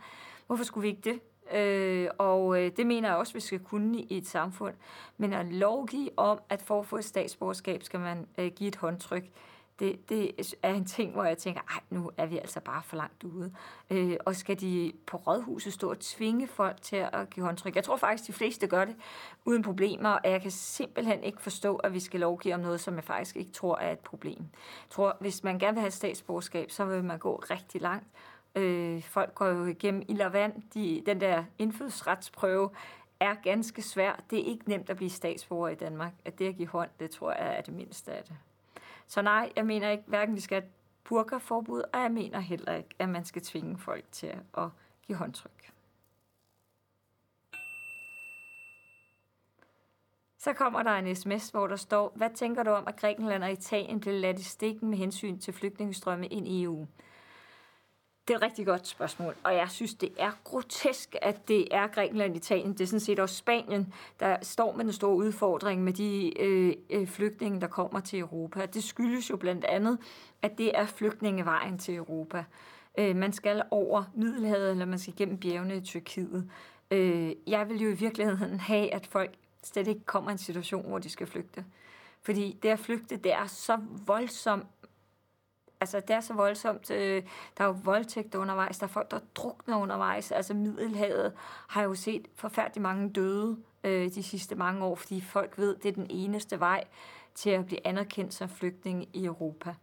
hvorfor 0.46 0.64
skulle 0.64 0.82
vi 0.82 0.88
ikke 0.88 1.10
det? 1.10 1.20
Øh, 1.52 2.08
og 2.18 2.62
øh, 2.62 2.70
det 2.76 2.86
mener 2.86 3.08
jeg 3.08 3.16
også, 3.16 3.32
vi 3.32 3.40
skal 3.40 3.58
kunne 3.58 3.98
i 3.98 4.18
et 4.18 4.26
samfund. 4.26 4.74
Men 5.16 5.32
at 5.32 5.46
lovgive 5.46 6.10
om, 6.16 6.38
at 6.48 6.62
for 6.62 6.80
at 6.80 6.86
få 6.86 6.96
et 6.96 7.04
statsborgerskab, 7.04 7.82
skal 7.82 8.00
man 8.00 8.26
øh, 8.38 8.52
give 8.56 8.68
et 8.68 8.76
håndtryk, 8.76 9.24
det, 9.78 10.08
det 10.08 10.54
er 10.62 10.74
en 10.74 10.84
ting, 10.84 11.12
hvor 11.12 11.24
jeg 11.24 11.38
tænker, 11.38 11.60
ej, 11.60 11.80
nu 11.90 12.10
er 12.16 12.26
vi 12.26 12.38
altså 12.38 12.60
bare 12.60 12.82
for 12.82 12.96
langt 12.96 13.24
ude. 13.24 13.52
Øh, 13.90 14.16
og 14.26 14.36
skal 14.36 14.60
de 14.60 14.92
på 15.06 15.16
rådhuset 15.16 15.72
stå 15.72 15.90
og 15.90 16.00
tvinge 16.00 16.46
folk 16.46 16.82
til 16.82 16.96
at 16.96 17.30
give 17.30 17.46
håndtryk? 17.46 17.76
Jeg 17.76 17.84
tror 17.84 17.96
faktisk, 17.96 18.26
de 18.26 18.32
fleste 18.32 18.66
gør 18.66 18.84
det 18.84 18.96
uden 19.44 19.62
problemer, 19.62 20.08
og 20.08 20.30
jeg 20.30 20.42
kan 20.42 20.50
simpelthen 20.50 21.22
ikke 21.22 21.42
forstå, 21.42 21.76
at 21.76 21.92
vi 21.92 22.00
skal 22.00 22.20
lovgive 22.20 22.54
om 22.54 22.60
noget, 22.60 22.80
som 22.80 22.94
jeg 22.94 23.04
faktisk 23.04 23.36
ikke 23.36 23.52
tror 23.52 23.76
er 23.76 23.92
et 23.92 23.98
problem. 23.98 24.40
Jeg 24.60 24.90
tror, 24.90 25.16
hvis 25.20 25.44
man 25.44 25.58
gerne 25.58 25.74
vil 25.74 25.80
have 25.80 25.88
et 25.88 25.92
statsborgerskab, 25.92 26.70
så 26.70 26.84
vil 26.84 27.04
man 27.04 27.18
gå 27.18 27.44
rigtig 27.50 27.80
langt. 27.80 28.06
Øh, 28.54 29.02
folk 29.02 29.34
går 29.34 29.46
jo 29.46 29.64
igennem 29.64 30.02
ild 30.08 30.20
og 30.20 30.32
vand. 30.32 30.62
De, 30.74 31.02
den 31.06 31.20
der 31.20 31.44
indfødsretsprøve 31.58 32.70
er 33.20 33.34
ganske 33.34 33.82
svær. 33.82 34.20
Det 34.30 34.38
er 34.38 34.44
ikke 34.44 34.68
nemt 34.68 34.90
at 34.90 34.96
blive 34.96 35.10
statsborger 35.10 35.68
i 35.68 35.74
Danmark. 35.74 36.12
At 36.24 36.38
det 36.38 36.48
at 36.48 36.56
give 36.56 36.68
hånd, 36.68 36.90
det 37.00 37.10
tror 37.10 37.32
jeg 37.32 37.56
er 37.56 37.60
det 37.60 37.74
mindste 37.74 38.12
af 38.12 38.24
det. 38.24 38.36
Så 39.06 39.22
nej, 39.22 39.52
jeg 39.56 39.66
mener 39.66 39.90
ikke, 39.90 40.04
hverken 40.06 40.34
vi 40.34 40.40
skal 40.40 40.60
have 40.60 40.70
burkaforbud, 41.04 41.82
og 41.92 42.00
jeg 42.00 42.10
mener 42.10 42.40
heller 42.40 42.74
ikke, 42.74 42.88
at 42.98 43.08
man 43.08 43.24
skal 43.24 43.42
tvinge 43.42 43.78
folk 43.78 44.04
til 44.12 44.32
at 44.58 44.68
give 45.06 45.18
håndtryk. 45.18 45.70
Så 50.38 50.52
kommer 50.52 50.82
der 50.82 50.90
en 50.90 51.16
sms, 51.16 51.48
hvor 51.48 51.66
der 51.66 51.76
står, 51.76 52.12
hvad 52.14 52.30
tænker 52.34 52.62
du 52.62 52.70
om, 52.70 52.88
at 52.88 52.96
Grækenland 52.96 53.44
og 53.44 53.52
Italien 53.52 54.00
blev 54.00 54.14
ladt 54.14 54.38
i 54.38 54.42
stikken 54.42 54.90
med 54.90 54.98
hensyn 54.98 55.38
til 55.38 55.54
flygtningestrømme 55.54 56.26
ind 56.26 56.48
i 56.48 56.62
EU? 56.62 56.86
Det 58.28 58.34
er 58.34 58.38
et 58.38 58.42
rigtig 58.42 58.66
godt 58.66 58.86
spørgsmål, 58.86 59.34
og 59.44 59.54
jeg 59.54 59.70
synes, 59.70 59.94
det 59.94 60.12
er 60.18 60.30
grotesk, 60.44 61.16
at 61.22 61.48
det 61.48 61.68
er 61.70 61.86
Grækenland, 61.86 62.36
Italien, 62.36 62.72
det 62.72 62.80
er 62.80 62.86
sådan 62.86 63.00
set 63.00 63.18
også 63.18 63.36
Spanien, 63.36 63.92
der 64.20 64.36
står 64.42 64.76
med 64.76 64.84
den 64.84 64.92
store 64.92 65.16
udfordring 65.16 65.84
med 65.84 65.92
de 65.92 66.40
øh, 66.40 66.74
øh, 66.90 67.06
flygtninge, 67.06 67.60
der 67.60 67.66
kommer 67.66 68.00
til 68.00 68.18
Europa. 68.18 68.66
Det 68.66 68.84
skyldes 68.84 69.30
jo 69.30 69.36
blandt 69.36 69.64
andet, 69.64 69.98
at 70.42 70.58
det 70.58 70.78
er 70.78 70.86
flygtningevejen 70.86 71.78
til 71.78 71.94
Europa. 71.94 72.44
Øh, 72.98 73.16
man 73.16 73.32
skal 73.32 73.62
over 73.70 74.04
Middelhavet, 74.14 74.70
eller 74.70 74.84
man 74.84 74.98
skal 74.98 75.14
gennem 75.16 75.38
bjergene 75.38 75.76
i 75.76 75.80
Tyrkiet. 75.80 76.50
Øh, 76.90 77.32
jeg 77.46 77.68
vil 77.68 77.82
jo 77.82 77.90
i 77.90 77.94
virkeligheden 77.94 78.60
have, 78.60 78.94
at 78.94 79.06
folk 79.06 79.30
slet 79.62 79.88
ikke 79.88 80.04
kommer 80.04 80.30
i 80.30 80.32
en 80.32 80.38
situation, 80.38 80.88
hvor 80.88 80.98
de 80.98 81.10
skal 81.10 81.26
flygte. 81.26 81.64
Fordi 82.22 82.58
det 82.62 82.68
at 82.68 82.78
flygte, 82.78 83.16
det 83.16 83.32
er 83.32 83.46
så 83.46 83.78
voldsomt 84.06 84.66
altså, 85.84 86.00
det 86.00 86.16
er 86.16 86.20
så 86.20 86.34
voldsomt. 86.34 86.90
Øh, 86.90 87.22
der 87.58 87.64
er 87.64 87.68
jo 87.68 87.76
voldtægt 87.84 88.34
undervejs, 88.34 88.78
der 88.78 88.86
er 88.86 88.90
folk, 88.90 89.10
der 89.10 89.18
drukner 89.34 89.76
undervejs. 89.76 90.32
Altså, 90.32 90.54
Middelhavet 90.54 91.32
har 91.68 91.82
jo 91.82 91.94
set 91.94 92.28
forfærdelig 92.34 92.82
mange 92.82 93.10
døde 93.10 93.56
øh, 93.84 94.14
de 94.14 94.22
sidste 94.22 94.54
mange 94.54 94.84
år, 94.84 94.94
fordi 94.94 95.20
folk 95.20 95.58
ved, 95.58 95.76
det 95.76 95.88
er 95.88 95.92
den 95.92 96.06
eneste 96.10 96.60
vej 96.60 96.84
til 97.34 97.50
at 97.50 97.66
blive 97.66 97.86
anerkendt 97.86 98.34
som 98.34 98.48
flygtning 98.48 99.16
i 99.16 99.24
Europa. 99.24 99.74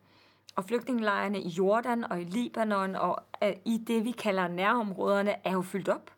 Og 0.55 0.63
flygtningelejrene 0.63 1.41
i 1.41 1.47
Jordan 1.47 2.11
og 2.11 2.21
i 2.21 2.23
Libanon 2.23 2.95
og 2.95 3.23
øh, 3.43 3.53
i 3.65 3.77
det, 3.87 4.05
vi 4.05 4.11
kalder 4.11 4.47
nærområderne, 4.47 5.35
er 5.47 5.51
jo 5.51 5.61
fyldt 5.61 5.89
op. 5.89 6.11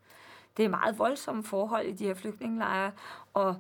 Det 0.58 0.66
er 0.66 0.70
meget 0.70 1.00
voldsomme 1.00 1.44
forhold 1.44 1.86
i 1.86 1.92
de 1.92 2.06
her 2.06 2.14
flygtningelejre, 2.14 2.92
og 3.34 3.56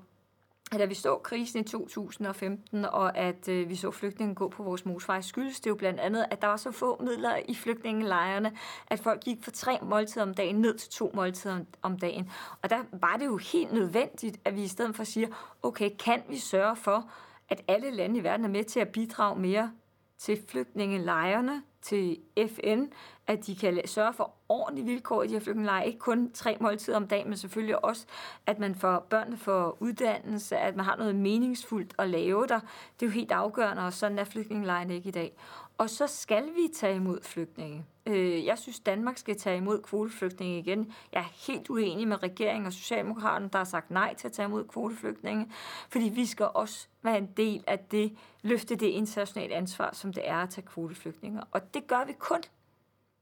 da 0.71 0.85
vi 0.85 0.93
så 0.93 1.15
krisen 1.15 1.59
i 1.59 1.63
2015, 1.63 2.85
og 2.85 3.17
at 3.17 3.47
øh, 3.47 3.69
vi 3.69 3.75
så 3.75 3.91
flygtninge 3.91 4.35
gå 4.35 4.49
på 4.49 4.63
vores 4.63 4.85
motorvej, 4.85 5.21
skyldes 5.21 5.59
det 5.59 5.69
jo 5.69 5.75
blandt 5.75 5.99
andet, 5.99 6.25
at 6.31 6.41
der 6.41 6.47
var 6.47 6.57
så 6.57 6.71
få 6.71 7.03
midler 7.03 7.35
i 7.47 7.55
flygtningelejrene, 7.55 8.51
at 8.87 8.99
folk 8.99 9.23
gik 9.23 9.43
fra 9.43 9.51
tre 9.51 9.79
måltider 9.81 10.25
om 10.25 10.33
dagen 10.33 10.55
ned 10.55 10.77
til 10.77 10.89
to 10.89 11.11
måltider 11.13 11.55
om, 11.55 11.67
om 11.81 11.99
dagen. 11.99 12.31
Og 12.61 12.69
der 12.69 12.83
var 12.91 13.17
det 13.17 13.25
jo 13.25 13.37
helt 13.37 13.73
nødvendigt, 13.73 14.37
at 14.45 14.55
vi 14.55 14.63
i 14.63 14.67
stedet 14.67 14.95
for 14.95 15.03
siger, 15.03 15.27
okay, 15.63 15.89
kan 15.99 16.21
vi 16.29 16.37
sørge 16.37 16.75
for, 16.75 17.11
at 17.49 17.61
alle 17.67 17.91
lande 17.91 18.19
i 18.19 18.23
verden 18.23 18.45
er 18.45 18.49
med 18.49 18.63
til 18.63 18.79
at 18.79 18.89
bidrage 18.89 19.39
mere 19.39 19.71
til 20.17 20.41
flygtningelejrene, 20.47 21.63
til 21.83 22.17
FN, 22.47 22.85
at 23.27 23.45
de 23.45 23.55
kan 23.55 23.81
sørge 23.85 24.13
for 24.13 24.31
ordentlige 24.49 24.85
vilkår 24.85 25.23
i 25.23 25.27
de 25.27 25.33
her 25.33 25.39
flygtningelejre. 25.39 25.87
Ikke 25.87 25.99
kun 25.99 26.31
tre 26.31 26.57
måltider 26.59 26.97
om 26.97 27.07
dagen, 27.07 27.29
men 27.29 27.37
selvfølgelig 27.37 27.85
også, 27.85 28.05
at 28.45 28.59
man 28.59 28.75
får 28.75 29.07
børnene 29.09 29.37
for 29.37 29.77
uddannelse, 29.79 30.57
at 30.57 30.75
man 30.75 30.85
har 30.85 30.95
noget 30.95 31.15
meningsfuldt 31.15 31.93
at 31.97 32.09
lave 32.09 32.47
der. 32.47 32.59
Det 32.99 33.05
er 33.05 33.09
jo 33.09 33.09
helt 33.09 33.31
afgørende, 33.31 33.85
og 33.85 33.93
sådan 33.93 34.19
er 34.19 34.23
flygtningelejrene 34.23 34.95
ikke 34.95 35.09
i 35.09 35.11
dag. 35.11 35.37
Og 35.77 35.89
så 35.89 36.07
skal 36.07 36.43
vi 36.43 36.69
tage 36.73 36.95
imod 36.95 37.19
flygtninge. 37.21 37.85
Øh, 38.05 38.45
jeg 38.45 38.57
synes, 38.57 38.79
Danmark 38.79 39.17
skal 39.17 39.37
tage 39.37 39.57
imod 39.57 39.81
kvoteflygtninge 39.81 40.59
igen. 40.59 40.93
Jeg 41.11 41.19
er 41.19 41.47
helt 41.47 41.69
uenig 41.69 42.07
med 42.07 42.23
regeringen 42.23 42.65
og 42.65 42.73
Socialdemokraterne, 42.73 43.49
der 43.53 43.57
har 43.57 43.65
sagt 43.65 43.91
nej 43.91 44.15
til 44.15 44.27
at 44.27 44.31
tage 44.31 44.47
imod 44.47 44.63
kvoteflygtninge, 44.63 45.51
fordi 45.89 46.05
vi 46.05 46.25
skal 46.25 46.47
også 46.53 46.87
være 47.01 47.17
en 47.17 47.29
del 47.37 47.63
af 47.67 47.79
det, 47.79 48.17
løfte 48.41 48.75
det 48.75 48.87
internationale 48.87 49.55
ansvar, 49.55 49.89
som 49.93 50.13
det 50.13 50.29
er 50.29 50.37
at 50.37 50.49
tage 50.49 50.67
kvoteflygtninge. 50.67 51.41
Og 51.51 51.72
det 51.73 51.87
gør 51.87 52.05
vi 52.05 52.13
kun, 52.13 52.41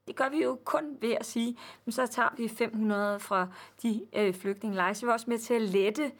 det 0.07 0.15
gør 0.15 0.29
vi 0.29 0.43
jo 0.43 0.59
kun 0.63 0.97
ved 1.01 1.11
at 1.11 1.25
sige, 1.25 1.57
men 1.85 1.91
så 1.91 2.07
tager 2.07 2.29
vi 2.37 2.47
500 2.47 3.19
fra 3.19 3.47
de 3.81 4.05
øh, 4.13 4.33
flygtningelejre. 4.33 4.95
Så 4.95 5.05
er 5.05 5.09
vi 5.09 5.13
også 5.13 5.29
med 5.29 5.37
til 5.37 5.53
at 5.53 5.61
lette 5.61 6.11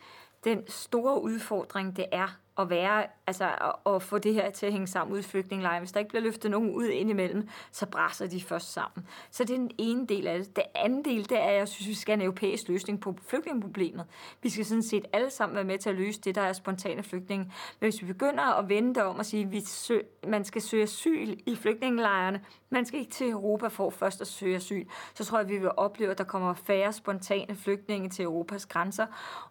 den 0.44 0.68
store 0.68 1.22
udfordring, 1.22 1.96
det 1.98 2.06
er 2.12 2.28
at 2.62 2.70
være, 2.70 3.06
altså 3.28 3.46
at, 3.46 3.94
at 3.96 4.04
få 4.04 4.18
det 4.18 4.34
her 4.34 4.50
til 4.50 4.66
at 4.66 4.72
hænge 4.72 4.88
sammen 4.88 5.14
ud 5.14 5.20
i 5.20 5.24
flygtningelejren. 5.24 5.82
Hvis 5.82 5.92
der 5.92 6.00
ikke 6.00 6.10
bliver 6.10 6.24
løftet 6.24 6.52
nogen 6.52 6.72
ud 6.76 6.86
indimellem, 6.86 7.50
så 7.72 7.86
brænder 7.86 8.28
de 8.28 8.42
først 8.42 8.74
sammen. 8.74 9.08
Så 9.32 9.44
det 9.44 9.54
er 9.54 9.58
den 9.58 9.72
ene 9.78 10.08
del 10.08 10.28
af 10.28 10.40
det. 10.40 10.56
Det 10.56 10.64
anden 10.76 11.06
del, 11.06 11.30
det 11.30 11.40
er, 11.40 11.46
at 11.46 11.56
jeg 11.56 11.68
synes, 11.68 11.88
vi 11.88 11.94
skal 11.94 12.12
have 12.12 12.24
en 12.24 12.26
europæisk 12.26 12.68
løsning 12.68 13.02
på 13.02 13.16
flygtningeproblemet. 13.28 14.06
Vi 14.44 14.50
skal 14.50 14.66
sådan 14.66 14.84
set 14.84 15.06
alle 15.14 15.30
sammen 15.30 15.56
være 15.56 15.64
med 15.66 15.78
til 15.78 15.90
at 15.90 15.96
løse 15.96 16.22
det, 16.22 16.36
der 16.36 16.42
er 16.42 16.54
spontane 16.54 17.04
flygtninge. 17.04 17.46
Men 17.80 17.92
hvis 17.92 18.02
vi 18.02 18.08
begynder 18.08 18.44
at 18.44 18.70
vende 18.70 18.96
det 18.96 19.04
om 19.04 19.16
og 19.16 19.26
sige, 19.26 19.44
at 19.44 19.52
vi 19.52 19.62
sø- 19.62 20.02
man 20.28 20.46
skal 20.46 20.62
søge 20.62 20.84
asyl 20.84 21.38
i 21.46 21.56
flygtningelejrene, 21.56 22.42
man 22.70 22.86
skal 22.86 23.00
ikke 23.00 23.12
til 23.12 23.30
Europa 23.30 23.68
for 23.68 23.90
først 23.90 24.22
at 24.22 24.28
søge 24.28 24.56
asyl, 24.56 24.86
så 25.14 25.26
tror 25.26 25.38
jeg, 25.38 25.46
at 25.46 25.52
vi 25.52 25.58
vil 25.58 25.72
opleve, 25.78 26.12
at 26.12 26.18
der 26.18 26.24
kommer 26.24 26.54
færre 26.54 26.94
spontane 26.94 27.56
flygtninge 27.56 28.10
til 28.10 28.24
Europas 28.24 28.66
grænser. 28.66 29.06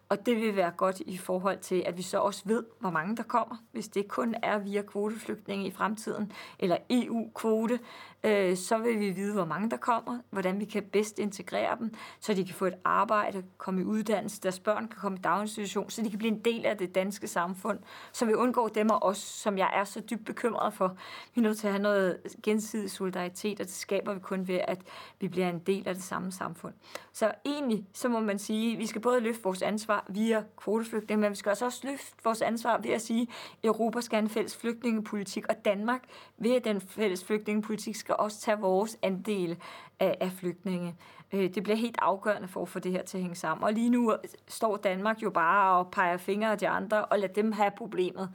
Og 0.09 0.25
det 0.25 0.35
vil 0.35 0.55
være 0.55 0.71
godt 0.71 0.99
i 0.99 1.17
forhold 1.17 1.59
til, 1.59 1.83
at 1.85 1.97
vi 1.97 2.01
så 2.01 2.17
også 2.17 2.41
ved, 2.45 2.63
hvor 2.79 2.89
mange 2.89 3.00
der 3.09 3.23
kommer, 3.23 3.55
hvis 3.71 3.87
det 3.87 4.07
kun 4.07 4.35
er 4.43 4.57
via 4.57 4.81
kvoteflygtninge 4.81 5.67
i 5.67 5.71
fremtiden, 5.71 6.31
eller 6.59 6.77
EU-kvote, 6.89 7.79
øh, 8.23 8.57
så 8.57 8.77
vil 8.77 8.99
vi 8.99 9.09
vide, 9.09 9.33
hvor 9.33 9.45
mange 9.45 9.69
der 9.69 9.77
kommer, 9.77 10.19
hvordan 10.29 10.59
vi 10.59 10.65
kan 10.65 10.83
bedst 10.83 11.19
integrere 11.19 11.77
dem, 11.79 11.93
så 12.19 12.33
de 12.33 12.45
kan 12.45 12.55
få 12.55 12.65
et 12.65 12.73
arbejde, 12.83 13.43
komme 13.57 13.81
i 13.81 13.83
uddannelse, 13.83 14.41
deres 14.41 14.59
børn 14.59 14.87
kan 14.87 14.97
komme 15.01 15.17
i 15.17 15.21
daginstitution, 15.21 15.89
så 15.89 16.01
de 16.01 16.09
kan 16.09 16.19
blive 16.19 16.31
en 16.31 16.39
del 16.39 16.65
af 16.65 16.77
det 16.77 16.95
danske 16.95 17.27
samfund, 17.27 17.79
så 18.11 18.25
vi 18.25 18.33
undgår 18.33 18.67
dem 18.67 18.89
og 18.89 19.03
os, 19.03 19.17
som 19.17 19.57
jeg 19.57 19.69
er 19.73 19.83
så 19.83 19.99
dybt 19.99 20.25
bekymret 20.25 20.73
for. 20.73 20.97
Vi 21.35 21.41
er 21.41 21.43
nødt 21.43 21.57
til 21.57 21.67
at 21.67 21.73
have 21.73 21.83
noget 21.83 22.17
gensidig 22.43 22.91
solidaritet, 22.91 23.59
og 23.59 23.65
det 23.65 23.73
skaber 23.73 24.13
vi 24.13 24.19
kun 24.19 24.47
ved, 24.47 24.59
at 24.67 24.81
vi 25.19 25.27
bliver 25.27 25.49
en 25.49 25.59
del 25.59 25.87
af 25.87 25.95
det 25.95 26.03
samme 26.03 26.31
samfund. 26.31 26.73
Så 27.13 27.31
egentlig, 27.45 27.87
så 27.93 28.09
må 28.09 28.19
man 28.19 28.39
sige, 28.39 28.73
at 28.73 28.79
vi 28.79 28.85
skal 28.85 29.01
både 29.01 29.19
løfte 29.19 29.43
vores 29.43 29.61
ansvar 29.61 30.05
via 30.09 30.43
kvoteflygtninge, 30.57 31.21
men 31.21 31.31
vi 31.31 31.35
skal 31.35 31.49
også 31.49 31.79
løfte 31.83 32.15
vores 32.23 32.41
ansvar 32.41 32.77
ved 32.77 32.91
at 32.91 33.01
sige, 33.01 33.21
at 33.21 33.27
Europa 33.63 34.01
skal 34.01 34.15
have 34.15 34.23
en 34.23 34.29
fælles 34.29 34.57
flygtningepolitik, 34.57 35.45
og 35.49 35.55
Danmark 35.65 36.03
ved 36.37 36.61
den 36.61 36.81
fælles 36.81 37.23
flygtningepolitik 37.23 37.95
skal 37.95 38.10
også 38.13 38.41
tage 38.41 38.59
vores 38.59 38.97
andel 39.01 39.57
af, 39.99 40.17
af 40.19 40.31
flygtninge. 40.31 40.95
Øh, 41.31 41.55
det 41.55 41.63
bliver 41.63 41.77
helt 41.77 41.97
afgørende 42.01 42.47
for 42.47 42.61
at 42.61 42.69
få 42.69 42.79
det 42.79 42.91
her 42.91 43.03
til 43.03 43.17
at 43.17 43.21
hænge 43.21 43.35
sammen. 43.35 43.63
Og 43.63 43.73
lige 43.73 43.89
nu 43.89 44.15
står 44.47 44.77
Danmark 44.77 45.23
jo 45.23 45.29
bare 45.29 45.77
og 45.77 45.91
peger 45.91 46.17
fingre 46.17 46.51
af 46.51 46.57
de 46.57 46.67
andre 46.67 47.05
og 47.05 47.19
lader 47.19 47.33
dem 47.33 47.51
have 47.51 47.71
problemet. 47.77 48.29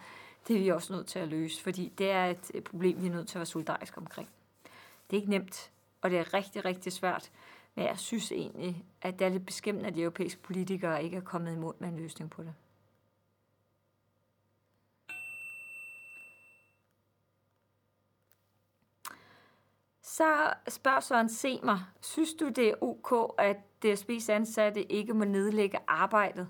Det 0.49 0.57
er 0.57 0.61
vi 0.61 0.69
også 0.69 0.93
nødt 0.93 1.07
til 1.07 1.19
at 1.19 1.29
løse, 1.29 1.63
fordi 1.63 1.93
det 1.99 2.11
er 2.11 2.35
et 2.55 2.65
problem, 2.65 3.03
vi 3.03 3.07
er 3.07 3.13
nødt 3.13 3.29
til 3.29 3.39
at 3.39 3.41
være 3.41 3.47
solidariske 3.47 3.99
omkring. 3.99 4.29
Det 5.11 5.17
er 5.17 5.21
ikke 5.21 5.31
nemt, 5.31 5.71
og 6.03 6.11
det 6.11 6.19
er 6.19 6.35
rigtig, 6.35 6.65
rigtig 6.65 6.93
svært. 6.93 7.31
Men 7.75 7.85
jeg 7.85 7.99
synes 7.99 8.33
egentlig, 8.33 8.85
at 9.03 9.19
det 9.19 9.25
er 9.25 9.29
lidt 9.29 9.47
beskæmmende, 9.47 9.89
at 9.89 9.95
de 9.95 10.01
europæiske 10.01 10.43
politikere 10.43 11.05
ikke 11.05 11.17
er 11.17 11.21
kommet 11.21 11.53
imod 11.53 11.73
med 11.79 11.89
en 11.89 11.97
løsning 11.97 12.31
på 12.31 12.43
det. 12.43 12.55
Så 20.17 20.53
spørger 20.69 21.01
Søren 21.01 21.29
se 21.29 21.61
mig, 21.63 21.81
synes 22.01 22.35
du 22.35 22.49
det 22.49 22.69
er 22.69 22.75
ok, 22.81 23.35
at 23.39 23.57
DSB's 23.85 24.31
ansatte 24.33 24.93
ikke 24.93 25.15
må 25.15 25.25
nedlægge 25.25 25.79
arbejdet? 25.89 26.49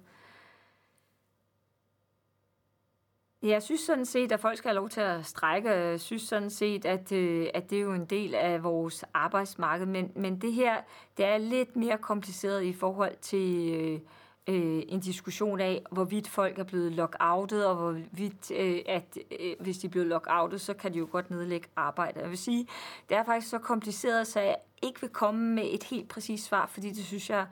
Jeg 3.42 3.62
synes 3.62 3.80
sådan 3.80 4.06
set, 4.06 4.32
at 4.32 4.40
folk 4.40 4.58
skal 4.58 4.68
have 4.68 4.74
lov 4.74 4.88
til 4.88 5.00
at 5.00 5.26
strække. 5.26 5.70
Jeg 5.70 6.00
synes 6.00 6.22
sådan 6.22 6.50
set, 6.50 6.84
at, 6.84 7.12
øh, 7.12 7.48
at 7.54 7.70
det 7.70 7.78
er 7.78 7.82
jo 7.82 7.92
en 7.92 8.04
del 8.04 8.34
af 8.34 8.62
vores 8.62 9.04
arbejdsmarked. 9.14 9.86
Men, 9.86 10.12
men 10.16 10.40
det 10.40 10.52
her, 10.52 10.82
det 11.16 11.24
er 11.24 11.38
lidt 11.38 11.76
mere 11.76 11.98
kompliceret 11.98 12.62
i 12.62 12.72
forhold 12.72 13.16
til 13.16 13.74
øh, 13.74 14.00
øh, 14.48 14.82
en 14.88 15.00
diskussion 15.00 15.60
af, 15.60 15.82
hvorvidt 15.90 16.28
folk 16.28 16.58
er 16.58 16.64
blevet 16.64 16.92
lockoutet, 16.92 17.66
og 17.66 17.76
hvorvidt, 17.76 18.50
øh, 18.50 18.78
at 18.86 19.18
øh, 19.40 19.54
hvis 19.60 19.78
de 19.78 19.86
er 19.86 19.90
blevet 19.90 20.08
lockoutet, 20.08 20.60
så 20.60 20.74
kan 20.74 20.92
de 20.92 20.98
jo 20.98 21.08
godt 21.10 21.30
nedlægge 21.30 21.68
arbejde. 21.76 22.20
Jeg 22.20 22.30
vil 22.30 22.38
sige, 22.38 22.68
det 23.08 23.16
er 23.16 23.24
faktisk 23.24 23.50
så 23.50 23.58
kompliceret, 23.58 24.26
så 24.26 24.40
jeg 24.40 24.56
ikke 24.82 25.00
vil 25.00 25.10
komme 25.10 25.54
med 25.54 25.68
et 25.70 25.84
helt 25.84 26.08
præcist 26.08 26.44
svar, 26.44 26.66
fordi 26.66 26.90
det 26.90 27.04
synes 27.04 27.30
jeg 27.30 27.46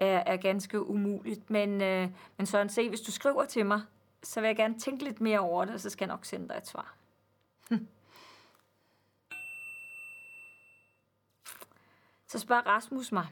er, 0.00 0.22
er 0.26 0.36
ganske 0.36 0.86
umuligt. 0.86 1.50
Men, 1.50 1.82
øh, 1.82 2.08
men 2.36 2.46
sådan 2.46 2.68
se, 2.68 2.88
hvis 2.88 3.00
du 3.00 3.12
skriver 3.12 3.44
til 3.44 3.66
mig, 3.66 3.80
så 4.22 4.40
vil 4.40 4.46
jeg 4.46 4.56
gerne 4.56 4.78
tænke 4.78 5.04
lidt 5.04 5.20
mere 5.20 5.38
over 5.38 5.64
det, 5.64 5.74
og 5.74 5.80
så 5.80 5.90
skal 5.90 6.06
jeg 6.06 6.14
nok 6.14 6.24
sende 6.24 6.48
dig 6.48 6.56
et 6.56 6.68
svar. 6.68 6.94
Så 12.26 12.38
spørger 12.38 12.62
Rasmus 12.62 13.12
mig, 13.12 13.26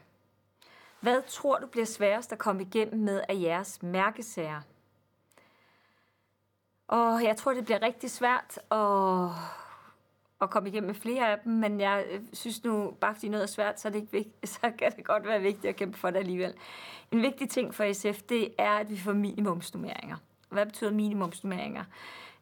hvad 1.01 1.23
tror 1.29 1.59
du 1.59 1.67
bliver 1.67 1.87
sværest 1.87 2.33
at 2.33 2.39
komme 2.39 2.63
igennem 2.63 3.01
med 3.01 3.21
af 3.29 3.35
jeres 3.41 3.83
mærkesager? 3.83 4.61
Og 6.89 7.23
jeg 7.23 7.37
tror, 7.37 7.55
det 7.55 7.65
bliver 7.65 7.83
rigtig 7.83 8.11
svært 8.11 8.59
at, 8.71 9.31
at 10.41 10.51
komme 10.51 10.69
igennem 10.69 10.87
med 10.87 10.95
flere 10.95 11.33
af 11.33 11.39
dem, 11.45 11.53
men 11.53 11.81
jeg 11.81 12.05
øh, 12.11 12.21
synes 12.33 12.65
nu, 12.65 12.91
bare 13.01 13.15
fordi 13.15 13.29
noget 13.29 13.43
er 13.43 13.47
svært, 13.47 13.81
så, 13.81 13.89
er 13.89 13.93
det 13.93 13.99
ikke 13.99 14.13
vigtigt, 14.13 14.49
så 14.55 14.73
kan 14.79 14.93
det 14.97 15.05
godt 15.05 15.27
være 15.27 15.41
vigtigt 15.41 15.65
at 15.65 15.77
kæmpe 15.77 15.99
for 15.99 16.11
det 16.11 16.19
alligevel. 16.19 16.55
En 17.13 17.23
vigtig 17.23 17.51
ting 17.51 17.75
for 17.75 17.93
SF, 17.93 18.23
det 18.23 18.55
er, 18.59 18.71
at 18.71 18.91
vi 18.91 18.99
får 18.99 19.13
minimumsnummeringer. 19.13 20.17
Hvad 20.49 20.67
betyder 20.67 20.91
minimumsnummeringer 20.91 21.85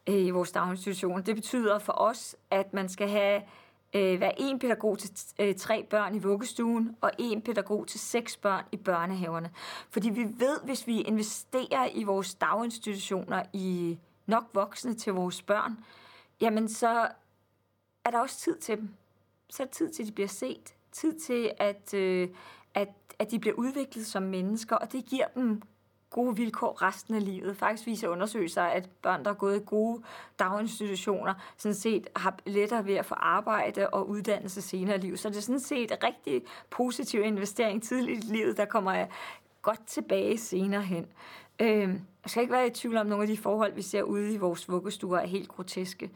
øh, 0.07 0.15
i 0.15 0.31
vores 0.31 0.53
daginstitution? 0.53 1.23
Det 1.23 1.35
betyder 1.35 1.79
for 1.79 1.93
os, 1.93 2.37
at 2.51 2.73
man 2.73 2.89
skal 2.89 3.09
have 3.09 3.43
øh, 3.95 4.21
være 4.21 4.41
en 4.41 4.59
pædagog 4.59 4.99
til 4.99 5.11
øh, 5.39 5.55
tre 5.55 5.87
børn 5.91 6.15
i 6.15 6.19
vuggestuen, 6.19 6.97
og 7.01 7.11
en 7.19 7.43
pædagog 7.43 7.87
til 7.87 8.01
seks 8.01 8.37
børn 8.37 8.65
i 8.73 8.77
børnehaverne. 8.77 9.51
Fordi 9.91 10.11
vi 10.11 10.23
ved, 10.23 10.61
hvis 10.65 10.87
vi 10.87 11.01
investerer 11.01 11.89
i 11.95 12.05
vores 12.05 12.35
daginstitutioner 12.35 13.43
i 13.53 13.99
nok 14.27 14.45
voksne 14.53 14.95
til 14.95 15.13
vores 15.13 15.43
børn, 15.43 15.85
jamen 16.41 16.69
så 16.69 17.09
er 18.05 18.11
der 18.11 18.19
også 18.19 18.39
tid 18.39 18.57
til 18.57 18.77
dem. 18.77 18.89
Så 19.51 19.63
er 19.63 19.67
der 19.67 19.73
tid 19.73 19.91
til, 19.91 20.03
at 20.03 20.07
de 20.07 20.13
bliver 20.13 20.29
set. 20.29 20.75
Tid 20.93 21.21
til, 21.21 21.51
at, 21.59 21.95
øh, 21.95 22.29
at, 22.75 22.89
at 23.19 23.31
de 23.31 23.39
bliver 23.39 23.55
udviklet 23.55 24.07
som 24.07 24.23
mennesker, 24.23 24.77
og 24.77 24.93
det 24.93 25.05
giver 25.05 25.27
dem 25.35 25.63
gode 26.11 26.37
vilkår 26.37 26.83
resten 26.83 27.15
af 27.15 27.25
livet. 27.25 27.57
Faktisk 27.57 27.87
viser 27.87 28.09
undersøgelser, 28.09 28.63
at 28.63 28.89
børn, 29.03 29.25
der 29.25 29.31
har 29.31 29.35
gået 29.35 29.57
i 29.57 29.65
gode 29.67 30.03
daginstitutioner, 30.39 31.35
sådan 31.57 31.75
set 31.75 32.07
har 32.17 32.39
lettere 32.47 32.87
ved 32.87 32.95
at 32.95 33.07
få 33.07 33.15
arbejde 33.15 33.91
og 33.91 34.09
uddannelse 34.09 34.63
senere 34.63 34.97
i 34.97 35.01
livet. 35.01 35.19
Så 35.19 35.29
det 35.29 35.37
er 35.37 35.41
sådan 35.41 35.61
set 35.61 35.91
en 35.91 35.99
rigtig 36.03 36.43
positiv 36.71 37.21
investering 37.21 37.83
tidligt 37.83 38.25
i 38.25 38.27
livet, 38.27 38.57
der 38.57 38.65
kommer 38.65 39.07
godt 39.63 39.87
tilbage 39.87 40.39
senere 40.39 40.83
hen. 40.83 41.07
Øh, 41.61 41.89
jeg 42.23 42.31
skal 42.31 42.41
ikke 42.41 42.53
være 42.53 42.67
i 42.67 42.71
tvivl 42.71 42.97
om, 42.97 43.07
nogle 43.07 43.23
af 43.23 43.29
de 43.29 43.37
forhold, 43.37 43.75
vi 43.75 43.83
ser 43.83 44.03
ude 44.03 44.33
i 44.33 44.37
vores 44.37 44.69
vuggestuer, 44.69 45.19
er 45.19 45.27
helt 45.27 45.49
groteske. 45.49 46.11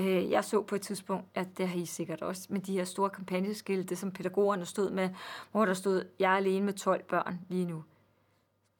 Øh, 0.00 0.30
jeg 0.30 0.44
så 0.44 0.62
på 0.62 0.74
et 0.74 0.80
tidspunkt, 0.80 1.26
at 1.34 1.58
det 1.58 1.68
har 1.68 1.78
I 1.78 1.86
sikkert 1.86 2.22
også, 2.22 2.46
med 2.50 2.60
de 2.60 2.72
her 2.72 2.84
store 2.84 3.10
kampagneskilte, 3.10 3.96
som 3.96 4.10
pædagogerne 4.10 4.64
stod 4.64 4.90
med, 4.90 5.10
hvor 5.52 5.64
der 5.64 5.74
stod, 5.74 6.04
jeg 6.18 6.32
er 6.32 6.36
alene 6.36 6.64
med 6.64 6.72
12 6.72 7.02
børn 7.02 7.40
lige 7.48 7.64
nu. 7.64 7.84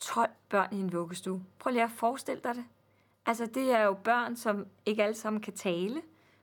12 0.00 0.30
børn 0.48 0.74
i 0.74 0.80
en 0.80 0.92
vuggestue. 0.92 1.44
Prøv 1.58 1.70
lige 1.70 1.82
at 1.82 1.90
forestille 1.90 2.40
dig 2.44 2.54
det. 2.54 2.64
Altså, 3.26 3.46
det 3.46 3.72
er 3.72 3.82
jo 3.82 3.92
børn, 3.92 4.37
som 4.37 4.66
ikke 4.87 5.04
alle 5.04 5.14
sammen 5.14 5.42
kan 5.42 5.52
tale, 5.52 6.02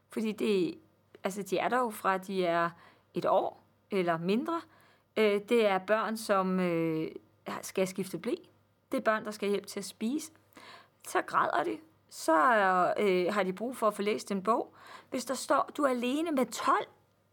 fordi 0.09 0.31
det, 0.31 0.77
altså, 1.23 1.43
de 1.43 1.57
er 1.57 1.69
der 1.69 1.77
jo 1.77 1.89
fra, 1.89 2.17
de 2.17 2.45
er 2.45 2.69
et 3.13 3.25
år 3.25 3.63
eller 3.91 4.17
mindre. 4.17 4.61
Øh, 5.17 5.41
det 5.49 5.65
er 5.65 5.77
børn, 5.77 6.17
som 6.17 6.59
øh, 6.59 7.07
skal 7.61 7.87
skifte 7.87 8.17
blæ. 8.17 8.35
Det 8.91 8.97
er 8.97 9.01
børn, 9.01 9.25
der 9.25 9.31
skal 9.31 9.49
hjælpe 9.49 9.67
til 9.67 9.79
at 9.79 9.85
spise. 9.85 10.31
Så 11.07 11.21
græder 11.21 11.63
de. 11.63 11.77
Så 12.09 12.33
øh, 12.99 13.33
har 13.33 13.43
de 13.43 13.53
brug 13.53 13.77
for 13.77 13.87
at 13.87 13.93
få 13.93 14.01
læst 14.01 14.31
en 14.31 14.43
bog. 14.43 14.73
Hvis 15.09 15.25
der 15.25 15.33
står, 15.33 15.71
du 15.77 15.83
er 15.83 15.89
alene 15.89 16.31
med 16.31 16.45
12 16.45 16.87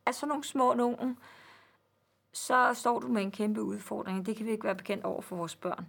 af 0.06 0.14
sådan 0.14 0.28
nogle 0.28 0.44
små 0.44 0.74
nogen, 0.74 1.18
så 2.32 2.74
står 2.74 2.98
du 2.98 3.08
med 3.08 3.22
en 3.22 3.30
kæmpe 3.30 3.62
udfordring. 3.62 4.26
Det 4.26 4.36
kan 4.36 4.46
vi 4.46 4.50
ikke 4.50 4.64
være 4.64 4.74
bekendt 4.74 5.04
over 5.04 5.22
for 5.22 5.36
vores 5.36 5.56
børn. 5.56 5.86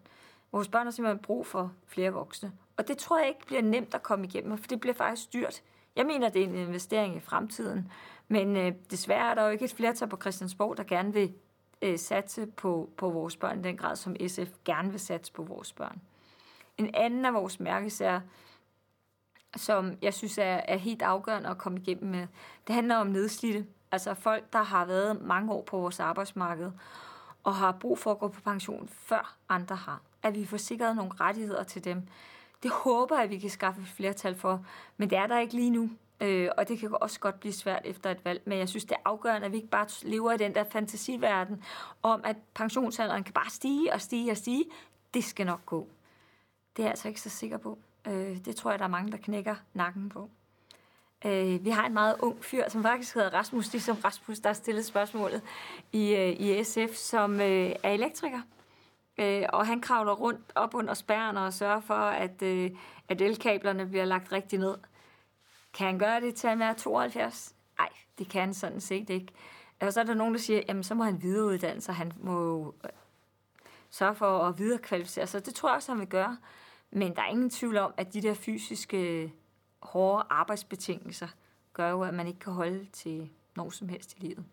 Vores 0.54 0.68
børn 0.68 0.86
har 0.86 0.92
simpelthen 0.92 1.24
brug 1.24 1.48
for 1.48 1.72
flere 1.88 2.12
voksne. 2.12 2.52
Og 2.78 2.88
det 2.88 2.98
tror 2.98 3.20
jeg 3.20 3.28
ikke 3.28 3.46
bliver 3.46 3.62
nemt 3.62 3.96
at 3.96 4.04
komme 4.04 4.26
igennem, 4.26 4.58
for 4.58 4.68
det 4.68 4.80
bliver 4.80 4.94
faktisk 4.94 5.34
dyrt 5.34 5.64
Jeg 5.96 6.06
mener, 6.06 6.30
det 6.30 6.42
er 6.42 6.48
en 6.48 6.56
investering 6.56 7.16
i 7.16 7.20
fremtiden, 7.20 7.92
men 8.28 8.56
øh, 8.58 8.74
desværre 8.92 9.32
er 9.32 9.36
der 9.36 9.44
jo 9.44 9.50
ikke 9.50 9.66
et 9.66 9.74
flertal 9.74 10.08
på 10.08 10.18
Christiansborg, 10.18 10.78
der 10.78 10.84
gerne 10.84 11.14
vil 11.14 11.34
øh, 11.82 12.00
satse 12.00 12.46
på, 12.46 12.90
på 12.98 13.10
vores 13.10 13.38
børn 13.38 13.60
i 13.60 13.64
den 13.64 13.78
grad, 13.78 13.96
som 13.96 14.16
SF 14.28 14.50
gerne 14.66 14.92
vil 14.92 15.00
satse 15.00 15.34
på 15.34 15.44
vores 15.44 15.74
børn. 15.74 16.02
En 16.78 16.96
anden 16.96 17.26
af 17.26 17.34
vores 17.34 17.60
mærkesager, 17.60 18.22
som 19.56 19.98
jeg 20.02 20.14
synes 20.14 20.38
er, 20.38 20.44
er 20.44 20.78
helt 20.78 21.02
afgørende 21.02 21.50
at 21.50 21.58
komme 21.58 21.80
igennem 21.80 22.12
med, 22.12 22.28
det 22.68 22.76
handler 22.76 22.96
om 22.96 23.08
nedslidte. 23.08 23.66
Altså 23.92 24.14
folk, 24.14 24.54
der 24.54 24.64
har 24.64 24.86
været 24.86 25.22
mange 25.22 25.54
år 25.54 25.62
på 25.62 25.78
vores 25.78 26.00
arbejdsmarked, 26.00 26.72
og 27.44 27.56
har 27.56 27.72
brug 27.72 28.00
for 28.00 28.12
at 28.12 28.20
gå 28.20 28.28
på 28.28 28.42
pension, 28.42 28.90
før 28.90 29.38
andre 29.50 29.76
har. 29.76 30.02
At 30.24 30.36
vi 30.36 30.46
får 30.46 30.58
sikret 30.58 30.96
nogle 30.96 31.12
rettigheder 31.20 31.64
til 31.64 31.84
dem. 31.84 32.08
Det 32.64 32.72
håber 32.72 33.16
jeg, 33.16 33.24
at 33.24 33.30
vi 33.30 33.40
kan 33.40 33.50
skaffe 33.50 33.82
et 33.82 33.88
flertal 33.88 34.36
for, 34.36 34.66
men 34.98 35.10
det 35.10 35.18
er 35.18 35.28
der 35.28 35.40
ikke 35.40 35.54
lige 35.54 35.70
nu. 35.70 35.90
Øh, 36.22 36.50
og 36.58 36.68
det 36.68 36.80
kan 36.80 36.90
også 37.02 37.20
godt 37.20 37.40
blive 37.40 37.54
svært 37.54 37.82
efter 37.86 38.12
et 38.12 38.26
valg, 38.26 38.42
men 38.46 38.58
jeg 38.58 38.70
synes, 38.70 38.86
det 38.86 38.92
er 38.92 39.02
afgørende, 39.06 39.46
at 39.46 39.52
vi 39.52 39.58
ikke 39.58 39.70
bare 39.70 39.88
lever 40.02 40.32
i 40.32 40.38
den 40.38 40.56
der 40.56 40.64
fantasiverden 40.64 41.64
om, 42.04 42.22
at 42.24 42.36
pensionsalderen 42.54 43.24
kan 43.24 43.34
bare 43.34 43.50
stige 43.50 43.94
og 43.94 44.02
stige 44.02 44.32
og 44.32 44.38
stige. 44.38 44.66
Det 45.14 45.24
skal 45.24 45.46
nok 45.46 45.66
gå. 45.66 45.88
Det 46.78 46.84
er 46.84 46.86
jeg 46.86 46.92
altså 46.92 47.08
ikke 47.08 47.22
så 47.22 47.30
sikker 47.30 47.58
på. 47.58 47.78
Øh, 48.08 48.46
det 48.46 48.56
tror 48.56 48.70
jeg, 48.72 48.80
der 48.80 48.86
er 48.86 48.90
mange, 48.90 49.12
der 49.12 49.18
knækker 49.18 49.56
nakken 49.74 50.10
på. 50.10 50.30
Øh, 51.26 51.66
vi 51.66 51.70
har 51.70 51.86
en 51.86 51.94
meget 51.94 52.16
ung 52.20 52.44
fyr, 52.44 52.70
som 52.70 52.84
faktisk 52.84 53.14
hedder 53.14 53.30
Rasmus, 53.30 53.72
ligesom 53.72 53.98
Rasmus, 54.04 54.40
der 54.40 54.50
har 54.50 54.54
stillet 54.54 54.86
spørgsmålet 54.86 55.42
i, 55.92 56.16
øh, 56.16 56.30
i 56.30 56.64
SF, 56.64 56.96
som 56.96 57.42
øh, 57.42 57.72
er 57.84 57.90
elektriker. 57.90 58.42
Øh, 59.18 59.44
og 59.50 59.68
han 59.68 59.82
kravler 59.82 60.14
rundt 60.14 60.52
op 60.56 60.76
under 60.76 60.94
spærren 60.94 61.38
og 61.38 61.54
sørger 61.54 61.80
for, 61.80 61.94
at, 61.94 62.42
øh, 62.42 62.72
at 63.10 63.22
elkablerne 63.22 63.86
bliver 63.86 64.06
lagt 64.06 64.32
rigtig 64.32 64.60
ned. 64.60 64.78
Kan 65.74 65.88
han 65.88 66.00
gøre 66.00 66.22
det 66.22 66.36
til 66.36 66.48
at 66.48 66.60
være 66.60 66.74
72? 66.74 67.56
Nej, 67.78 67.90
det 68.18 68.30
kan 68.30 68.42
han 68.42 68.54
sådan 68.54 68.82
set 68.82 69.10
ikke. 69.10 69.34
Og 69.80 69.94
så 69.94 70.00
er 70.00 70.04
der 70.04 70.14
nogen, 70.14 70.34
der 70.34 70.40
siger, 70.40 70.62
jamen 70.68 70.84
så 70.84 70.96
må 70.96 71.04
han 71.04 71.22
videreuddanne 71.22 71.82
sig. 71.82 71.96
Han 71.96 72.12
må 72.18 72.68
øh, 72.84 72.90
sørge 73.90 74.16
for 74.16 74.40
at 74.40 74.60
viderekvalificere 74.60 75.28
sig. 75.28 75.46
Det 75.46 75.56
tror 75.56 75.70
jeg 75.70 75.76
også, 75.76 75.92
han 75.92 76.00
vil 76.00 76.08
gøre. 76.08 76.38
Men 76.92 77.16
der 77.16 77.22
er 77.22 77.28
ingen 77.30 77.50
tvivl 77.50 77.78
om, 77.78 77.94
at 77.98 78.14
de 78.14 78.22
der 78.22 78.34
fysiske 78.34 79.34
hårde 79.80 80.26
arbejdsbetingelser 80.30 81.28
gør 81.74 81.90
jo, 81.90 82.02
at 82.02 82.14
man 82.14 82.28
ikke 82.28 82.40
kan 82.40 82.54
holde 82.54 82.86
til 82.94 83.30
når 83.56 83.70
som 83.70 83.90
helst 83.90 84.18
i 84.18 84.20
livet. 84.20 84.46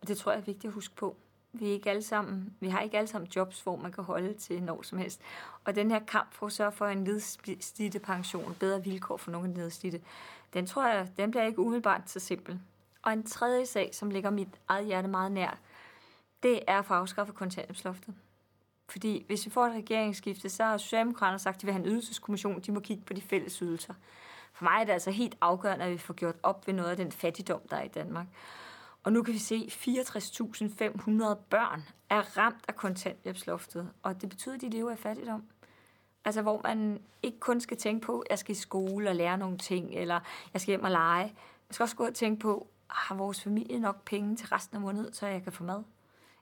Og 0.00 0.08
det 0.08 0.18
tror 0.18 0.32
jeg 0.32 0.40
er 0.40 0.44
vigtigt 0.44 0.64
at 0.64 0.74
huske 0.74 0.94
på. 0.94 1.16
Vi, 1.52 1.66
ikke 1.66 1.90
alle 1.90 2.02
sammen, 2.02 2.54
vi 2.60 2.68
har 2.68 2.80
ikke 2.80 2.98
alle 2.98 3.08
sammen 3.08 3.30
jobs, 3.36 3.60
hvor 3.60 3.76
man 3.76 3.92
kan 3.92 4.04
holde 4.04 4.34
til 4.34 4.62
når 4.62 4.82
som 4.82 4.98
helst. 4.98 5.20
Og 5.64 5.74
den 5.74 5.90
her 5.90 5.98
kamp 5.98 6.34
for 6.34 6.46
at 6.46 6.52
sørge 6.52 6.72
for 6.72 6.86
en 6.86 6.98
nedslidte 6.98 7.98
pension, 7.98 8.56
bedre 8.60 8.84
vilkår 8.84 9.16
for 9.16 9.30
nogle 9.30 9.52
nedslidte, 9.52 10.00
den 10.54 10.66
tror 10.66 10.86
jeg, 10.86 11.08
den 11.16 11.30
bliver 11.30 11.44
ikke 11.44 11.58
umiddelbart 11.58 12.10
så 12.10 12.20
simpel. 12.20 12.60
Og 13.02 13.12
en 13.12 13.22
tredje 13.22 13.66
sag, 13.66 13.94
som 13.94 14.10
ligger 14.10 14.30
mit 14.30 14.48
eget 14.68 14.86
hjerte 14.86 15.08
meget 15.08 15.32
nær, 15.32 15.58
det 16.42 16.60
er 16.66 16.78
at 16.78 16.84
få 16.84 16.94
afskaffet 16.94 17.36
kontanthjælpsloftet. 17.36 18.14
Fordi 18.88 19.24
hvis 19.26 19.46
vi 19.46 19.50
får 19.50 19.66
et 19.66 19.74
regeringsskifte, 19.74 20.48
så 20.48 20.64
har 20.64 20.78
Socialdemokraterne 20.78 21.38
sagt, 21.38 21.54
at 21.54 21.60
de 21.60 21.66
vil 21.66 21.72
have 21.74 21.84
en 21.86 21.92
ydelseskommission, 21.92 22.60
de 22.60 22.72
må 22.72 22.80
kigge 22.80 23.02
på 23.06 23.12
de 23.12 23.22
fælles 23.22 23.58
ydelser. 23.58 23.94
For 24.52 24.64
mig 24.64 24.80
er 24.80 24.84
det 24.84 24.92
altså 24.92 25.10
helt 25.10 25.36
afgørende, 25.40 25.84
at 25.84 25.92
vi 25.92 25.98
får 25.98 26.14
gjort 26.14 26.36
op 26.42 26.66
ved 26.66 26.74
noget 26.74 26.90
af 26.90 26.96
den 26.96 27.12
fattigdom, 27.12 27.60
der 27.70 27.76
er 27.76 27.82
i 27.82 27.88
Danmark. 27.88 28.26
Og 29.02 29.12
nu 29.12 29.22
kan 29.22 29.34
vi 29.34 29.38
se, 29.38 29.54
at 29.54 29.72
64.500 29.72 31.34
børn 31.50 31.82
er 32.10 32.38
ramt 32.38 32.64
af 32.68 32.76
kontanthjælpsloftet, 32.76 33.90
og 34.02 34.20
det 34.20 34.28
betyder, 34.28 34.54
at 34.54 34.60
de 34.60 34.68
lever 34.68 34.92
i 34.92 34.96
fattigdom. 34.96 35.44
Altså, 36.24 36.42
hvor 36.42 36.60
man 36.64 37.02
ikke 37.22 37.40
kun 37.40 37.60
skal 37.60 37.76
tænke 37.76 38.06
på, 38.06 38.20
at 38.20 38.30
jeg 38.30 38.38
skal 38.38 38.52
i 38.52 38.58
skole 38.58 39.10
og 39.10 39.16
lære 39.16 39.38
nogle 39.38 39.58
ting, 39.58 39.94
eller 39.94 40.20
jeg 40.52 40.60
skal 40.60 40.72
hjem 40.72 40.84
og 40.84 40.90
lege. 40.90 41.24
Man 41.68 41.72
skal 41.72 41.84
også 41.84 41.96
gå 41.96 42.06
og 42.06 42.14
tænke 42.14 42.40
på, 42.40 42.66
har 42.90 43.14
vores 43.14 43.42
familie 43.42 43.78
nok 43.78 44.04
penge 44.04 44.36
til 44.36 44.48
resten 44.48 44.76
af 44.76 44.80
måneden, 44.80 45.12
så 45.12 45.26
jeg 45.26 45.42
kan 45.42 45.52
få 45.52 45.64
mad? 45.64 45.82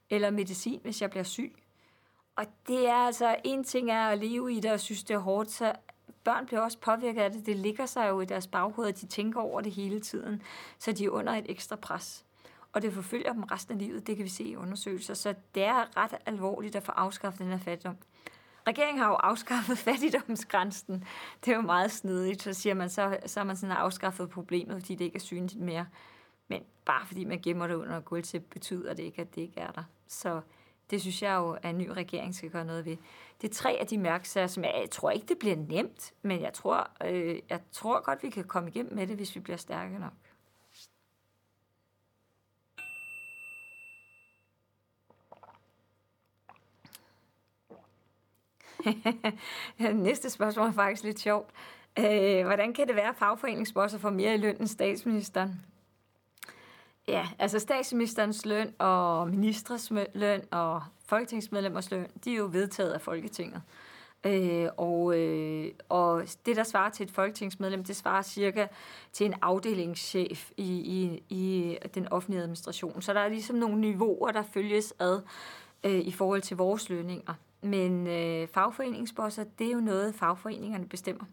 Eller 0.09 0.29
medicin, 0.29 0.79
hvis 0.83 1.01
jeg 1.01 1.09
bliver 1.09 1.23
syg? 1.23 1.55
Og 2.35 2.45
det 2.67 2.87
er 2.87 2.95
altså, 2.95 3.35
en 3.43 3.63
ting 3.63 3.91
er 3.91 4.07
at 4.07 4.17
leve 4.17 4.53
i 4.53 4.59
det 4.59 4.71
og 4.71 4.79
synes, 4.79 5.03
det 5.03 5.13
er 5.13 5.17
hårdt, 5.17 5.51
så 5.51 5.73
børn 6.23 6.45
bliver 6.45 6.61
også 6.61 6.77
påvirket 6.77 7.21
af 7.21 7.31
det. 7.31 7.45
Det 7.45 7.55
ligger 7.55 7.85
sig 7.85 8.09
jo 8.09 8.21
i 8.21 8.25
deres 8.25 8.47
baghoved, 8.47 8.89
at 8.89 9.01
de 9.01 9.07
tænker 9.07 9.41
over 9.41 9.61
det 9.61 9.71
hele 9.71 9.99
tiden, 9.99 10.41
så 10.79 10.91
de 10.91 11.05
er 11.05 11.09
under 11.09 11.33
et 11.33 11.45
ekstra 11.49 11.75
pres. 11.75 12.25
Og 12.73 12.81
det 12.81 12.93
forfølger 12.93 13.33
dem 13.33 13.43
resten 13.43 13.73
af 13.73 13.79
livet, 13.79 14.07
det 14.07 14.15
kan 14.15 14.23
vi 14.23 14.29
se 14.29 14.43
i 14.43 14.55
undersøgelser. 14.55 15.13
Så 15.13 15.33
det 15.55 15.63
er 15.63 15.97
ret 15.97 16.15
alvorligt 16.25 16.75
at 16.75 16.83
få 16.83 16.91
afskaffet 16.91 17.39
den 17.39 17.51
her 17.51 17.57
fattigdom. 17.57 17.97
Regeringen 18.67 18.99
har 18.99 19.09
jo 19.09 19.15
afskaffet 19.15 19.77
fattigdomsgrænsen. 19.87 21.03
Det 21.45 21.51
er 21.51 21.55
jo 21.55 21.61
meget 21.61 21.91
snedigt. 21.91 22.41
Så 22.41 22.53
siger 22.53 22.73
man, 22.73 22.89
så, 22.89 23.17
så 23.25 23.39
har 23.39 23.45
man 23.45 23.57
sådan 23.57 23.75
afskaffet 23.75 24.29
problemet, 24.29 24.75
fordi 24.81 24.95
det 24.95 25.05
ikke 25.05 25.15
er 25.15 25.19
synligt 25.19 25.59
mere. 25.59 25.87
Men 26.47 26.63
bare 26.85 27.05
fordi 27.05 27.25
man 27.25 27.41
gemmer 27.41 27.67
det 27.67 27.75
under 27.75 27.99
gulvtæp, 27.99 28.43
betyder 28.49 28.93
det 28.93 29.03
ikke, 29.03 29.21
at 29.21 29.35
det 29.35 29.41
ikke 29.41 29.59
er 29.59 29.71
der. 29.71 29.83
Så 30.07 30.41
det 30.89 31.01
synes 31.01 31.21
jeg 31.21 31.35
jo, 31.35 31.51
at 31.51 31.69
en 31.69 31.77
ny 31.77 31.87
regering 31.87 32.35
skal 32.35 32.49
gøre 32.49 32.65
noget 32.65 32.85
ved. 32.85 32.97
Det 33.41 33.49
er 33.49 33.53
tre 33.53 33.77
af 33.79 33.87
de 33.87 33.97
mærkesager, 33.97 34.47
som 34.47 34.63
jeg, 34.63 34.73
jeg 34.81 34.89
tror 34.89 35.11
ikke, 35.11 35.27
det 35.27 35.37
bliver 35.39 35.55
nemt, 35.55 36.13
men 36.21 36.41
jeg 36.41 36.53
tror, 36.53 36.89
øh, 37.05 37.39
jeg 37.49 37.59
tror 37.71 38.03
godt, 38.03 38.23
vi 38.23 38.29
kan 38.29 38.43
komme 38.43 38.69
igennem 38.69 38.95
med 38.95 39.07
det, 39.07 39.15
hvis 39.15 39.35
vi 39.35 39.39
bliver 39.39 39.57
stærke 39.57 39.99
nok. 39.99 40.13
Næste 49.93 50.29
spørgsmål 50.29 50.67
er 50.67 50.71
faktisk 50.71 51.03
lidt 51.03 51.19
sjovt. 51.19 51.49
Øh, 51.99 52.45
hvordan 52.45 52.73
kan 52.73 52.87
det 52.87 52.95
være, 52.95 53.09
at 53.09 53.15
fagforeningsbosser 53.15 53.97
får 53.97 54.09
mere 54.09 54.33
i 54.33 54.37
løn 54.37 54.55
end 54.59 54.67
statsministeren? 54.67 55.61
Ja, 57.07 57.27
altså 57.39 57.59
statsministerens 57.59 58.45
løn 58.45 58.73
og 58.79 59.27
ministres 59.27 59.91
løn 60.13 60.41
og 60.51 60.83
folketingsmedlemmers 61.05 61.91
løn, 61.91 62.07
de 62.25 62.33
er 62.33 62.37
jo 62.37 62.49
vedtaget 62.51 62.91
af 62.91 63.01
Folketinget. 63.01 63.61
Øh, 64.23 64.67
og, 64.77 65.17
øh, 65.17 65.71
og 65.89 66.23
det, 66.45 66.55
der 66.55 66.63
svarer 66.63 66.89
til 66.89 67.03
et 67.03 67.11
folketingsmedlem, 67.11 67.83
det 67.83 67.95
svarer 67.95 68.21
cirka 68.21 68.67
til 69.13 69.25
en 69.25 69.33
afdelingschef 69.41 70.51
i, 70.57 70.63
i, 70.73 71.23
i 71.29 71.77
den 71.95 72.07
offentlige 72.11 72.41
administration. 72.41 73.01
Så 73.01 73.13
der 73.13 73.19
er 73.19 73.29
ligesom 73.29 73.55
nogle 73.55 73.81
niveauer, 73.81 74.31
der 74.31 74.43
følges 74.43 74.93
ad 74.99 75.21
øh, 75.83 75.99
i 75.99 76.11
forhold 76.11 76.41
til 76.41 76.57
vores 76.57 76.89
lønninger. 76.89 77.33
Men 77.61 78.07
øh, 78.07 78.47
fagforeningsbosser, 78.47 79.43
det 79.59 79.67
er 79.67 79.71
jo 79.71 79.79
noget, 79.79 80.15
fagforeningerne 80.15 80.87
bestemmer. 80.87 81.25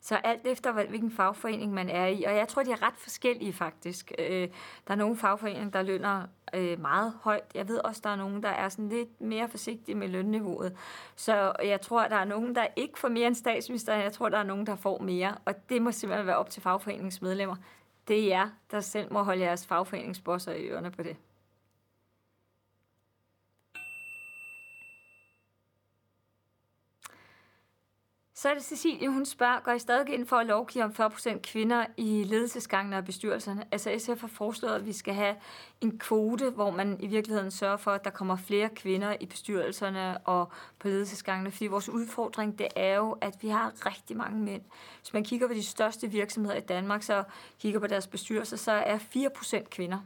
Så 0.00 0.16
alt 0.16 0.46
efter, 0.46 0.72
hvilken 0.72 1.10
fagforening 1.10 1.74
man 1.74 1.88
er 1.88 2.06
i, 2.06 2.22
og 2.22 2.36
jeg 2.36 2.48
tror, 2.48 2.62
de 2.62 2.72
er 2.72 2.82
ret 2.82 2.96
forskellige 2.96 3.52
faktisk. 3.52 4.12
Øh, 4.18 4.48
der 4.86 4.92
er 4.92 4.94
nogle 4.94 5.16
fagforeninger, 5.16 5.70
der 5.70 5.82
lønner 5.82 6.26
øh, 6.54 6.80
meget 6.80 7.12
højt. 7.22 7.44
Jeg 7.54 7.68
ved 7.68 7.78
også, 7.78 8.00
der 8.04 8.10
er 8.10 8.16
nogen, 8.16 8.42
der 8.42 8.48
er 8.48 8.68
sådan 8.68 8.88
lidt 8.88 9.20
mere 9.20 9.48
forsigtige 9.48 9.94
med 9.94 10.08
lønniveauet. 10.08 10.76
Så 11.16 11.52
jeg 11.64 11.80
tror, 11.80 12.08
der 12.08 12.16
er 12.16 12.24
nogen, 12.24 12.54
der 12.54 12.66
ikke 12.76 12.98
får 12.98 13.08
mere 13.08 13.26
end 13.26 13.34
statsminister. 13.34 13.94
Jeg 13.94 14.12
tror, 14.12 14.28
der 14.28 14.38
er 14.38 14.42
nogen, 14.42 14.66
der 14.66 14.76
får 14.76 14.98
mere. 14.98 15.34
Og 15.44 15.54
det 15.68 15.82
må 15.82 15.92
simpelthen 15.92 16.26
være 16.26 16.36
op 16.36 16.50
til 16.50 16.62
fagforeningsmedlemmer. 16.62 17.56
Det 18.08 18.20
er 18.20 18.26
jer, 18.26 18.48
der 18.70 18.80
selv 18.80 19.12
må 19.12 19.22
holde 19.22 19.42
jeres 19.42 19.66
fagforeningsbosser 19.66 20.52
i 20.52 20.68
ørerne 20.68 20.90
på 20.90 21.02
det. 21.02 21.16
Så 28.44 28.50
er 28.50 28.54
det 28.54 28.64
Cecilie, 28.64 29.08
hun 29.08 29.26
spørger, 29.26 29.60
går 29.60 29.72
I 29.72 29.78
stadig 29.78 30.14
ind 30.14 30.26
for 30.26 30.36
at 30.36 30.46
lovgive 30.46 30.84
om 30.84 30.90
40% 31.00 31.38
kvinder 31.38 31.86
i 31.96 32.24
ledelsesgangene 32.24 32.96
og 32.96 33.04
bestyrelserne? 33.04 33.64
Altså 33.72 33.94
SF 33.98 34.20
har 34.20 34.28
foreslået, 34.28 34.74
at 34.74 34.86
vi 34.86 34.92
skal 34.92 35.14
have 35.14 35.36
en 35.80 35.98
kvote, 35.98 36.50
hvor 36.50 36.70
man 36.70 36.96
i 37.00 37.06
virkeligheden 37.06 37.50
sørger 37.50 37.76
for, 37.76 37.90
at 37.90 38.04
der 38.04 38.10
kommer 38.10 38.36
flere 38.36 38.68
kvinder 38.68 39.16
i 39.20 39.26
bestyrelserne 39.26 40.18
og 40.18 40.52
på 40.78 40.88
ledelsesgangene. 40.88 41.50
Fordi 41.50 41.66
vores 41.66 41.88
udfordring, 41.88 42.58
det 42.58 42.68
er 42.76 42.96
jo, 42.96 43.10
at 43.20 43.34
vi 43.42 43.48
har 43.48 43.86
rigtig 43.86 44.16
mange 44.16 44.38
mænd. 44.38 44.62
Hvis 45.00 45.12
man 45.12 45.24
kigger 45.24 45.48
på 45.48 45.54
de 45.54 45.62
største 45.62 46.10
virksomheder 46.10 46.56
i 46.56 46.60
Danmark, 46.60 47.02
så 47.02 47.24
kigger 47.60 47.80
på 47.80 47.86
deres 47.86 48.06
bestyrelser, 48.06 48.56
så 48.56 48.72
er 48.72 48.98
4% 48.98 49.68
kvinder. 49.68 49.98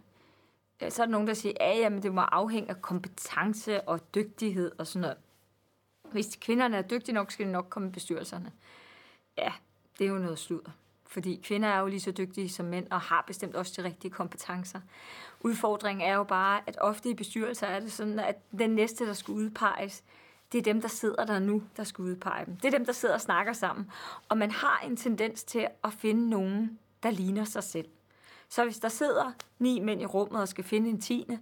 Så 0.89 1.03
er 1.03 1.07
der 1.07 1.13
nogen, 1.13 1.29
der 1.29 1.35
siger, 1.35 1.55
at 1.61 1.79
ja, 1.79 1.89
det 2.03 2.15
må 2.15 2.21
afhænge 2.21 2.71
af 2.71 2.83
kompetence 2.83 3.81
og 3.81 4.15
dygtighed 4.15 4.73
og 4.79 4.87
sådan 4.87 5.01
noget. 5.01 5.17
Hvis 6.13 6.39
kvinderne 6.41 6.77
er 6.77 6.83
dygtige 6.83 7.15
nok, 7.15 7.31
skal 7.31 7.47
de 7.47 7.53
nok 7.53 7.67
komme 7.71 7.89
i 7.89 7.93
bestyrelserne. 7.93 8.53
Ja, 9.39 9.53
det 9.99 10.05
er 10.05 10.09
jo 10.09 10.19
noget 10.19 10.39
sludder. 10.39 10.71
Fordi 11.07 11.41
kvinder 11.45 11.69
er 11.69 11.81
jo 11.81 11.87
lige 11.87 12.01
så 12.01 12.11
dygtige 12.11 12.49
som 12.49 12.67
mænd, 12.67 12.87
og 12.91 13.01
har 13.01 13.25
bestemt 13.27 13.55
også 13.55 13.83
de 13.83 13.89
rigtige 13.89 14.11
kompetencer. 14.11 14.81
Udfordringen 15.41 16.09
er 16.09 16.15
jo 16.15 16.25
bare, 16.25 16.61
at 16.67 16.77
ofte 16.81 17.11
i 17.11 17.15
bestyrelser 17.15 17.67
er 17.67 17.81
det 17.81 17.93
sådan, 17.93 18.19
at 18.19 18.37
den 18.59 18.71
næste, 18.71 19.07
der 19.07 19.13
skal 19.13 19.33
udpeges, 19.33 20.05
det 20.53 20.59
er 20.59 20.63
dem, 20.63 20.81
der 20.81 20.89
sidder 20.89 21.25
der 21.25 21.39
nu, 21.39 21.63
der 21.77 21.85
skal 21.85 22.03
udpege 22.03 22.47
dem. 22.47 22.57
Det 22.57 22.65
er 22.65 22.79
dem, 22.79 22.87
der 22.87 22.93
sidder 22.93 23.15
og 23.15 23.21
snakker 23.21 23.53
sammen. 23.53 23.91
Og 24.29 24.39
man 24.39 24.51
har 24.51 24.83
en 24.87 24.97
tendens 24.97 25.45
til 25.45 25.67
at 25.85 25.93
finde 25.93 26.31
nogen, 26.31 26.79
der 27.03 27.11
ligner 27.11 27.45
sig 27.45 27.65
selv. 27.65 27.89
Så 28.49 28.65
hvis 28.65 28.79
der 28.79 28.89
sidder 28.89 29.33
ni 29.59 29.81
mænd 29.81 30.03
i 30.03 30.07
rummet 30.07 30.41
og 30.41 30.49
skal 30.49 30.65
finde 30.65 30.91
en 30.91 31.01
tiende, 31.01 31.39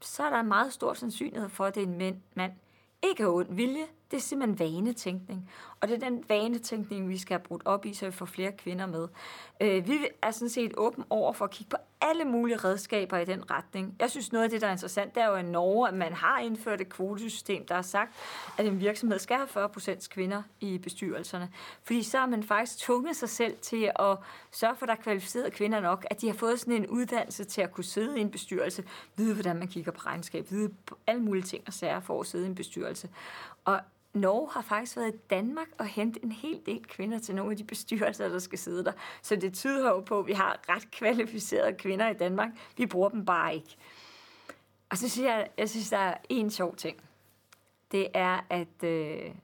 så 0.00 0.22
er 0.22 0.30
der 0.30 0.40
en 0.40 0.48
meget 0.48 0.72
stor 0.72 0.94
sandsynlighed 0.94 1.48
for, 1.48 1.64
at 1.64 1.74
det 1.74 1.82
er 1.82 1.86
en 1.86 2.22
mand. 2.34 2.52
Ikke 3.02 3.22
af 3.24 3.28
ond 3.28 3.54
vilje, 3.54 3.86
det 4.10 4.16
er 4.16 4.20
simpelthen 4.20 4.58
vanetænkning. 4.58 5.50
Og 5.80 5.88
det 5.88 5.94
er 5.94 6.08
den 6.08 6.24
vanetænkning, 6.28 7.08
vi 7.08 7.18
skal 7.18 7.34
have 7.34 7.44
brudt 7.44 7.62
op 7.64 7.86
i, 7.86 7.94
så 7.94 8.06
vi 8.06 8.12
får 8.12 8.26
flere 8.26 8.52
kvinder 8.52 8.86
med. 8.86 9.08
Øh, 9.60 9.86
vi 9.86 10.08
er 10.22 10.30
sådan 10.30 10.48
set 10.48 10.72
åben 10.76 11.04
over 11.10 11.32
for 11.32 11.44
at 11.44 11.50
kigge 11.50 11.70
på 11.70 11.76
alle 12.00 12.24
mulige 12.24 12.56
redskaber 12.56 13.18
i 13.18 13.24
den 13.24 13.50
retning. 13.50 13.96
Jeg 14.00 14.10
synes, 14.10 14.32
noget 14.32 14.44
af 14.44 14.50
det, 14.50 14.60
der 14.60 14.66
er 14.66 14.72
interessant, 14.72 15.14
det 15.14 15.22
er 15.22 15.26
jo 15.26 15.36
i 15.36 15.42
Norge, 15.42 15.88
at 15.88 15.94
man 15.94 16.12
har 16.12 16.38
indført 16.38 16.80
et 16.80 16.88
kvotesystem, 16.88 17.66
der 17.66 17.74
har 17.74 17.82
sagt, 17.82 18.14
at 18.58 18.66
en 18.66 18.80
virksomhed 18.80 19.18
skal 19.18 19.36
have 19.36 19.48
40 19.48 19.68
procent 19.68 20.08
kvinder 20.10 20.42
i 20.60 20.78
bestyrelserne. 20.78 21.48
Fordi 21.82 22.02
så 22.02 22.18
har 22.18 22.26
man 22.26 22.42
faktisk 22.42 22.78
tvunget 22.78 23.16
sig 23.16 23.28
selv 23.28 23.58
til 23.58 23.90
at 23.98 24.16
sørge 24.50 24.76
for, 24.76 24.84
at 24.84 24.88
der 24.88 24.94
er 24.94 25.02
kvalificerede 25.02 25.50
kvinder 25.50 25.80
nok, 25.80 26.06
at 26.10 26.20
de 26.20 26.26
har 26.26 26.34
fået 26.34 26.60
sådan 26.60 26.74
en 26.74 26.86
uddannelse 26.86 27.44
til 27.44 27.60
at 27.60 27.72
kunne 27.72 27.84
sidde 27.84 28.18
i 28.18 28.20
en 28.20 28.30
bestyrelse, 28.30 28.84
vide, 29.16 29.34
hvordan 29.34 29.56
man 29.56 29.68
kigger 29.68 29.92
på 29.92 30.00
regnskab, 30.06 30.50
vide 30.50 30.70
alle 31.06 31.22
mulige 31.22 31.42
ting 31.42 31.64
og 31.66 31.72
sager 31.72 32.00
for 32.00 32.20
at 32.20 32.26
sidde 32.26 32.44
i 32.44 32.48
en 32.48 32.54
bestyrelse. 32.54 33.08
Og 33.64 33.80
Norge 34.14 34.50
har 34.50 34.62
faktisk 34.62 34.96
været 34.96 35.14
i 35.14 35.18
Danmark 35.30 35.68
og 35.78 35.86
hentet 35.86 36.22
en 36.22 36.32
hel 36.32 36.62
del 36.66 36.86
kvinder 36.86 37.18
til 37.18 37.34
nogle 37.34 37.50
af 37.50 37.56
de 37.56 37.64
bestyrelser, 37.64 38.28
der 38.28 38.38
skal 38.38 38.58
sidde 38.58 38.84
der. 38.84 38.92
Så 39.22 39.36
det 39.36 39.54
tyder 39.54 39.90
jo 39.90 40.00
på, 40.00 40.18
at 40.18 40.26
vi 40.26 40.32
har 40.32 40.60
ret 40.68 40.90
kvalificerede 40.90 41.74
kvinder 41.74 42.08
i 42.08 42.14
Danmark. 42.14 42.50
Vi 42.76 42.86
bruger 42.86 43.08
dem 43.08 43.24
bare 43.24 43.54
ikke. 43.54 43.76
Og 44.90 44.98
så 44.98 45.08
synes 45.08 45.26
jeg, 45.26 45.48
jeg 45.58 45.70
synes, 45.70 45.90
der 45.90 45.98
er 45.98 46.16
en 46.28 46.50
sjov 46.50 46.76
ting. 46.76 47.00
Det 47.92 48.08
er, 48.14 48.40
at 48.50 48.84
øh, 48.84 49.34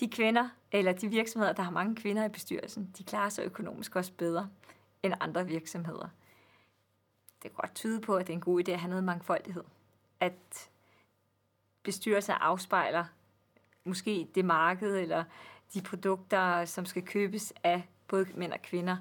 de 0.00 0.08
kvinder, 0.08 0.48
eller 0.72 0.92
de 0.92 1.08
virksomheder, 1.08 1.52
der 1.52 1.62
har 1.62 1.70
mange 1.70 1.96
kvinder 1.96 2.24
i 2.24 2.28
bestyrelsen, 2.28 2.94
de 2.98 3.04
klarer 3.04 3.28
sig 3.28 3.44
økonomisk 3.44 3.96
også 3.96 4.12
bedre 4.12 4.48
end 5.02 5.14
andre 5.20 5.46
virksomheder. 5.46 6.08
Det 7.42 7.50
kan 7.50 7.56
godt 7.56 7.74
tyde 7.74 8.00
på, 8.00 8.16
at 8.16 8.26
det 8.26 8.32
er 8.32 8.36
en 8.36 8.40
god 8.40 8.68
idé 8.68 8.70
at 8.70 8.80
have 8.80 8.90
noget 8.90 9.04
mangfoldighed. 9.04 9.64
At 10.20 10.70
bestyrelser 11.82 12.34
afspejler 12.34 13.04
måske 13.84 14.28
det 14.34 14.44
marked 14.44 14.96
eller 14.96 15.24
de 15.74 15.80
produkter, 15.80 16.64
som 16.64 16.86
skal 16.86 17.02
købes 17.02 17.52
af 17.64 17.82
både 18.08 18.26
mænd 18.34 18.52
og 18.52 18.62
kvinder, 18.62 18.96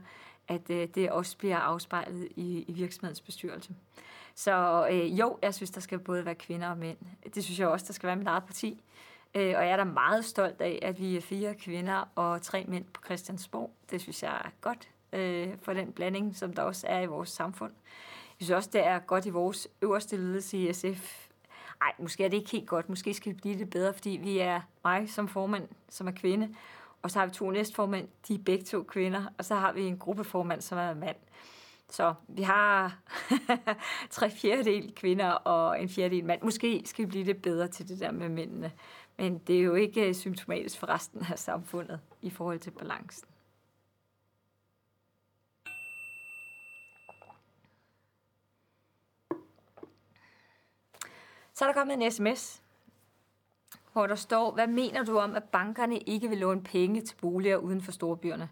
at 0.47 0.69
øh, 0.69 0.87
det 0.95 1.11
også 1.11 1.37
bliver 1.37 1.57
afspejlet 1.57 2.27
i, 2.35 2.65
i 2.67 2.71
virksomhedens 2.71 3.21
bestyrelse. 3.21 3.75
Så 4.35 4.87
øh, 4.91 5.19
jo, 5.19 5.37
jeg 5.41 5.53
synes, 5.53 5.71
der 5.71 5.81
skal 5.81 5.99
både 5.99 6.25
være 6.25 6.35
kvinder 6.35 6.69
og 6.69 6.77
mænd. 6.77 6.97
Det 7.33 7.43
synes 7.43 7.59
jeg 7.59 7.67
også, 7.67 7.85
der 7.87 7.93
skal 7.93 8.07
være 8.07 8.15
mit 8.15 8.27
eget 8.27 8.43
parti. 8.43 8.81
Øh, 9.35 9.53
og 9.57 9.63
jeg 9.63 9.69
er 9.69 9.77
da 9.77 9.83
meget 9.83 10.25
stolt 10.25 10.61
af, 10.61 10.79
at 10.81 10.99
vi 10.99 11.17
er 11.17 11.21
fire 11.21 11.55
kvinder 11.55 12.09
og 12.15 12.41
tre 12.41 12.65
mænd 12.67 12.85
på 12.93 13.01
Christiansborg. 13.05 13.71
Det 13.91 14.01
synes 14.01 14.23
jeg 14.23 14.41
er 14.45 14.49
godt 14.61 14.89
øh, 15.13 15.49
for 15.61 15.73
den 15.73 15.91
blanding, 15.91 16.35
som 16.35 16.53
der 16.53 16.61
også 16.61 16.87
er 16.87 16.99
i 16.99 17.05
vores 17.05 17.29
samfund. 17.29 17.71
Jeg 18.39 18.45
synes 18.45 18.57
også, 18.57 18.69
det 18.73 18.85
er 18.85 18.99
godt 18.99 19.25
i 19.25 19.29
vores 19.29 19.67
øverste 19.81 20.17
ledelse 20.17 20.57
i 20.57 20.73
SF, 20.73 21.28
Nej, 21.79 21.93
måske 21.99 22.25
er 22.25 22.29
det 22.29 22.37
ikke 22.37 22.51
helt 22.51 22.67
godt. 22.67 22.89
Måske 22.89 23.13
skal 23.13 23.31
vi 23.31 23.37
blive 23.37 23.55
lidt 23.55 23.69
bedre, 23.69 23.93
fordi 23.93 24.19
vi 24.23 24.39
er 24.39 24.61
mig 24.83 25.09
som 25.09 25.27
formand, 25.27 25.67
som 25.89 26.07
er 26.07 26.11
kvinde, 26.11 26.55
og 27.01 27.11
så 27.11 27.19
har 27.19 27.25
vi 27.25 27.31
to 27.31 27.51
næstformænd, 27.51 28.07
de 28.27 28.33
er 28.33 28.39
begge 28.45 28.65
to 28.65 28.83
kvinder, 28.83 29.25
og 29.37 29.45
så 29.45 29.55
har 29.55 29.71
vi 29.71 29.81
en 29.81 29.97
gruppeformand, 29.97 30.61
som 30.61 30.77
er 30.77 30.93
mand. 30.93 31.15
Så 31.89 32.13
vi 32.27 32.41
har 32.41 32.99
tre 34.09 34.29
fjerdedel 34.29 34.93
kvinder 34.95 35.29
og 35.29 35.81
en 35.81 35.89
fjerdedel 35.89 36.25
mand. 36.25 36.41
Måske 36.41 36.81
skal 36.85 37.05
vi 37.05 37.09
blive 37.09 37.23
lidt 37.23 37.41
bedre 37.41 37.67
til 37.67 37.87
det 37.87 37.99
der 37.99 38.11
med 38.11 38.29
mændene. 38.29 38.71
Men 39.17 39.37
det 39.37 39.57
er 39.57 39.61
jo 39.61 39.75
ikke 39.75 40.07
øh, 40.07 40.15
symptomatisk 40.15 40.79
for 40.79 40.89
resten 40.89 41.25
af 41.31 41.39
samfundet 41.39 41.99
i 42.21 42.29
forhold 42.29 42.59
til 42.59 42.71
balancen. 42.71 43.27
Så 51.59 51.65
er 51.65 51.69
der 51.69 51.79
kommet 51.79 52.03
en 52.03 52.11
sms, 52.11 52.61
hvor 53.93 54.07
der 54.07 54.15
står, 54.15 54.51
hvad 54.51 54.67
mener 54.67 55.03
du 55.03 55.17
om, 55.17 55.35
at 55.35 55.43
bankerne 55.43 55.97
ikke 55.97 56.29
vil 56.29 56.37
låne 56.37 56.63
penge 56.63 57.01
til 57.01 57.15
boliger 57.15 57.57
uden 57.57 57.81
for 57.81 57.91
storbyerne? 57.91 58.49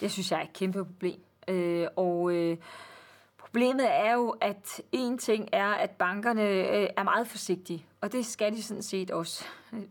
Det 0.00 0.10
synes 0.10 0.30
jeg 0.30 0.38
er 0.38 0.44
et 0.44 0.52
kæmpe 0.52 0.84
problem. 0.84 1.20
Øh, 1.48 1.86
og 1.96 2.32
øh, 2.32 2.56
problemet 3.38 3.86
er 3.90 4.12
jo, 4.12 4.36
at 4.40 4.82
en 4.92 5.18
ting 5.18 5.48
er, 5.52 5.68
at 5.68 5.90
bankerne 5.90 6.42
øh, 6.42 6.88
er 6.96 7.02
meget 7.02 7.28
forsigtige, 7.28 7.86
og 8.00 8.12
det 8.12 8.26
skal 8.26 8.52
de 8.52 8.62
sådan 8.62 8.82
set 8.82 9.10
også. 9.10 9.44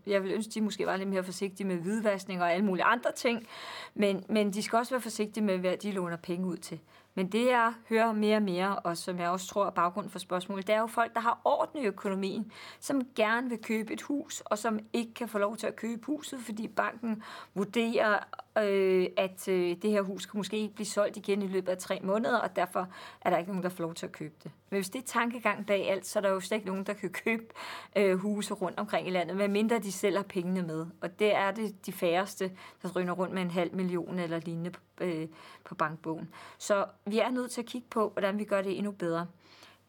Jeg 0.06 0.22
vil 0.22 0.32
ønske, 0.32 0.50
de 0.50 0.60
måske 0.60 0.86
var 0.86 0.96
lidt 0.96 1.08
mere 1.08 1.24
forsigtige 1.24 1.66
med 1.66 1.76
hvidvaskning 1.76 2.42
og 2.42 2.52
alle 2.52 2.64
mulige 2.64 2.84
andre 2.84 3.12
ting, 3.12 3.46
men, 3.94 4.24
men 4.28 4.52
de 4.52 4.62
skal 4.62 4.76
også 4.76 4.94
være 4.94 5.00
forsigtige 5.00 5.44
med, 5.44 5.58
hvad 5.58 5.76
de 5.76 5.92
låner 5.92 6.16
penge 6.16 6.46
ud 6.46 6.56
til. 6.56 6.80
Men 7.18 7.28
det, 7.28 7.46
jeg 7.46 7.72
hører 7.88 8.12
mere 8.12 8.36
og 8.36 8.42
mere, 8.42 8.78
og 8.78 8.96
som 8.96 9.18
jeg 9.18 9.28
også 9.28 9.46
tror 9.46 9.66
er 9.66 9.70
baggrunden 9.70 10.10
for 10.10 10.18
spørgsmålet, 10.18 10.66
det 10.66 10.74
er 10.74 10.80
jo 10.80 10.86
folk, 10.86 11.14
der 11.14 11.20
har 11.20 11.40
orden 11.44 11.82
i 11.82 11.86
økonomien, 11.86 12.52
som 12.80 13.00
gerne 13.16 13.48
vil 13.48 13.58
købe 13.58 13.92
et 13.92 14.02
hus, 14.02 14.40
og 14.40 14.58
som 14.58 14.78
ikke 14.92 15.14
kan 15.14 15.28
få 15.28 15.38
lov 15.38 15.56
til 15.56 15.66
at 15.66 15.76
købe 15.76 16.06
huset, 16.06 16.40
fordi 16.40 16.68
banken 16.68 17.22
vurderer, 17.54 18.18
øh, 18.64 19.06
at 19.16 19.48
øh, 19.48 19.76
det 19.82 19.90
her 19.90 20.02
hus 20.02 20.26
kan 20.26 20.38
måske 20.38 20.56
ikke 20.56 20.74
blive 20.74 20.86
solgt 20.86 21.16
igen 21.16 21.42
i 21.42 21.46
løbet 21.46 21.68
af 21.68 21.78
tre 21.78 22.00
måneder, 22.02 22.38
og 22.38 22.56
derfor 22.56 22.88
er 23.20 23.30
der 23.30 23.38
ikke 23.38 23.50
nogen, 23.50 23.62
der 23.62 23.68
får 23.68 23.82
lov 23.84 23.94
til 23.94 24.06
at 24.06 24.12
købe 24.12 24.34
det. 24.44 24.50
Men 24.70 24.76
hvis 24.76 24.90
det 24.90 24.98
er 24.98 25.06
tankegang 25.06 25.66
bag 25.66 25.90
alt, 25.90 26.06
så 26.06 26.18
er 26.18 26.20
der 26.20 26.30
jo 26.30 26.40
slet 26.40 26.56
ikke 26.56 26.66
nogen, 26.66 26.84
der 26.84 26.92
kan 26.92 27.10
købe 27.24 27.44
øh, 27.96 28.16
huse 28.16 28.54
rundt 28.54 28.78
omkring 28.78 29.08
i 29.08 29.10
landet, 29.10 29.36
medmindre 29.36 29.78
de 29.78 29.92
selv 29.92 30.16
har 30.16 30.24
pengene 30.24 30.62
med. 30.62 30.86
Og 31.00 31.18
det 31.18 31.34
er 31.34 31.50
det 31.50 31.86
de 31.86 31.92
færreste, 31.92 32.52
der 32.82 32.88
rynder 32.96 33.12
rundt 33.12 33.34
med 33.34 33.42
en 33.42 33.50
halv 33.50 33.74
million 33.74 34.18
eller 34.18 34.38
lignende 34.38 34.70
på, 34.70 34.80
øh, 35.00 35.28
på 35.64 35.74
bankbogen. 35.74 36.28
Så 36.58 36.86
vi 37.06 37.18
er 37.18 37.30
nødt 37.30 37.50
til 37.50 37.60
at 37.60 37.66
kigge 37.66 37.86
på, 37.90 38.08
hvordan 38.08 38.38
vi 38.38 38.44
gør 38.44 38.62
det 38.62 38.76
endnu 38.78 38.92
bedre. 38.92 39.26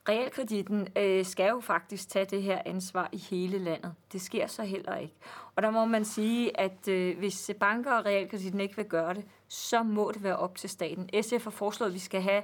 Realkreditten 0.09 0.87
øh, 0.95 1.25
skal 1.25 1.49
jo 1.49 1.59
faktisk 1.59 2.09
tage 2.09 2.25
det 2.25 2.43
her 2.43 2.61
ansvar 2.65 3.09
i 3.11 3.17
hele 3.17 3.57
landet. 3.57 3.93
Det 4.11 4.21
sker 4.21 4.47
så 4.47 4.63
heller 4.63 4.95
ikke. 4.95 5.13
Og 5.55 5.63
der 5.63 5.69
må 5.69 5.85
man 5.85 6.05
sige, 6.05 6.59
at 6.59 6.87
øh, 6.87 7.17
hvis 7.17 7.51
banker 7.59 7.91
og 7.91 8.05
realkreditten 8.05 8.59
ikke 8.59 8.75
vil 8.75 8.85
gøre 8.85 9.13
det, 9.13 9.25
så 9.47 9.83
må 9.83 10.11
det 10.11 10.23
være 10.23 10.37
op 10.37 10.57
til 10.57 10.69
staten. 10.69 11.09
SF 11.21 11.43
har 11.43 11.51
foreslået, 11.51 11.89
at 11.89 11.93
vi 11.93 11.99
skal 11.99 12.21
have 12.21 12.43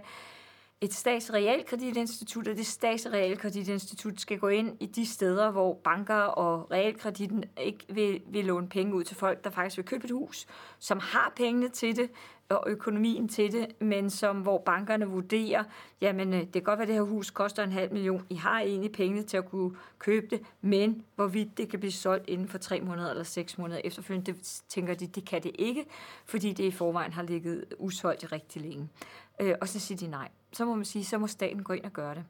et 0.81 0.93
statsrealkreditinstitut, 0.93 2.47
og 2.47 2.57
det 2.57 2.65
statsrealkreditinstitut 2.65 4.21
skal 4.21 4.39
gå 4.39 4.47
ind 4.47 4.77
i 4.79 4.85
de 4.85 5.05
steder, 5.05 5.51
hvor 5.51 5.73
banker 5.83 6.15
og 6.15 6.71
realkreditten 6.71 7.43
ikke 7.61 7.85
vil, 7.89 8.21
vil 8.27 8.45
låne 8.45 8.69
penge 8.69 8.95
ud 8.95 9.03
til 9.03 9.15
folk, 9.15 9.43
der 9.43 9.49
faktisk 9.49 9.77
vil 9.77 9.85
købe 9.85 10.05
et 10.05 10.11
hus, 10.11 10.45
som 10.79 10.99
har 10.99 11.33
pengene 11.35 11.69
til 11.69 11.95
det, 11.95 12.09
og 12.49 12.63
økonomien 12.67 13.27
til 13.27 13.51
det, 13.51 13.81
men 13.81 14.09
som 14.09 14.41
hvor 14.41 14.57
bankerne 14.57 15.05
vurderer, 15.05 15.63
jamen 16.01 16.33
øh, 16.33 16.39
det 16.39 16.51
kan 16.51 16.63
godt 16.63 16.79
være, 16.79 16.83
at 16.83 16.87
det 16.87 16.95
her 16.95 17.01
hus 17.01 17.31
koster 17.31 17.63
en 17.63 17.71
halv 17.71 17.93
million, 17.93 18.25
I 18.29 18.35
har 18.35 18.59
egentlig 18.59 18.91
pengene 18.91 19.23
til 19.23 19.37
at 19.37 19.49
kunne 19.49 19.75
købe 19.99 20.27
det, 20.29 20.41
men 20.61 21.03
hvorvidt 21.15 21.57
det 21.57 21.69
kan 21.69 21.79
blive 21.79 21.91
solgt 21.91 22.29
inden 22.29 22.47
for 22.47 22.57
tre 22.57 22.81
måneder 22.81 23.09
eller 23.09 23.23
seks 23.23 23.57
måneder 23.57 23.81
efterfølgende, 23.83 24.33
det 24.33 24.63
tænker 24.69 24.93
de, 24.93 25.07
det 25.07 25.25
kan 25.25 25.43
det 25.43 25.51
ikke, 25.59 25.85
fordi 26.25 26.53
det 26.53 26.63
i 26.63 26.71
forvejen 26.71 27.13
har 27.13 27.23
ligget 27.23 27.65
usolgt 27.79 28.31
rigtig 28.31 28.61
længe. 28.61 28.89
Øh, 29.39 29.55
og 29.61 29.67
så 29.67 29.79
siger 29.79 29.97
de 29.97 30.07
nej. 30.07 30.29
Så 30.53 30.65
må 30.65 30.75
man 30.75 30.85
sige, 30.85 31.05
så 31.05 31.17
må 31.17 31.27
staten 31.27 31.63
gå 31.63 31.73
ind 31.73 31.85
og 31.85 31.93
gøre 31.93 32.15
det. 32.15 32.23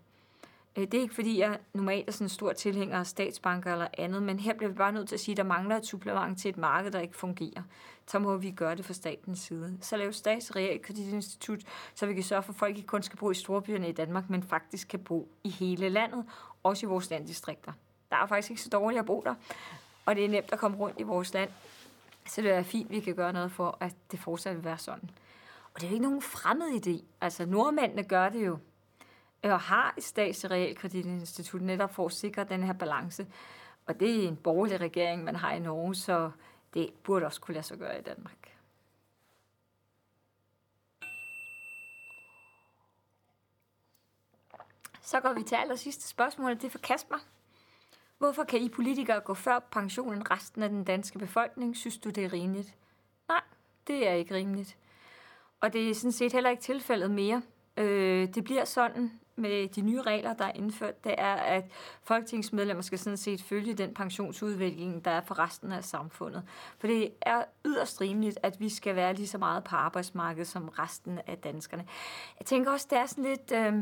Øh, 0.76 0.84
det 0.84 0.94
er 0.94 1.02
ikke 1.02 1.16
fordi, 1.16 1.40
jeg 1.40 1.60
normalt 1.74 2.08
er 2.08 2.12
sådan 2.12 2.26
en 2.26 2.30
stor 2.30 2.54
tilhænger 2.54 3.00
af 3.00 3.08
statsbanker 3.08 3.72
eller 3.72 3.88
andet, 3.98 4.24
men 4.24 4.40
her 4.40 4.54
bliver 4.54 4.70
vi 4.70 4.76
bare 4.76 4.92
nødt 4.92 5.08
til 5.08 5.16
at 5.16 5.20
sige, 5.20 5.34
at 5.34 5.38
der 5.38 5.44
mangler 5.44 5.78
et 5.78 5.86
supplement 5.86 6.40
til 6.40 6.50
et 6.50 6.58
marked, 6.58 6.92
der 6.92 7.00
ikke 7.00 7.18
fungerer. 7.18 7.62
Så 8.08 8.20
må 8.20 8.38
vi 8.38 8.52
gøre 8.52 8.76
det 8.76 8.86
fra 8.86 8.94
statens 8.94 9.40
side. 9.40 9.78
Så 9.82 9.98
lave 9.98 10.14
statsrealkreditinstitut, 10.14 11.60
så 11.96 12.06
vi 12.06 12.14
kan 12.14 12.24
sørge 12.24 12.44
for, 12.44 12.54
at 12.54 12.60
folk 12.60 12.78
ikke 12.78 12.88
kun 12.88 13.04
skal 13.04 13.20
bo 13.20 13.32
i 13.32 13.34
storbyerne 13.34 13.90
i 13.90 13.92
Danmark, 13.92 14.30
men 14.30 14.44
faktisk 14.44 14.88
kan 14.88 15.00
bo 15.00 15.30
i 15.44 15.50
hele 15.50 15.90
landet, 15.90 16.26
også 16.64 16.86
i 16.86 16.90
vores 16.90 17.10
landdistrikter. 17.10 17.72
Der 18.10 18.16
er 18.16 18.26
faktisk 18.26 18.50
ikke 18.50 18.62
så 18.62 18.70
dårligt 18.70 19.00
at 19.00 19.06
bo 19.06 19.22
der, 19.26 19.36
og 20.06 20.16
det 20.16 20.26
er 20.26 20.30
nemt 20.30 20.54
at 20.54 20.60
komme 20.60 20.78
rundt 20.78 21.00
i 21.00 21.04
vores 21.04 21.34
land. 21.34 21.50
Så 22.28 22.42
det 22.42 22.52
er 22.52 22.64
fint, 22.64 22.90
at 22.90 22.96
vi 22.96 23.00
kan 23.00 23.16
gøre 23.16 23.34
noget 23.34 23.52
for, 23.52 23.78
at 23.80 23.94
det 24.12 24.20
fortsat 24.20 24.56
vil 24.56 24.64
være 24.64 24.78
sådan. 24.78 25.10
Og 25.76 25.82
det 25.82 25.88
er 25.88 25.92
jo 25.92 25.94
ikke 25.94 26.06
nogen 26.06 26.22
fremmed 26.22 26.88
idé. 26.88 27.04
Altså, 27.22 27.46
nordmændene 27.46 28.04
gør 28.04 28.30
det 28.30 28.46
jo 28.46 28.60
og 29.44 29.60
har 29.60 29.94
et 29.98 30.04
statsligt 30.04 30.52
realkreditinstitut 30.52 31.62
netop 31.62 31.94
for 31.94 32.06
at 32.06 32.12
sikre 32.12 32.44
den 32.44 32.64
her 32.64 32.74
balance. 32.74 33.28
Og 33.86 34.00
det 34.00 34.24
er 34.24 34.28
en 34.28 34.36
borgerlig 34.36 34.82
regering, 34.82 35.24
man 35.24 35.36
har 35.36 35.54
i 35.54 35.60
Norge, 35.60 35.96
så 35.96 36.32
det 36.74 36.94
burde 37.04 37.26
også 37.26 37.42
kunne 37.42 37.54
lade 37.54 37.66
sig 37.66 37.78
gøre 37.78 38.00
i 38.00 38.02
Danmark. 38.02 38.58
Så 45.02 45.20
går 45.20 45.34
vi 45.34 45.44
til 45.44 45.56
aller 45.56 45.76
sidste 45.76 46.08
spørgsmål, 46.08 46.56
det 46.56 46.64
er 46.64 46.70
for 46.70 46.80
Kasper. 46.80 47.18
Hvorfor 48.18 48.44
kan 48.44 48.60
I 48.60 48.70
politikere 48.70 49.20
gå 49.20 49.34
før 49.34 49.60
pensionen 49.60 50.32
resten 50.32 50.64
af 50.64 50.70
den 50.70 50.84
danske 50.84 51.20
befolkning? 51.20 51.78
Synes 51.78 51.98
du, 51.98 52.10
det 52.10 52.26
er 52.26 52.34
rimeligt? 52.34 52.76
Nej, 53.28 53.42
det 53.88 54.08
er 54.08 54.14
ikke 54.14 54.36
rimeligt. 54.36 54.78
Og 55.62 55.74
det 55.74 55.90
er 55.90 55.96
sådan 55.96 56.12
set 56.12 56.34
heller 56.34 56.50
ikke 56.50 56.64
tilfældet 56.64 57.12
mere. 57.12 57.42
Øh, 57.78 58.28
det 58.36 58.44
bliver 58.44 58.66
sådan 58.66 59.12
med 59.36 59.68
de 59.68 59.82
nye 59.82 60.02
regler, 60.02 60.34
der 60.34 60.46
er 60.46 60.52
indført, 60.52 61.04
det 61.04 61.16
er, 61.18 61.34
at 61.34 61.64
folketingsmedlemmer 62.04 62.82
skal 62.82 63.00
sådan 63.00 63.18
set 63.18 63.42
følge 63.42 63.74
den 63.74 63.94
pensionsudvikling, 63.94 65.06
der 65.06 65.12
er 65.12 65.22
for 65.22 65.40
resten 65.40 65.72
af 65.72 65.84
samfundet. 65.84 66.44
For 66.80 66.88
det 66.88 67.12
er 67.22 67.44
yderst 67.66 68.02
rimeligt, 68.02 68.40
at 68.44 68.60
vi 68.60 68.70
skal 68.70 68.96
være 68.96 69.14
lige 69.14 69.28
så 69.28 69.38
meget 69.38 69.64
på 69.64 69.76
arbejdsmarkedet 69.76 70.48
som 70.48 70.70
resten 70.70 71.20
af 71.28 71.38
danskerne. 71.38 71.86
Jeg 72.40 72.46
tænker 72.46 72.72
også, 72.72 72.88
det 72.90 72.98
er 72.98 73.06
sådan 73.06 73.24
lidt... 73.24 73.52
Øh, 73.52 73.74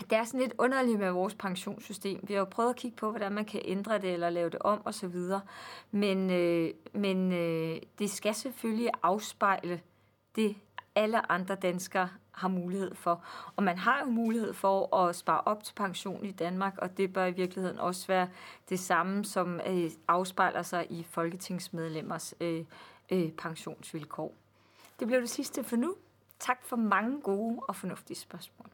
det 0.00 0.12
er 0.12 0.24
sådan 0.24 0.40
lidt 0.40 0.54
underligt 0.58 0.98
med 0.98 1.10
vores 1.10 1.34
pensionssystem. 1.34 2.20
Vi 2.22 2.32
har 2.32 2.38
jo 2.38 2.44
prøvet 2.44 2.70
at 2.70 2.76
kigge 2.76 2.96
på, 2.96 3.10
hvordan 3.10 3.32
man 3.32 3.44
kan 3.44 3.60
ændre 3.64 3.98
det 3.98 4.12
eller 4.12 4.30
lave 4.30 4.50
det 4.50 4.58
om 4.60 4.82
osv. 4.84 5.16
Men, 5.90 6.30
øh, 6.30 6.70
men 6.92 7.32
øh, 7.32 7.76
det 7.98 8.10
skal 8.10 8.34
selvfølgelig 8.34 8.90
afspejle 9.02 9.80
det, 10.36 10.56
alle 11.00 11.32
andre 11.32 11.54
danskere 11.54 12.08
har 12.30 12.48
mulighed 12.48 12.94
for. 12.94 13.24
Og 13.56 13.62
man 13.62 13.78
har 13.78 14.00
jo 14.00 14.10
mulighed 14.10 14.52
for 14.52 14.96
at 14.96 15.16
spare 15.16 15.40
op 15.40 15.64
til 15.64 15.74
pension 15.74 16.24
i 16.24 16.30
Danmark, 16.30 16.78
og 16.78 16.96
det 16.96 17.12
bør 17.12 17.26
i 17.26 17.30
virkeligheden 17.30 17.78
også 17.78 18.06
være 18.06 18.28
det 18.68 18.80
samme, 18.80 19.24
som 19.24 19.60
øh, 19.66 19.90
afspejler 20.08 20.62
sig 20.62 20.86
i 20.90 21.02
folketingsmedlemmers 21.02 22.34
øh, 22.40 22.64
øh, 23.10 23.32
pensionsvilkår. 23.32 24.34
Det 25.00 25.06
blev 25.06 25.20
det 25.20 25.30
sidste 25.30 25.64
for 25.64 25.76
nu. 25.76 25.94
Tak 26.38 26.64
for 26.64 26.76
mange 26.76 27.20
gode 27.20 27.60
og 27.68 27.76
fornuftige 27.76 28.16
spørgsmål. 28.16 28.66